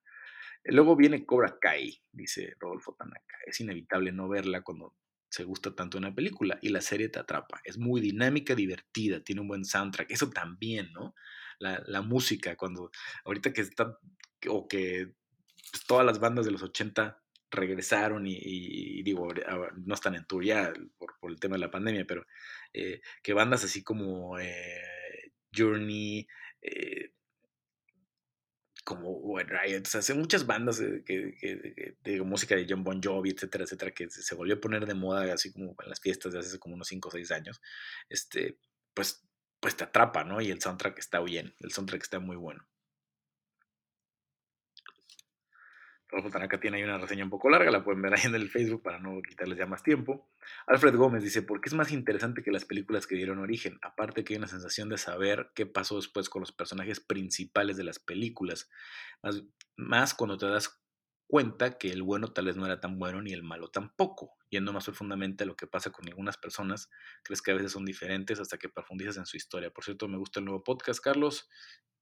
Luego 0.65 0.97
viene 0.97 1.27
Cobra 1.27 1.59
Kai, 1.61 2.01
dice 2.13 2.55
Rodolfo 2.59 2.95
Tanaka. 2.95 3.37
Es 3.47 3.61
inevitable 3.61 4.13
no 4.13 4.29
verla 4.29 4.63
cuando 4.63 4.95
se 5.29 5.45
gusta 5.45 5.75
tanto 5.75 5.99
una 5.99 6.15
película 6.15 6.59
y 6.61 6.69
la 6.69 6.81
serie 6.81 7.09
te 7.09 7.19
atrapa. 7.19 7.61
Es 7.65 7.79
muy 7.79 8.01
dinámica, 8.01 8.55
divertida, 8.55 9.21
tiene 9.25 9.41
un 9.41 9.49
buen 9.49 9.65
soundtrack. 9.65 10.11
Eso 10.11 10.31
también, 10.31 10.93
¿no? 10.93 11.15
La, 11.59 12.03
música, 12.03 12.57
cuando 12.57 12.91
ahorita 13.25 13.53
que 13.53 13.61
está, 13.61 13.97
o 14.49 14.67
que 14.67 15.13
pues, 15.71 15.87
todas 15.87 16.05
las 16.05 16.19
bandas 16.19 16.45
de 16.45 16.51
los 16.51 16.63
80 16.63 17.23
regresaron 17.51 18.27
y, 18.27 19.03
digo, 19.03 19.29
no 19.77 19.95
están 19.95 20.17
en 20.17 20.27
tour 20.27 20.45
ya 20.45 20.73
por, 20.99 21.31
el 21.31 21.39
tema 21.39 21.57
de 21.57 21.61
la 21.61 21.71
pandemia, 21.71 22.05
pero 22.07 22.27
eh, 22.73 23.01
que 23.23 23.33
bandas 23.33 23.65
así 23.65 23.83
como 23.83 24.39
eh, 24.39 25.33
Journey, 25.55 26.27
eh, 26.63 27.13
como 28.85 29.11
White 29.11 29.51
Riot, 29.53 29.83
o 29.87 30.03
sea, 30.03 30.15
muchas 30.17 30.47
bandas 30.47 30.79
de, 30.79 31.95
de, 32.03 32.23
música 32.23 32.57
de 32.57 32.67
John 32.69 32.83
Bon 32.83 33.01
Jovi, 33.03 33.31
etcétera, 33.31 33.65
etcétera, 33.65 33.93
que 33.93 34.11
se 34.11 34.35
volvió 34.35 34.57
a 34.57 34.61
poner 34.61 34.87
de 34.87 34.95
moda 34.95 35.33
así 35.33 35.53
como 35.53 35.77
en 35.83 35.89
las 35.89 36.01
fiestas 36.01 36.33
de 36.33 36.41
hace 36.41 36.59
como 36.59 36.75
unos 36.75 36.89
5 36.89 37.09
o 37.09 37.13
6 37.13 37.31
años, 37.31 37.61
este, 38.09 38.59
pues, 38.95 39.25
pues 39.61 39.77
te 39.77 39.85
atrapa, 39.85 40.25
¿no? 40.25 40.41
Y 40.41 40.51
el 40.51 40.61
soundtrack 40.61 40.99
está 40.99 41.21
bien, 41.21 41.55
el 41.61 41.73
soundtrack 41.73 42.03
está 42.03 42.19
muy 42.19 42.37
bueno. 42.37 42.67
Rolfo 46.13 46.29
Tanaka 46.29 46.61
tiene 46.61 46.77
ahí 46.77 46.83
una 46.83 46.99
reseña 46.99 47.25
un 47.25 47.31
poco 47.31 47.49
larga, 47.49 47.71
la 47.71 47.83
pueden 47.83 48.03
ver 48.03 48.13
ahí 48.13 48.21
en 48.25 48.35
el 48.35 48.51
Facebook 48.51 48.83
para 48.83 48.99
no 48.99 49.23
quitarles 49.23 49.59
ya 49.59 49.67
más 49.67 49.83
tiempo. 49.83 50.29
Alfred 50.67 50.95
Gómez 50.95 51.23
dice, 51.23 51.41
¿por 51.41 51.63
qué 51.63 51.71
es 51.71 51.75
más 51.75 51.91
interesante 51.91 52.43
que 52.43 52.51
las 52.51 52.67
películas 52.67 53.07
que 53.07 53.17
dieron 53.17 53.39
origen? 53.39 53.79
Aparte 53.81 54.23
que 54.23 54.35
hay 54.35 54.39
una 54.39 54.47
sensación 54.47 54.91
de 54.91 54.99
saber 54.99 55.51
qué 55.55 55.65
pasó 55.65 55.97
después 55.97 56.29
con 56.29 56.41
los 56.41 56.53
personajes 56.53 57.01
principales 57.01 57.79
de 57.79 57.85
las 57.85 57.99
películas. 57.99 58.71
Más, 59.23 59.43
más 59.77 60.13
cuando 60.13 60.37
te 60.37 60.47
das 60.47 60.82
cuenta 61.33 61.79
que 61.79 61.89
el 61.89 62.03
bueno 62.03 62.29
tal 62.29 62.45
vez 62.45 62.57
no 62.57 62.67
era 62.67 62.79
tan 62.79 62.99
bueno 62.99 63.23
ni 63.23 63.33
el 63.33 63.43
malo 63.43 63.69
tampoco. 63.69 64.37
Yendo 64.51 64.75
más 64.75 64.85
profundamente 64.85 65.45
a 65.45 65.47
lo 65.47 65.57
que 65.57 65.67
pasa 65.67 65.89
con 65.89 66.07
algunas 66.07 66.37
personas, 66.37 66.91
crees 67.23 67.41
que 67.41 67.53
a 67.53 67.55
veces 67.55 67.73
son 67.73 67.87
diferentes 67.87 68.39
hasta 68.39 68.59
que 68.59 68.69
profundizas 68.69 69.17
en 69.17 69.25
su 69.25 69.39
historia. 69.39 69.71
Por 69.71 69.83
cierto, 69.83 70.09
me 70.09 70.19
gusta 70.19 70.41
el 70.41 70.45
nuevo 70.45 70.63
podcast, 70.63 71.03
Carlos 71.03 71.49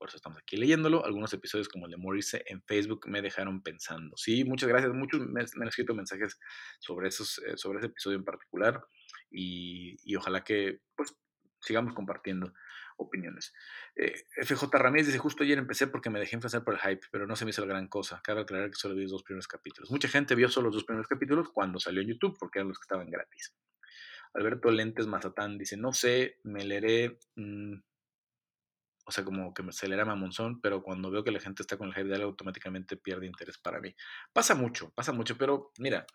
por 0.01 0.09
eso 0.09 0.17
estamos 0.17 0.39
aquí 0.39 0.57
leyéndolo. 0.57 1.05
Algunos 1.05 1.33
episodios 1.35 1.69
como 1.69 1.85
el 1.85 1.91
de 1.91 1.99
Morrissey 1.99 2.41
en 2.47 2.63
Facebook 2.63 3.07
me 3.07 3.21
dejaron 3.21 3.63
pensando. 3.63 4.17
Sí, 4.17 4.45
muchas 4.45 4.67
gracias. 4.69 4.95
Muchos 4.95 5.21
me, 5.21 5.43
han 5.43 5.69
escrito 5.69 5.95
mensajes 5.95 6.41
sobre, 6.79 7.09
esos, 7.09 7.39
eh, 7.47 7.59
sobre 7.59 7.81
ese 7.81 7.89
episodio 7.89 8.17
en 8.17 8.25
particular 8.25 8.83
y, 9.31 10.17
ojalá 10.17 10.43
que 10.43 10.81
pues, 10.97 11.15
sigamos 11.61 11.93
compartiendo 11.93 12.55
opiniones. 13.01 13.53
Eh, 13.97 14.15
FJ 14.43 14.67
Ramírez 14.79 15.07
dice, 15.07 15.19
justo 15.19 15.43
ayer 15.43 15.59
empecé 15.59 15.87
porque 15.87 16.11
me 16.11 16.21
dejé 16.21 16.37
influenciar 16.37 16.65
por 16.65 16.75
el 16.75 16.81
hype, 16.81 17.07
pero 17.11 17.27
no 17.27 17.37
se 17.37 17.45
me 17.45 17.51
hizo 17.51 17.63
la 17.63 17.69
gran 17.69 17.89
cosa. 17.89 18.21
Cabe 18.23 18.43
aclarar 18.43 18.71
que 18.71 18.77
solo 18.77 18.95
vi 18.95 19.03
los 19.03 19.13
dos 19.13 19.23
primeros 19.23 19.49
capítulos. 19.49 19.91
Mucha 19.91 20.09
gente 20.09 20.35
vio 20.35 20.49
solo 20.49 20.67
los 20.67 20.77
dos 20.77 20.85
primeros 20.85 21.09
capítulos 21.09 21.49
cuando 21.53 21.79
salió 21.79 22.03
en 22.03 22.09
YouTube, 22.09 22.37
porque 22.39 22.59
eran 22.59 22.69
los 22.69 22.79
que 22.79 22.85
estaban 22.85 23.11
gratis. 23.11 23.55
Alberto 24.35 24.71
Lentes 24.71 25.07
Mazatán 25.07 25.59
dice, 25.59 25.77
no 25.77 25.93
sé, 25.93 26.39
me 26.45 26.65
leeré... 26.65 27.19
Mm, 27.37 27.75
o 29.07 29.13
sea, 29.13 29.25
como 29.25 29.53
que 29.53 29.65
me 29.65 29.71
acelera 29.71 30.05
mamonzón, 30.05 30.61
pero 30.61 30.83
cuando 30.83 31.11
veo 31.11 31.25
que 31.25 31.33
la 31.33 31.41
gente 31.41 31.63
está 31.63 31.77
con 31.77 31.89
el 31.89 31.95
hype 31.95 32.07
de 32.09 32.15
algo, 32.15 32.29
automáticamente 32.29 32.97
pierde 32.97 33.27
interés 33.27 33.59
para 33.59 33.81
mí. 33.81 33.93
Pasa 34.33 34.55
mucho, 34.55 34.93
pasa 34.95 35.13
mucho, 35.13 35.37
pero 35.37 35.73
mira, 35.79 36.07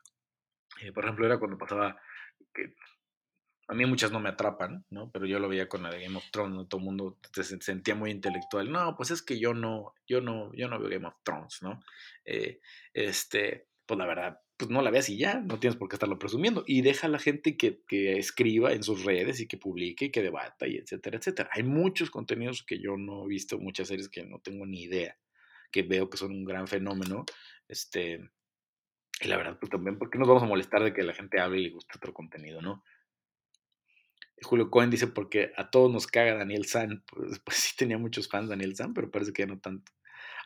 eh, 0.82 0.93
por 0.93 1.04
ejemplo, 1.04 1.26
era 1.26 1.38
cuando 1.38 1.58
pasaba 1.58 2.00
que 2.54 2.74
a 3.67 3.73
mí 3.73 3.86
muchas 3.86 4.12
no 4.12 4.19
me 4.19 4.30
atrapan, 4.30 4.86
¿no? 4.89 5.10
Pero 5.12 5.25
yo 5.25 5.39
lo 5.39 5.49
veía 5.49 5.67
con 5.67 5.84
la 5.84 5.89
de 5.89 6.04
Game 6.04 6.17
of 6.17 6.30
Thrones, 6.32 6.67
Todo 6.69 6.80
el 6.80 6.86
mundo 6.86 7.17
se 7.34 7.43
sentía 7.43 7.95
muy 7.95 8.12
intelectual. 8.12 8.71
No, 8.71 8.95
pues 8.95 9.12
es 9.12 9.21
que 9.21 9.39
yo 9.39 9.54
no, 9.54 9.93
yo 10.08 10.21
no, 10.21 10.54
yo 10.54 10.67
no 10.67 10.80
veo 10.80 10.89
Game 10.89 11.08
of 11.08 11.15
Thrones, 11.23 11.60
¿no? 11.62 11.80
Eh, 12.25 12.60
este, 12.93 13.67
pues 13.86 13.97
la 13.97 14.06
verdad, 14.06 14.39
pues 14.58 14.69
no 14.69 14.82
la 14.82 14.91
veas 14.91 15.10
y 15.10 15.17
ya, 15.17 15.39
no 15.39 15.60
tienes 15.60 15.78
por 15.78 15.89
qué 15.89 15.95
estarlo 15.95 16.19
presumiendo. 16.19 16.63
Y 16.67 16.82
deja 16.82 17.08
a 17.08 17.10
la 17.10 17.17
gente 17.17 17.58
que, 17.58 17.82
que, 17.88 18.17
escriba 18.17 18.71
en 18.71 18.84
sus 18.84 19.04
redes 19.04 19.39
y 19.39 19.47
que 19.47 19.58
publique 19.58 20.06
y 20.06 20.12
que 20.12 20.21
debata 20.21 20.67
y 20.67 20.78
etcétera, 20.78 21.17
etcétera. 21.17 21.49
Hay 21.51 21.63
muchos 21.63 22.12
contenidos 22.12 22.63
que 22.63 22.80
yo 22.80 22.97
no 22.97 23.25
he 23.25 23.28
visto, 23.28 23.58
muchas 23.58 23.88
series 23.88 24.10
que 24.10 24.25
no 24.25 24.39
tengo 24.39 24.65
ni 24.67 24.84
idea, 24.84 25.17
que 25.71 25.82
veo 25.82 26.10
que 26.10 26.17
son 26.17 26.32
un 26.32 26.45
gran 26.45 26.67
fenómeno. 26.67 27.25
Este, 27.67 28.30
y 29.21 29.28
la 29.28 29.38
verdad, 29.38 29.58
pues 29.60 29.71
también, 29.71 29.97
¿por 29.97 30.12
qué 30.12 30.19
nos 30.19 30.28
vamos 30.28 30.43
a 30.43 30.47
molestar 30.47 30.84
de 30.84 30.93
que 30.93 31.01
la 31.01 31.13
gente 31.13 31.39
hable 31.39 31.60
y 31.60 31.63
le 31.63 31.69
guste 31.71 31.93
otro 31.97 32.13
contenido, 32.13 32.62
no? 32.62 32.84
Julio 34.41 34.69
Cohen 34.69 34.89
dice, 34.89 35.08
porque 35.08 35.52
a 35.56 35.69
todos 35.69 35.91
nos 35.91 36.08
caga 36.08 36.36
Daniel 36.36 36.65
San. 36.65 37.04
Pues, 37.08 37.39
pues 37.39 37.58
sí 37.58 37.76
tenía 37.78 37.98
muchos 37.98 38.28
fans 38.28 38.50
Daniel 38.50 38.76
San, 38.76 38.93
pero 38.93 39.10
parece 39.12 39.34
que 39.34 39.43
ya 39.43 39.48
no 39.48 39.60
tanto. 39.60 39.91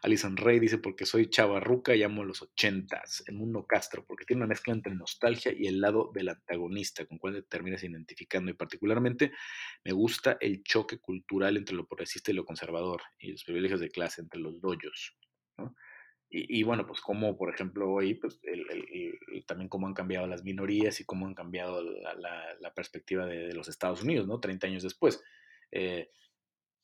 Alison 0.02 0.38
Rey 0.38 0.60
dice, 0.60 0.78
porque 0.78 1.06
soy 1.06 1.30
chavarruca 1.30 1.93
y 1.93 2.03
amo 2.03 2.24
los 2.24 2.41
ochentas. 2.41 3.24
El 3.28 3.36
mundo 3.36 3.66
Castro, 3.68 4.05
porque 4.05 4.24
tiene 4.26 4.39
una 4.39 4.47
mezcla 4.47 4.74
entre 4.74 4.95
nostalgia 4.95 5.53
y 5.55 5.68
el 5.68 5.82
lado 5.82 6.11
del 6.13 6.30
antagonista, 6.30 7.05
con 7.05 7.18
cual 7.18 7.34
te 7.34 7.41
terminas 7.43 7.84
identificando. 7.84 8.49
Y 8.49 8.53
particularmente 8.53 9.34
me 9.84 9.91
gusta 9.91 10.38
el 10.39 10.63
choque 10.63 10.99
cultural 10.99 11.57
entre 11.57 11.76
lo 11.76 11.86
progresista 11.86 12.32
y 12.32 12.36
lo 12.36 12.45
conservador, 12.45 13.01
y 13.20 13.32
los 13.32 13.43
privilegios 13.43 13.82
de 13.82 13.89
clase 13.89 14.22
entre 14.22 14.39
los 14.39 14.61
doyos. 14.61 15.18
Y, 16.32 16.61
bueno, 16.61 16.86
pues 16.86 17.01
como 17.01 17.36
por 17.36 17.51
ejemplo 17.51 17.91
hoy, 17.91 18.13
pues 18.13 18.39
también 19.47 19.67
cómo 19.67 19.88
han 19.88 19.95
cambiado 19.95 20.27
las 20.27 20.43
minorías 20.43 20.99
y 20.99 21.03
cómo 21.03 21.25
han 21.25 21.34
cambiado 21.34 21.82
la, 21.82 22.73
perspectiva 22.75 23.25
de, 23.25 23.51
los 23.53 23.67
Estados 23.67 24.03
Unidos, 24.03 24.27
¿no? 24.27 24.39
30 24.39 24.67
años 24.67 24.84
después. 24.84 25.23
Eh, 25.71 26.11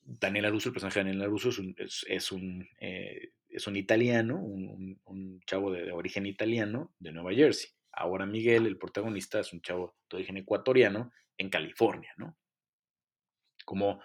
Daniel 0.01 0.45
Aruso, 0.45 0.69
el 0.69 0.73
personaje 0.73 0.99
de 0.99 1.05
Daniel 1.05 1.25
Aruso, 1.25 1.49
es 1.49 1.59
un, 1.59 1.75
es, 1.77 2.31
un, 2.31 2.67
eh, 2.79 3.33
es 3.47 3.67
un 3.67 3.75
italiano, 3.75 4.39
un, 4.39 5.41
chavo 5.45 5.71
de, 5.71 5.91
origen 5.91 6.25
italiano 6.25 6.95
de 6.97 7.11
Nueva 7.11 7.31
Jersey. 7.31 7.69
Ahora 7.91 8.25
Miguel, 8.25 8.65
el 8.65 8.79
protagonista, 8.79 9.39
es 9.39 9.53
un 9.53 9.61
chavo 9.61 9.95
de 10.09 10.17
origen 10.17 10.37
ecuatoriano 10.37 11.11
en 11.37 11.49
California, 11.51 12.11
¿no? 12.17 12.35
Como, 13.63 14.01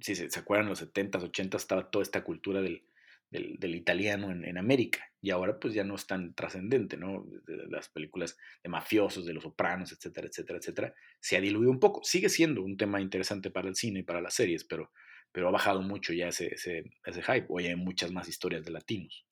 si 0.00 0.16
se, 0.16 0.36
acuerdan, 0.38 0.66
en 0.66 0.70
los 0.70 0.82
70s, 0.82 1.32
80s 1.32 1.56
estaba 1.56 1.90
toda 1.90 2.02
esta 2.02 2.24
cultura 2.24 2.60
del, 2.60 2.87
del, 3.30 3.74
italiano 3.74 4.30
en, 4.30 4.58
América. 4.58 5.04
Y 5.20 5.30
ahora 5.30 5.58
pues 5.58 5.74
ya 5.74 5.84
no 5.84 5.96
es 5.96 6.06
tan 6.06 6.34
trascendente, 6.34 6.96
¿no? 6.96 7.26
las 7.68 7.88
películas 7.88 8.36
de 8.62 8.70
mafiosos, 8.70 9.26
de 9.26 9.34
los 9.34 9.42
sopranos, 9.42 9.92
etcétera, 9.92 10.28
etcétera, 10.28 10.58
etcétera, 10.58 10.94
se 11.20 11.36
ha 11.36 11.40
diluido 11.40 11.70
un 11.70 11.80
poco. 11.80 12.02
Sigue 12.04 12.28
siendo 12.28 12.62
un 12.62 12.76
tema 12.76 13.00
interesante 13.00 13.50
para 13.50 13.68
el 13.68 13.74
cine 13.74 14.00
y 14.00 14.02
para 14.04 14.20
las 14.20 14.34
series, 14.34 14.64
pero, 14.64 14.92
pero 15.32 15.48
ha 15.48 15.52
bajado 15.52 15.82
mucho 15.82 16.12
ya 16.12 16.28
ese, 16.28 16.54
ese, 16.54 16.84
ese 17.04 17.22
hype. 17.22 17.46
Hoy 17.48 17.66
hay 17.66 17.76
muchas 17.76 18.12
más 18.12 18.28
historias 18.28 18.64
de 18.64 18.70
latinos. 18.70 19.26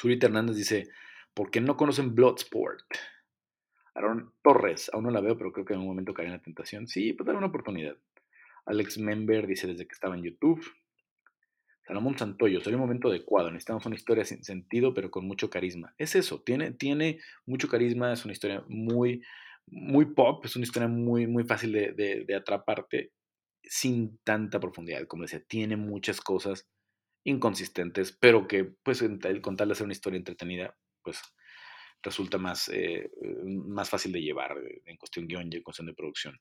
Zurita 0.00 0.26
Hernández 0.26 0.56
dice, 0.56 0.88
¿por 1.34 1.50
qué 1.50 1.60
no 1.60 1.76
conocen 1.76 2.14
Bloodsport? 2.14 2.86
Aaron 3.94 4.32
Torres, 4.42 4.90
aún 4.92 5.04
no 5.04 5.10
la 5.10 5.20
veo, 5.20 5.36
pero 5.36 5.52
creo 5.52 5.66
que 5.66 5.74
en 5.74 5.80
un 5.80 5.86
momento 5.86 6.14
cae 6.14 6.26
en 6.26 6.32
la 6.32 6.42
tentación. 6.42 6.86
Sí, 6.86 7.12
pues 7.12 7.26
dar 7.26 7.36
una 7.36 7.48
oportunidad. 7.48 7.96
Alex 8.64 8.98
Member 8.98 9.46
dice 9.46 9.66
desde 9.66 9.86
que 9.86 9.92
estaba 9.92 10.16
en 10.16 10.22
YouTube. 10.22 10.64
Salomón 11.86 12.16
Santoyo, 12.16 12.60
soy 12.60 12.74
un 12.74 12.80
momento 12.80 13.08
adecuado. 13.08 13.50
Necesitamos 13.50 13.86
una 13.86 13.96
historia 13.96 14.24
sin 14.24 14.44
sentido, 14.44 14.94
pero 14.94 15.10
con 15.10 15.26
mucho 15.26 15.50
carisma. 15.50 15.94
Es 15.98 16.14
eso, 16.14 16.40
tiene, 16.42 16.72
tiene 16.72 17.18
mucho 17.44 17.68
carisma, 17.68 18.12
es 18.12 18.24
una 18.24 18.32
historia 18.32 18.64
muy, 18.68 19.22
muy 19.66 20.14
pop, 20.14 20.44
es 20.44 20.56
una 20.56 20.64
historia 20.64 20.88
muy, 20.88 21.26
muy 21.26 21.44
fácil 21.44 21.72
de, 21.72 21.92
de, 22.26 22.34
atraparte, 22.34 23.12
sin 23.62 24.18
tanta 24.24 24.60
profundidad. 24.60 25.06
Como 25.06 25.22
decía, 25.22 25.42
tiene 25.46 25.76
muchas 25.76 26.20
cosas 26.20 26.68
inconsistentes, 27.24 28.12
pero 28.12 28.46
que, 28.46 28.64
pues, 28.82 29.04
con 29.40 29.56
tal 29.56 29.68
de 29.68 29.72
hacer 29.72 29.84
una 29.84 29.92
historia 29.92 30.18
entretenida, 30.18 30.76
pues 31.02 31.20
resulta 32.02 32.38
más, 32.38 32.68
eh, 32.68 33.10
más 33.44 33.88
fácil 33.88 34.12
de 34.12 34.22
llevar 34.22 34.58
eh, 34.58 34.82
en 34.86 34.96
cuestión 34.96 35.26
guion 35.26 35.48
y 35.52 35.56
en 35.56 35.62
cuestión 35.62 35.86
de 35.86 35.94
producción. 35.94 36.40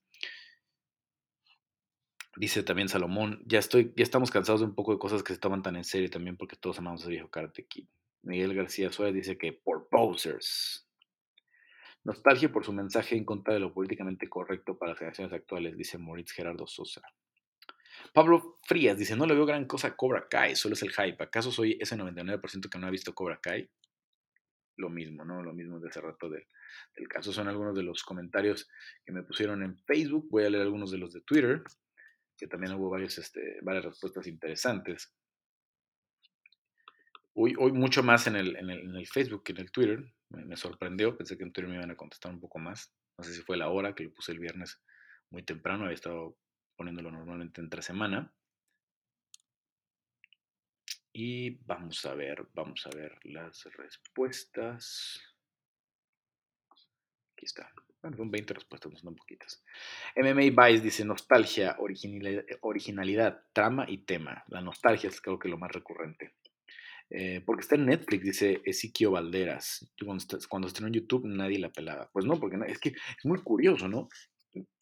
Dice 2.37 2.63
también 2.63 2.87
Salomón, 2.87 3.43
ya 3.45 3.59
estoy, 3.59 3.93
ya 3.95 4.03
estamos 4.03 4.31
cansados 4.31 4.61
de 4.61 4.67
un 4.67 4.75
poco 4.75 4.93
de 4.93 4.99
cosas 4.99 5.21
que 5.21 5.33
se 5.33 5.39
toman 5.39 5.61
tan 5.61 5.75
en 5.75 5.83
serio 5.83 6.09
también 6.09 6.37
porque 6.37 6.55
todos 6.55 6.79
amamos 6.79 7.05
a 7.05 7.09
viejo 7.09 7.29
Karate 7.29 7.65
Kid. 7.65 7.87
Miguel 8.23 8.53
García 8.53 8.91
Suárez 8.91 9.15
dice 9.15 9.37
que 9.37 9.51
por 9.51 9.89
posers. 9.89 10.87
Nostalgia 12.03 12.51
por 12.51 12.63
su 12.63 12.71
mensaje 12.71 13.15
en 13.15 13.25
contra 13.25 13.53
de 13.53 13.59
lo 13.59 13.73
políticamente 13.73 14.29
correcto 14.29 14.77
para 14.77 14.91
las 14.91 14.99
generaciones 14.99 15.33
actuales, 15.33 15.77
dice 15.77 15.97
Moritz 15.97 16.31
Gerardo 16.31 16.65
Sosa. 16.65 17.01
Pablo 18.13 18.59
Frías 18.63 18.97
dice, 18.97 19.15
no 19.15 19.25
le 19.25 19.35
veo 19.35 19.45
gran 19.45 19.65
cosa 19.65 19.89
a 19.89 19.95
Cobra 19.95 20.27
Kai, 20.27 20.55
solo 20.55 20.73
es 20.73 20.81
el 20.81 20.91
hype. 20.91 21.21
¿Acaso 21.21 21.51
soy 21.51 21.77
ese 21.79 21.97
99% 21.97 22.69
que 22.69 22.79
no 22.79 22.87
ha 22.87 22.91
visto 22.91 23.13
Cobra 23.13 23.39
Kai? 23.39 23.69
Lo 24.77 24.89
mismo, 24.89 25.23
¿no? 25.25 25.43
Lo 25.43 25.53
mismo 25.53 25.79
de 25.79 25.89
hace 25.89 26.01
rato 26.01 26.29
del, 26.29 26.47
del 26.95 27.07
caso. 27.07 27.31
Son 27.31 27.47
algunos 27.47 27.75
de 27.75 27.83
los 27.83 28.03
comentarios 28.03 28.67
que 29.05 29.11
me 29.11 29.21
pusieron 29.21 29.61
en 29.61 29.77
Facebook. 29.77 30.27
Voy 30.31 30.45
a 30.45 30.49
leer 30.49 30.63
algunos 30.63 30.89
de 30.89 30.97
los 30.97 31.13
de 31.13 31.21
Twitter 31.21 31.63
que 32.41 32.47
también 32.47 32.73
hubo 32.73 32.89
varios, 32.89 33.19
este, 33.19 33.59
varias 33.61 33.85
respuestas 33.85 34.25
interesantes. 34.25 35.13
Hoy, 37.35 37.53
hoy 37.59 37.71
mucho 37.71 38.01
más 38.01 38.25
en 38.25 38.35
el, 38.35 38.55
en, 38.55 38.71
el, 38.71 39.05
Facebook 39.05 39.43
que 39.43 39.51
en 39.51 39.59
el 39.59 39.71
Twitter. 39.71 40.11
Me, 40.29 40.57
sorprendió, 40.57 41.15
pensé 41.15 41.37
que 41.37 41.43
en 41.43 41.53
Twitter 41.53 41.69
me 41.69 41.75
iban 41.75 41.91
a 41.91 41.95
contestar 41.95 42.31
un 42.31 42.39
poco 42.39 42.57
más. 42.57 42.91
No 43.15 43.23
sé 43.23 43.31
si 43.35 43.43
fue 43.43 43.57
la 43.57 43.69
hora 43.69 43.93
que 43.93 44.05
lo 44.05 44.11
puse 44.11 44.31
el 44.31 44.39
viernes 44.39 44.81
muy 45.29 45.43
temprano, 45.43 45.83
había 45.83 45.93
estado 45.93 46.35
poniéndolo 46.75 47.11
normalmente 47.11 47.61
entre 47.61 47.83
semana. 47.83 48.33
Y 51.13 51.63
vamos 51.63 52.03
a 52.05 52.15
ver, 52.15 52.47
vamos 52.55 52.87
a 52.87 52.89
ver 52.89 53.19
las 53.23 53.65
respuestas. 53.77 55.21
Aquí 57.33 57.45
está. 57.45 57.71
Bueno, 58.01 58.17
son 58.17 58.31
20 58.31 58.53
respuestas, 58.53 58.91
no 58.91 58.97
son 58.97 59.15
poquitas. 59.15 59.63
MMA 60.15 60.65
Vice 60.65 60.83
dice 60.83 61.05
nostalgia, 61.05 61.77
originalidad, 62.61 63.43
trama 63.53 63.85
y 63.87 63.99
tema. 63.99 64.43
La 64.47 64.61
nostalgia 64.61 65.09
es 65.09 65.21
creo 65.21 65.37
que 65.37 65.49
lo 65.49 65.57
más 65.57 65.71
recurrente. 65.71 66.33
Eh, 67.11 67.41
porque 67.45 67.61
está 67.61 67.75
en 67.75 67.85
Netflix, 67.85 68.23
dice 68.23 68.61
Ezequiel 68.65 69.11
Valderas. 69.11 69.91
Cuando, 70.49 70.67
estrenó 70.67 70.87
en 70.87 70.93
YouTube 70.93 71.25
nadie 71.25 71.59
la 71.59 71.71
pelaba. 71.71 72.09
Pues 72.11 72.25
no, 72.25 72.39
porque 72.39 72.57
es 72.67 72.79
que 72.79 72.89
es 72.89 73.25
muy 73.25 73.39
curioso, 73.43 73.87
¿no? 73.87 74.09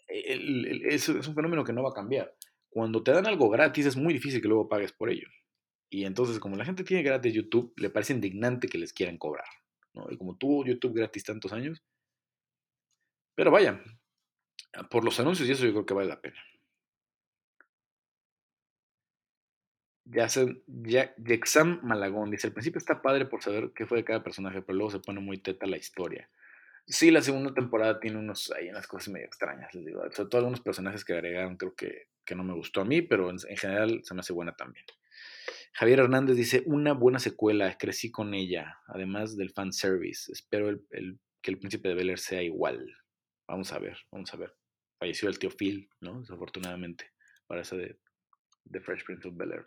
es, 0.08 1.10
es 1.10 1.28
un 1.28 1.36
fenómeno 1.36 1.64
que 1.64 1.74
no 1.74 1.84
va 1.84 1.90
a 1.90 1.94
cambiar. 1.94 2.34
Cuando 2.70 3.04
te 3.04 3.12
dan 3.12 3.28
algo 3.28 3.50
gratis 3.50 3.86
es 3.86 3.98
muy 3.98 4.14
difícil 4.14 4.42
que 4.42 4.48
luego 4.48 4.70
pagues 4.70 4.94
por 4.94 5.10
ello. 5.10 5.28
Y 5.90 6.06
entonces, 6.06 6.40
como 6.40 6.56
la 6.56 6.66
gente 6.66 6.84
tiene 6.84 7.04
gratis 7.04 7.34
YouTube, 7.34 7.74
le 7.78 7.90
parece 7.90 8.14
indignante 8.14 8.68
que 8.68 8.78
les 8.78 8.94
quieran 8.94 9.18
cobrar. 9.18 9.48
¿no? 9.94 10.08
Y 10.12 10.18
como 10.18 10.38
tuvo 10.38 10.66
YouTube 10.66 10.94
gratis 10.94 11.24
tantos 11.24 11.52
años, 11.52 11.84
pero 13.40 13.52
vaya, 13.52 13.82
por 14.90 15.06
los 15.06 15.18
anuncios 15.22 15.48
y 15.48 15.54
eso 15.54 15.64
yo 15.66 15.72
creo 15.72 15.86
que 15.86 15.94
vale 15.94 16.10
la 16.10 16.20
pena. 16.20 16.36
Yexam 20.04 21.80
Malagón 21.82 22.32
dice, 22.32 22.48
al 22.48 22.54
principio 22.54 22.80
está 22.80 23.02
padre 23.02 23.28
por 23.28 23.42
saber 23.42 23.72
qué 23.74 23.86
fue 23.86 24.00
de 24.00 24.04
cada 24.04 24.22
personaje, 24.26 24.62
pero 24.62 24.78
luego 24.78 24.92
se 24.92 25.00
pone 25.00 25.22
muy 25.22 25.38
teta 25.38 25.68
la 25.68 25.78
historia. 25.78 26.30
Sí, 26.86 27.12
la 27.12 27.22
segunda 27.22 27.54
temporada 27.54 28.02
tiene 28.02 28.18
unos, 28.18 28.52
hay 28.52 28.68
unas 28.68 28.88
cosas 28.88 29.08
medio 29.08 29.28
extrañas, 29.28 29.74
les 29.74 29.86
digo. 29.86 30.02
Sobre 30.12 30.30
todo 30.30 30.40
algunos 30.40 30.60
personajes 30.60 31.06
que 31.06 31.14
agregaron 31.14 31.56
creo 31.56 31.76
que, 31.76 32.08
que 32.26 32.36
no 32.36 32.44
me 32.44 32.54
gustó 32.54 32.82
a 32.82 32.86
mí, 32.86 33.02
pero 33.02 33.30
en, 33.30 33.40
general 33.40 34.02
se 34.04 34.14
me 34.16 34.20
hace 34.20 34.34
buena 34.34 34.54
también. 34.54 34.84
Javier 35.72 36.00
Hernández 36.00 36.36
dice, 36.36 36.62
una 36.66 36.92
buena 36.92 37.20
secuela, 37.20 37.78
crecí 37.78 38.12
con 38.12 38.34
ella, 38.34 38.80
además 38.88 39.38
del 39.38 39.52
fanservice. 39.52 40.30
Espero 40.30 40.68
el, 40.68 40.82
que 41.42 41.52
el 41.52 41.58
príncipe 41.58 41.88
de 41.88 41.96
Bel 41.96 42.10
Air 42.10 42.20
sea 42.20 42.44
igual. 42.44 42.99
Vamos 43.50 43.74
a 43.74 43.80
ver, 43.80 43.98
vamos 44.12 44.32
a 44.32 44.38
ver. 44.38 44.56
Falleció 45.00 45.28
el 45.28 45.40
tío 45.40 45.50
Phil, 45.50 45.90
¿no? 46.02 46.20
Desafortunadamente, 46.20 47.12
para 47.48 47.62
ese 47.62 47.78
de, 47.78 48.00
de 48.66 48.80
Fresh 48.80 49.04
Prince 49.04 49.28
of 49.28 49.36
Bel 49.36 49.54
Air. 49.54 49.66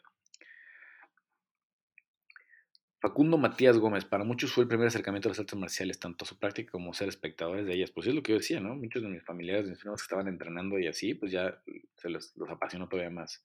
Facundo 3.00 3.36
Matías 3.38 3.76
Gómez, 3.78 4.04
para 4.04 4.22
muchos 4.22 4.52
fue 4.52 4.62
el 4.62 4.68
primer 4.68 4.86
acercamiento 4.86 5.28
a 5.28 5.30
las 5.30 5.40
artes 5.40 5.58
marciales, 5.58 5.98
tanto 5.98 6.24
a 6.24 6.28
su 6.28 6.38
práctica 6.38 6.70
como 6.70 6.94
ser 6.94 7.08
espectadores 7.08 7.66
de 7.66 7.74
ellas. 7.74 7.90
Pues 7.90 8.06
es 8.06 8.14
lo 8.14 8.22
que 8.22 8.30
yo 8.30 8.38
decía, 8.38 8.60
¿no? 8.60 8.76
Muchos 8.76 9.02
de 9.02 9.08
mis 9.08 9.24
familiares, 9.24 9.68
mis 9.68 9.80
primos 9.80 10.00
que 10.00 10.04
estaban 10.04 10.28
entrenando 10.28 10.78
y 10.78 10.86
así, 10.86 11.14
pues 11.14 11.32
ya 11.32 11.60
se 11.96 12.08
los, 12.08 12.32
apasionó 12.48 12.88
todavía 12.88 13.10
más. 13.10 13.44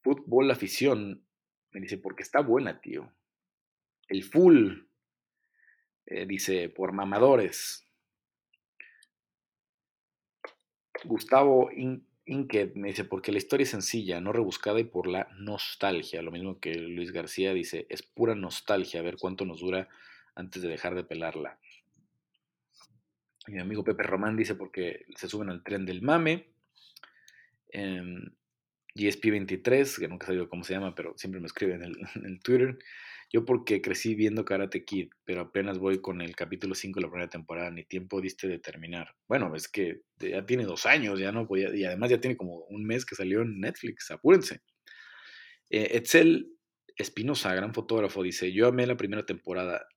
Fútbol, 0.00 0.50
afición, 0.50 1.26
me 1.72 1.80
dice, 1.80 1.98
porque 1.98 2.22
está 2.22 2.40
buena, 2.40 2.80
tío. 2.80 3.12
El 4.08 4.24
full, 4.24 4.78
eh, 6.06 6.24
dice, 6.24 6.70
por 6.70 6.92
mamadores. 6.92 7.86
Gustavo 11.04 11.70
Inquet 12.24 12.74
me 12.74 12.88
dice, 12.88 13.04
porque 13.04 13.32
la 13.32 13.38
historia 13.38 13.64
es 13.64 13.70
sencilla, 13.70 14.20
no 14.20 14.32
rebuscada 14.32 14.80
y 14.80 14.84
por 14.84 15.06
la 15.06 15.28
nostalgia. 15.38 16.22
Lo 16.22 16.30
mismo 16.30 16.60
que 16.60 16.74
Luis 16.74 17.12
García 17.12 17.52
dice, 17.52 17.86
es 17.88 18.02
pura 18.02 18.34
nostalgia, 18.34 19.00
a 19.00 19.02
ver 19.02 19.16
cuánto 19.16 19.44
nos 19.44 19.60
dura 19.60 19.88
antes 20.34 20.62
de 20.62 20.68
dejar 20.68 20.94
de 20.94 21.04
pelarla. 21.04 21.58
mi 23.48 23.58
amigo 23.58 23.84
Pepe 23.84 24.04
Román 24.04 24.36
dice, 24.36 24.54
porque 24.54 25.04
se 25.16 25.28
suben 25.28 25.50
al 25.50 25.62
tren 25.62 25.84
del 25.84 26.02
mame. 26.02 26.48
Em, 27.70 28.32
GSP23, 28.94 29.98
que 29.98 30.08
nunca 30.08 30.24
he 30.24 30.28
sabido 30.28 30.48
cómo 30.48 30.64
se 30.64 30.74
llama, 30.74 30.94
pero 30.94 31.14
siempre 31.16 31.40
me 31.40 31.46
escribe 31.46 31.74
en 31.74 31.82
en 32.14 32.26
el 32.26 32.40
Twitter. 32.40 32.78
Yo 33.32 33.46
porque 33.46 33.80
crecí 33.80 34.14
viendo 34.14 34.44
Karate 34.44 34.84
Kid, 34.84 35.08
pero 35.24 35.40
apenas 35.40 35.78
voy 35.78 36.02
con 36.02 36.20
el 36.20 36.36
capítulo 36.36 36.74
5 36.74 37.00
de 37.00 37.06
la 37.06 37.10
primera 37.10 37.30
temporada, 37.30 37.70
ni 37.70 37.82
tiempo 37.84 38.20
diste 38.20 38.46
de 38.46 38.58
terminar. 38.58 39.14
Bueno, 39.26 39.56
es 39.56 39.68
que 39.68 40.02
ya 40.18 40.44
tiene 40.44 40.64
dos 40.64 40.84
años, 40.84 41.18
ya 41.18 41.32
no 41.32 41.46
podía, 41.46 41.74
y 41.74 41.84
además 41.84 42.10
ya 42.10 42.20
tiene 42.20 42.36
como 42.36 42.58
un 42.68 42.84
mes 42.84 43.06
que 43.06 43.14
salió 43.14 43.40
en 43.40 43.58
Netflix, 43.58 44.10
apúrense. 44.10 44.60
Eh, 45.70 45.96
Etzel 45.96 46.52
Espinosa, 46.94 47.54
gran 47.54 47.72
fotógrafo, 47.72 48.22
dice, 48.22 48.52
yo 48.52 48.68
amé 48.68 48.86
la 48.86 48.98
primera 48.98 49.24
temporada, 49.24 49.88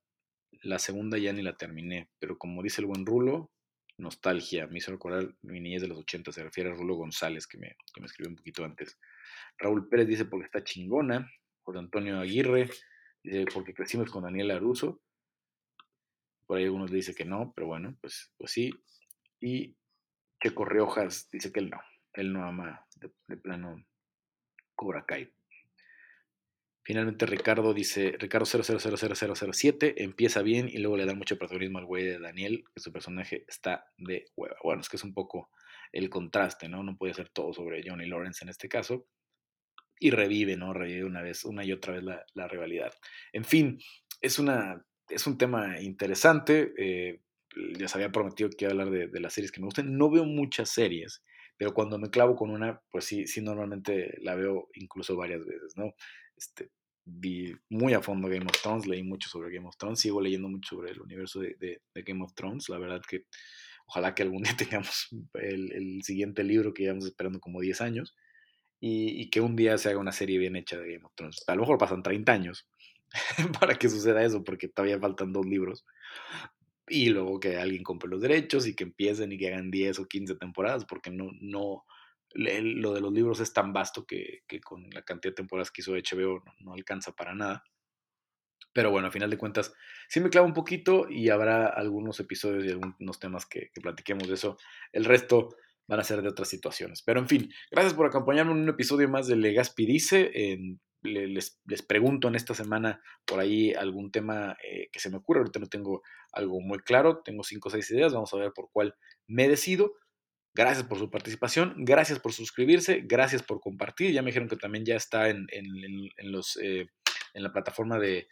la 0.62 0.80
segunda 0.80 1.18
ya 1.18 1.34
ni 1.34 1.42
la 1.42 1.58
terminé, 1.58 2.10
pero 2.20 2.38
como 2.38 2.64
dice 2.64 2.80
el 2.80 2.88
buen 2.88 3.06
Rulo, 3.06 3.52
nostalgia, 3.98 4.68
me 4.68 4.78
hizo 4.78 4.92
recordar 4.92 5.36
mi 5.42 5.60
niñez 5.60 5.82
de 5.82 5.90
los 5.90 6.00
80, 6.00 6.32
se 6.32 6.44
refiere 6.44 6.70
a 6.70 6.74
Rulo 6.74 6.96
González, 6.96 7.48
que 7.48 7.58
me, 7.58 7.76
que 7.94 8.00
me 8.00 8.08
escribió 8.08 8.30
un 8.30 8.38
poquito 8.38 8.64
antes. 8.64 8.98
Raúl 9.58 9.90
Pérez 9.90 10.08
dice, 10.08 10.26
porque 10.26 10.46
está 10.46 10.64
chingona. 10.64 11.30
José 11.64 11.80
Antonio 11.80 12.20
Aguirre, 12.20 12.70
porque 13.54 13.74
crecimos 13.74 14.12
con 14.12 14.24
Daniel 14.24 14.52
Aruso. 14.52 15.02
Por 16.46 16.58
ahí 16.58 16.66
algunos 16.66 16.92
le 16.92 16.98
dicen 16.98 17.16
que 17.16 17.26
no, 17.26 17.54
pero 17.56 17.68
bueno, 17.68 17.98
pues, 18.02 18.32
pues 18.38 18.52
sí. 18.52 18.72
Y 19.40 19.76
Checo 20.42 20.66
Riojas 20.66 21.30
dice 21.32 21.52
que 21.52 21.60
él 21.60 21.70
no, 21.70 21.82
él 22.14 22.34
no 22.34 22.46
ama 22.46 22.86
de, 22.96 23.38
plano 23.38 23.84
Cobra 24.76 25.06
Kai. 25.06 25.34
Finalmente 26.84 27.26
Ricardo 27.26 27.74
dice, 27.74 28.16
Ricardo 28.20 28.46
000007 28.46 30.04
empieza 30.04 30.44
bien 30.44 30.70
y 30.70 30.78
luego 30.78 30.98
le 30.98 31.06
da 31.06 31.16
mucho 31.16 31.38
protagonismo 31.38 31.80
al 31.80 31.86
güey 31.86 32.04
de 32.04 32.20
Daniel, 32.20 32.64
que 32.74 32.80
su 32.80 32.92
personaje 32.94 33.44
está 33.48 33.92
de 33.98 34.26
hueva. 34.36 34.56
Bueno, 34.64 34.82
es 34.82 34.90
que 34.90 34.98
es 34.98 35.04
un 35.04 35.16
poco 35.16 35.50
el 35.92 36.12
contraste, 36.12 36.70
¿no? 36.70 36.84
No 36.84 36.96
puede 36.96 37.16
ser 37.16 37.30
todo 37.30 37.54
sobre 37.54 37.84
Johnny 37.88 38.06
Lawrence 38.06 38.44
en 38.44 38.50
este 38.50 38.70
caso 38.70 39.08
y 40.00 40.12
revive, 40.12 40.58
¿no? 40.58 40.74
Revive 40.74 41.06
una 41.06 41.22
vez, 41.22 41.46
una 41.46 41.64
y 41.64 41.72
otra 41.72 41.94
vez 41.94 42.04
la, 42.34 42.48
rivalidad. 42.48 42.94
En 43.34 43.46
fin, 43.46 43.80
es, 44.22 44.40
una, 44.40 44.86
es 45.10 45.28
un 45.28 45.38
tema 45.38 45.80
interesante. 45.80 46.74
Eh, 46.78 47.22
se 47.88 47.98
había 47.98 48.12
prometido 48.12 48.50
que 48.50 48.66
iba 48.66 48.70
a 48.70 48.72
hablar 48.72 48.90
de, 48.90 49.20
las 49.20 49.34
series 49.34 49.52
que 49.52 49.60
me 49.60 49.66
gustan. 49.66 49.98
No 49.98 50.10
veo 50.10 50.26
muchas 50.26 50.70
series, 50.70 51.24
pero 51.58 51.74
cuando 51.74 51.98
me 51.98 52.10
clavo 52.10 52.36
con 52.36 52.50
una, 52.50 52.82
pues 52.92 53.06
sí, 53.06 53.28
sí, 53.28 53.42
normalmente 53.42 54.16
la 54.22 54.36
veo 54.36 54.70
incluso 54.74 55.16
varias 55.16 55.46
veces, 55.46 55.76
¿no? 55.78 55.94
Este, 56.36 56.70
vi 57.06 57.54
muy 57.70 57.94
a 57.94 58.02
fondo 58.02 58.28
Game 58.28 58.46
of 58.46 58.62
Thrones, 58.62 58.88
leí 58.88 59.04
mucho 59.04 59.30
sobre 59.30 59.54
Game 59.54 59.68
of 59.68 59.78
Thrones, 59.78 60.00
sigo 60.00 60.20
leyendo 60.20 60.50
mucho 60.50 60.76
sobre 60.76 60.92
el 60.92 61.02
universo 61.02 61.40
de, 61.40 61.82
Game 61.94 62.24
of 62.24 62.34
Thrones. 62.34 62.68
La 62.70 62.80
verdad 62.80 63.02
que 63.08 63.26
ojalá 63.88 64.16
que 64.16 64.24
algún 64.24 64.44
día 64.44 64.56
tengamos 64.58 65.08
el, 65.36 66.02
siguiente 66.04 66.44
libro 66.44 66.74
que 66.74 66.84
llevamos 66.84 67.06
esperando 67.06 67.40
como 67.40 67.62
10 67.62 67.82
años 67.82 68.16
y, 68.88 69.30
que 69.32 69.42
un 69.42 69.56
día 69.56 69.80
se 69.80 69.90
haga 69.90 69.98
una 69.98 70.12
serie 70.12 70.38
bien 70.38 70.56
hecha 70.56 70.78
de 70.78 70.94
Game 70.94 71.06
of 71.06 71.16
Thrones. 71.16 71.44
A 71.48 71.56
lo 71.56 71.62
mejor 71.62 71.80
pasan 71.80 72.04
30 72.04 72.32
años 72.32 72.70
para 73.60 73.76
que 73.76 73.90
suceda 73.90 74.24
eso, 74.24 74.44
porque 74.44 74.68
todavía 74.68 75.00
faltan 75.00 75.34
dos 75.34 75.44
libros. 75.44 75.86
Y 76.88 77.10
luego 77.10 77.40
que 77.40 77.58
alguien 77.58 77.82
compre 77.82 78.10
los 78.10 78.22
derechos 78.22 78.68
y 78.68 78.76
que 78.76 78.84
empiecen 78.84 79.32
y 79.32 79.40
que 79.40 79.48
hagan 79.48 79.72
10 79.72 79.98
o 80.00 80.08
15 80.08 80.36
temporadas, 80.36 80.86
porque 80.86 81.10
no, 81.10 81.32
no, 81.42 81.84
lo 82.36 82.94
de 82.94 83.02
los 83.02 83.12
libros 83.12 83.40
es 83.40 83.54
tan 83.54 83.74
vasto 83.74 84.06
que, 84.06 84.44
con 84.64 84.88
la 84.92 85.02
cantidad 85.02 85.32
de 85.32 85.38
temporadas 85.38 85.72
que 85.72 85.82
hizo 85.82 85.94
HBO 85.94 86.44
no, 86.60 86.74
alcanza 86.74 87.12
para 87.14 87.34
nada. 87.34 87.64
Pero 88.72 88.92
bueno, 88.92 89.08
a 89.08 89.12
final 89.12 89.32
de 89.32 89.38
cuentas, 89.40 89.74
sí 90.10 90.20
me 90.20 90.30
clavo 90.30 90.46
un 90.46 90.54
poquito 90.54 91.10
y 91.10 91.30
habrá 91.30 91.66
algunos 91.70 92.20
episodios 92.20 92.66
y 92.66 92.70
algunos 92.70 93.20
temas 93.20 93.48
que, 93.48 93.72
platiquemos 93.82 94.28
de 94.28 94.36
eso. 94.36 94.58
El 94.92 95.06
resto 95.06 95.56
van 95.88 96.00
a 96.00 96.04
ser 96.04 96.22
de 96.22 96.30
otras 96.30 96.50
situaciones. 96.50 97.02
Pero 97.04 97.20
en 97.20 97.28
fin, 97.28 97.52
gracias 97.72 97.94
por 97.94 98.06
acompañarme 98.06 98.52
en 98.52 98.60
un 98.60 98.70
episodio 98.70 99.10
más 99.10 99.28
de 99.28 99.36
Legaspi 99.36 99.86
Dice. 99.86 100.32
les, 101.04 101.60
les, 101.66 101.82
pregunto 101.84 102.28
en 102.28 102.36
esta 102.36 102.56
semana 102.56 103.02
por 103.26 103.40
ahí 103.40 103.74
algún 103.74 104.12
tema 104.12 104.58
eh, 104.64 104.90
que 104.92 105.00
se 105.00 105.10
me 105.10 105.18
ocurre. 105.18 105.40
Ahorita 105.40 105.60
no 105.60 105.68
tengo 105.68 106.02
algo 106.32 106.60
muy 106.62 106.80
claro. 106.80 107.22
Tengo 107.24 107.44
cinco 107.44 107.70
o 107.70 107.72
seis 107.72 107.90
ideas. 107.92 108.14
Vamos 108.14 108.34
a 108.34 108.38
ver 108.38 108.52
por 108.54 108.70
cuál 108.72 108.96
me 109.28 109.48
decido. 109.48 109.94
Gracias 110.56 110.88
por 110.88 110.98
su 110.98 111.12
participación, 111.12 111.74
gracias 111.80 112.18
por 112.18 112.32
suscribirse, 112.32 113.04
gracias 113.04 113.44
por 113.44 113.60
compartir. 113.60 114.14
Ya 114.14 114.22
me 114.22 114.28
dijeron 114.28 114.48
que 114.48 114.56
también 114.56 114.86
ya 114.86 114.96
está 114.96 115.28
en, 115.28 115.48
los, 116.20 116.58
eh, 116.64 116.88
en 117.34 117.44
la 117.44 117.52
plataforma 117.52 118.00
de, 118.00 118.30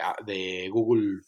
ah, 0.00 0.14
de, 0.24 0.68
Google 0.70 1.22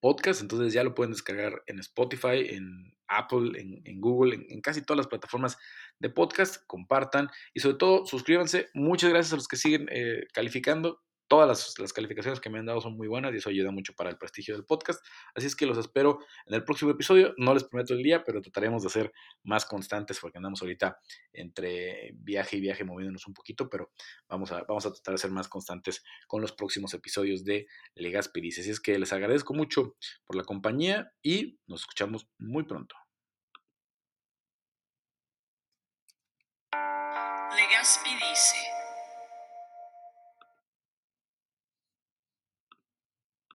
Podcast, 0.00 0.40
entonces 0.40 0.72
ya 0.72 0.82
lo 0.82 0.94
pueden 0.94 1.12
descargar 1.12 1.62
en 1.66 1.78
Spotify, 1.80 2.46
en 2.48 2.95
Apple, 3.08 3.58
en, 3.84 4.00
Google, 4.00 4.46
en, 4.48 4.60
casi 4.60 4.82
todas 4.82 4.98
las 4.98 5.06
plataformas 5.06 5.58
de 5.98 6.10
podcast. 6.10 6.64
Compartan 6.66 7.28
y 7.54 7.60
sobre 7.60 7.76
todo 7.76 8.06
suscríbanse. 8.06 8.68
Muchas 8.74 9.10
gracias 9.10 9.32
a 9.32 9.36
los 9.36 9.48
que 9.48 9.56
siguen 9.56 9.88
eh, 9.90 10.26
calificando 10.32 11.00
todas 11.28 11.76
las, 11.78 11.92
calificaciones 11.92 12.40
que 12.40 12.50
me 12.50 12.58
han 12.58 12.66
dado 12.66 12.80
son 12.80 12.96
muy 12.96 13.08
buenas 13.08 13.32
y 13.34 13.38
eso 13.38 13.50
ayuda 13.50 13.70
mucho 13.70 13.94
para 13.94 14.10
el 14.10 14.18
prestigio 14.18 14.54
del 14.54 14.64
podcast. 14.64 15.04
Así 15.34 15.46
es 15.46 15.56
que 15.56 15.66
los 15.66 15.78
espero 15.78 16.18
en 16.46 16.54
el 16.54 16.64
próximo 16.64 16.90
episodio. 16.90 17.34
No 17.36 17.54
les 17.54 17.64
prometo 17.64 17.94
el 17.94 18.02
día, 18.02 18.24
pero 18.24 18.40
trataremos 18.40 18.82
de 18.82 18.90
ser 18.90 19.12
más 19.42 19.64
constantes 19.64 20.18
porque 20.20 20.38
andamos 20.38 20.62
ahorita 20.62 20.98
entre 21.32 22.12
viaje 22.14 22.56
y 22.56 22.60
viaje 22.60 22.84
moviéndonos 22.84 23.26
un 23.26 23.34
poquito, 23.34 23.68
pero 23.68 23.90
vamos 24.28 24.52
a, 24.52 24.64
vamos 24.64 24.86
a 24.86 24.92
tratar 24.92 25.14
de 25.14 25.18
ser 25.18 25.30
más 25.30 25.48
constantes 25.48 26.04
con 26.26 26.40
los 26.40 26.52
próximos 26.52 26.94
episodios 26.94 27.44
de 27.44 27.66
Legaspi 27.94 28.46
Así 28.48 28.70
es 28.70 28.80
que 28.80 28.98
les 28.98 29.12
agradezco 29.12 29.54
mucho 29.54 29.96
por 30.24 30.36
la 30.36 30.44
compañía 30.44 31.12
y 31.22 31.58
nos 31.66 31.80
escuchamos 31.80 32.28
muy 32.38 32.64
pronto. 32.64 32.94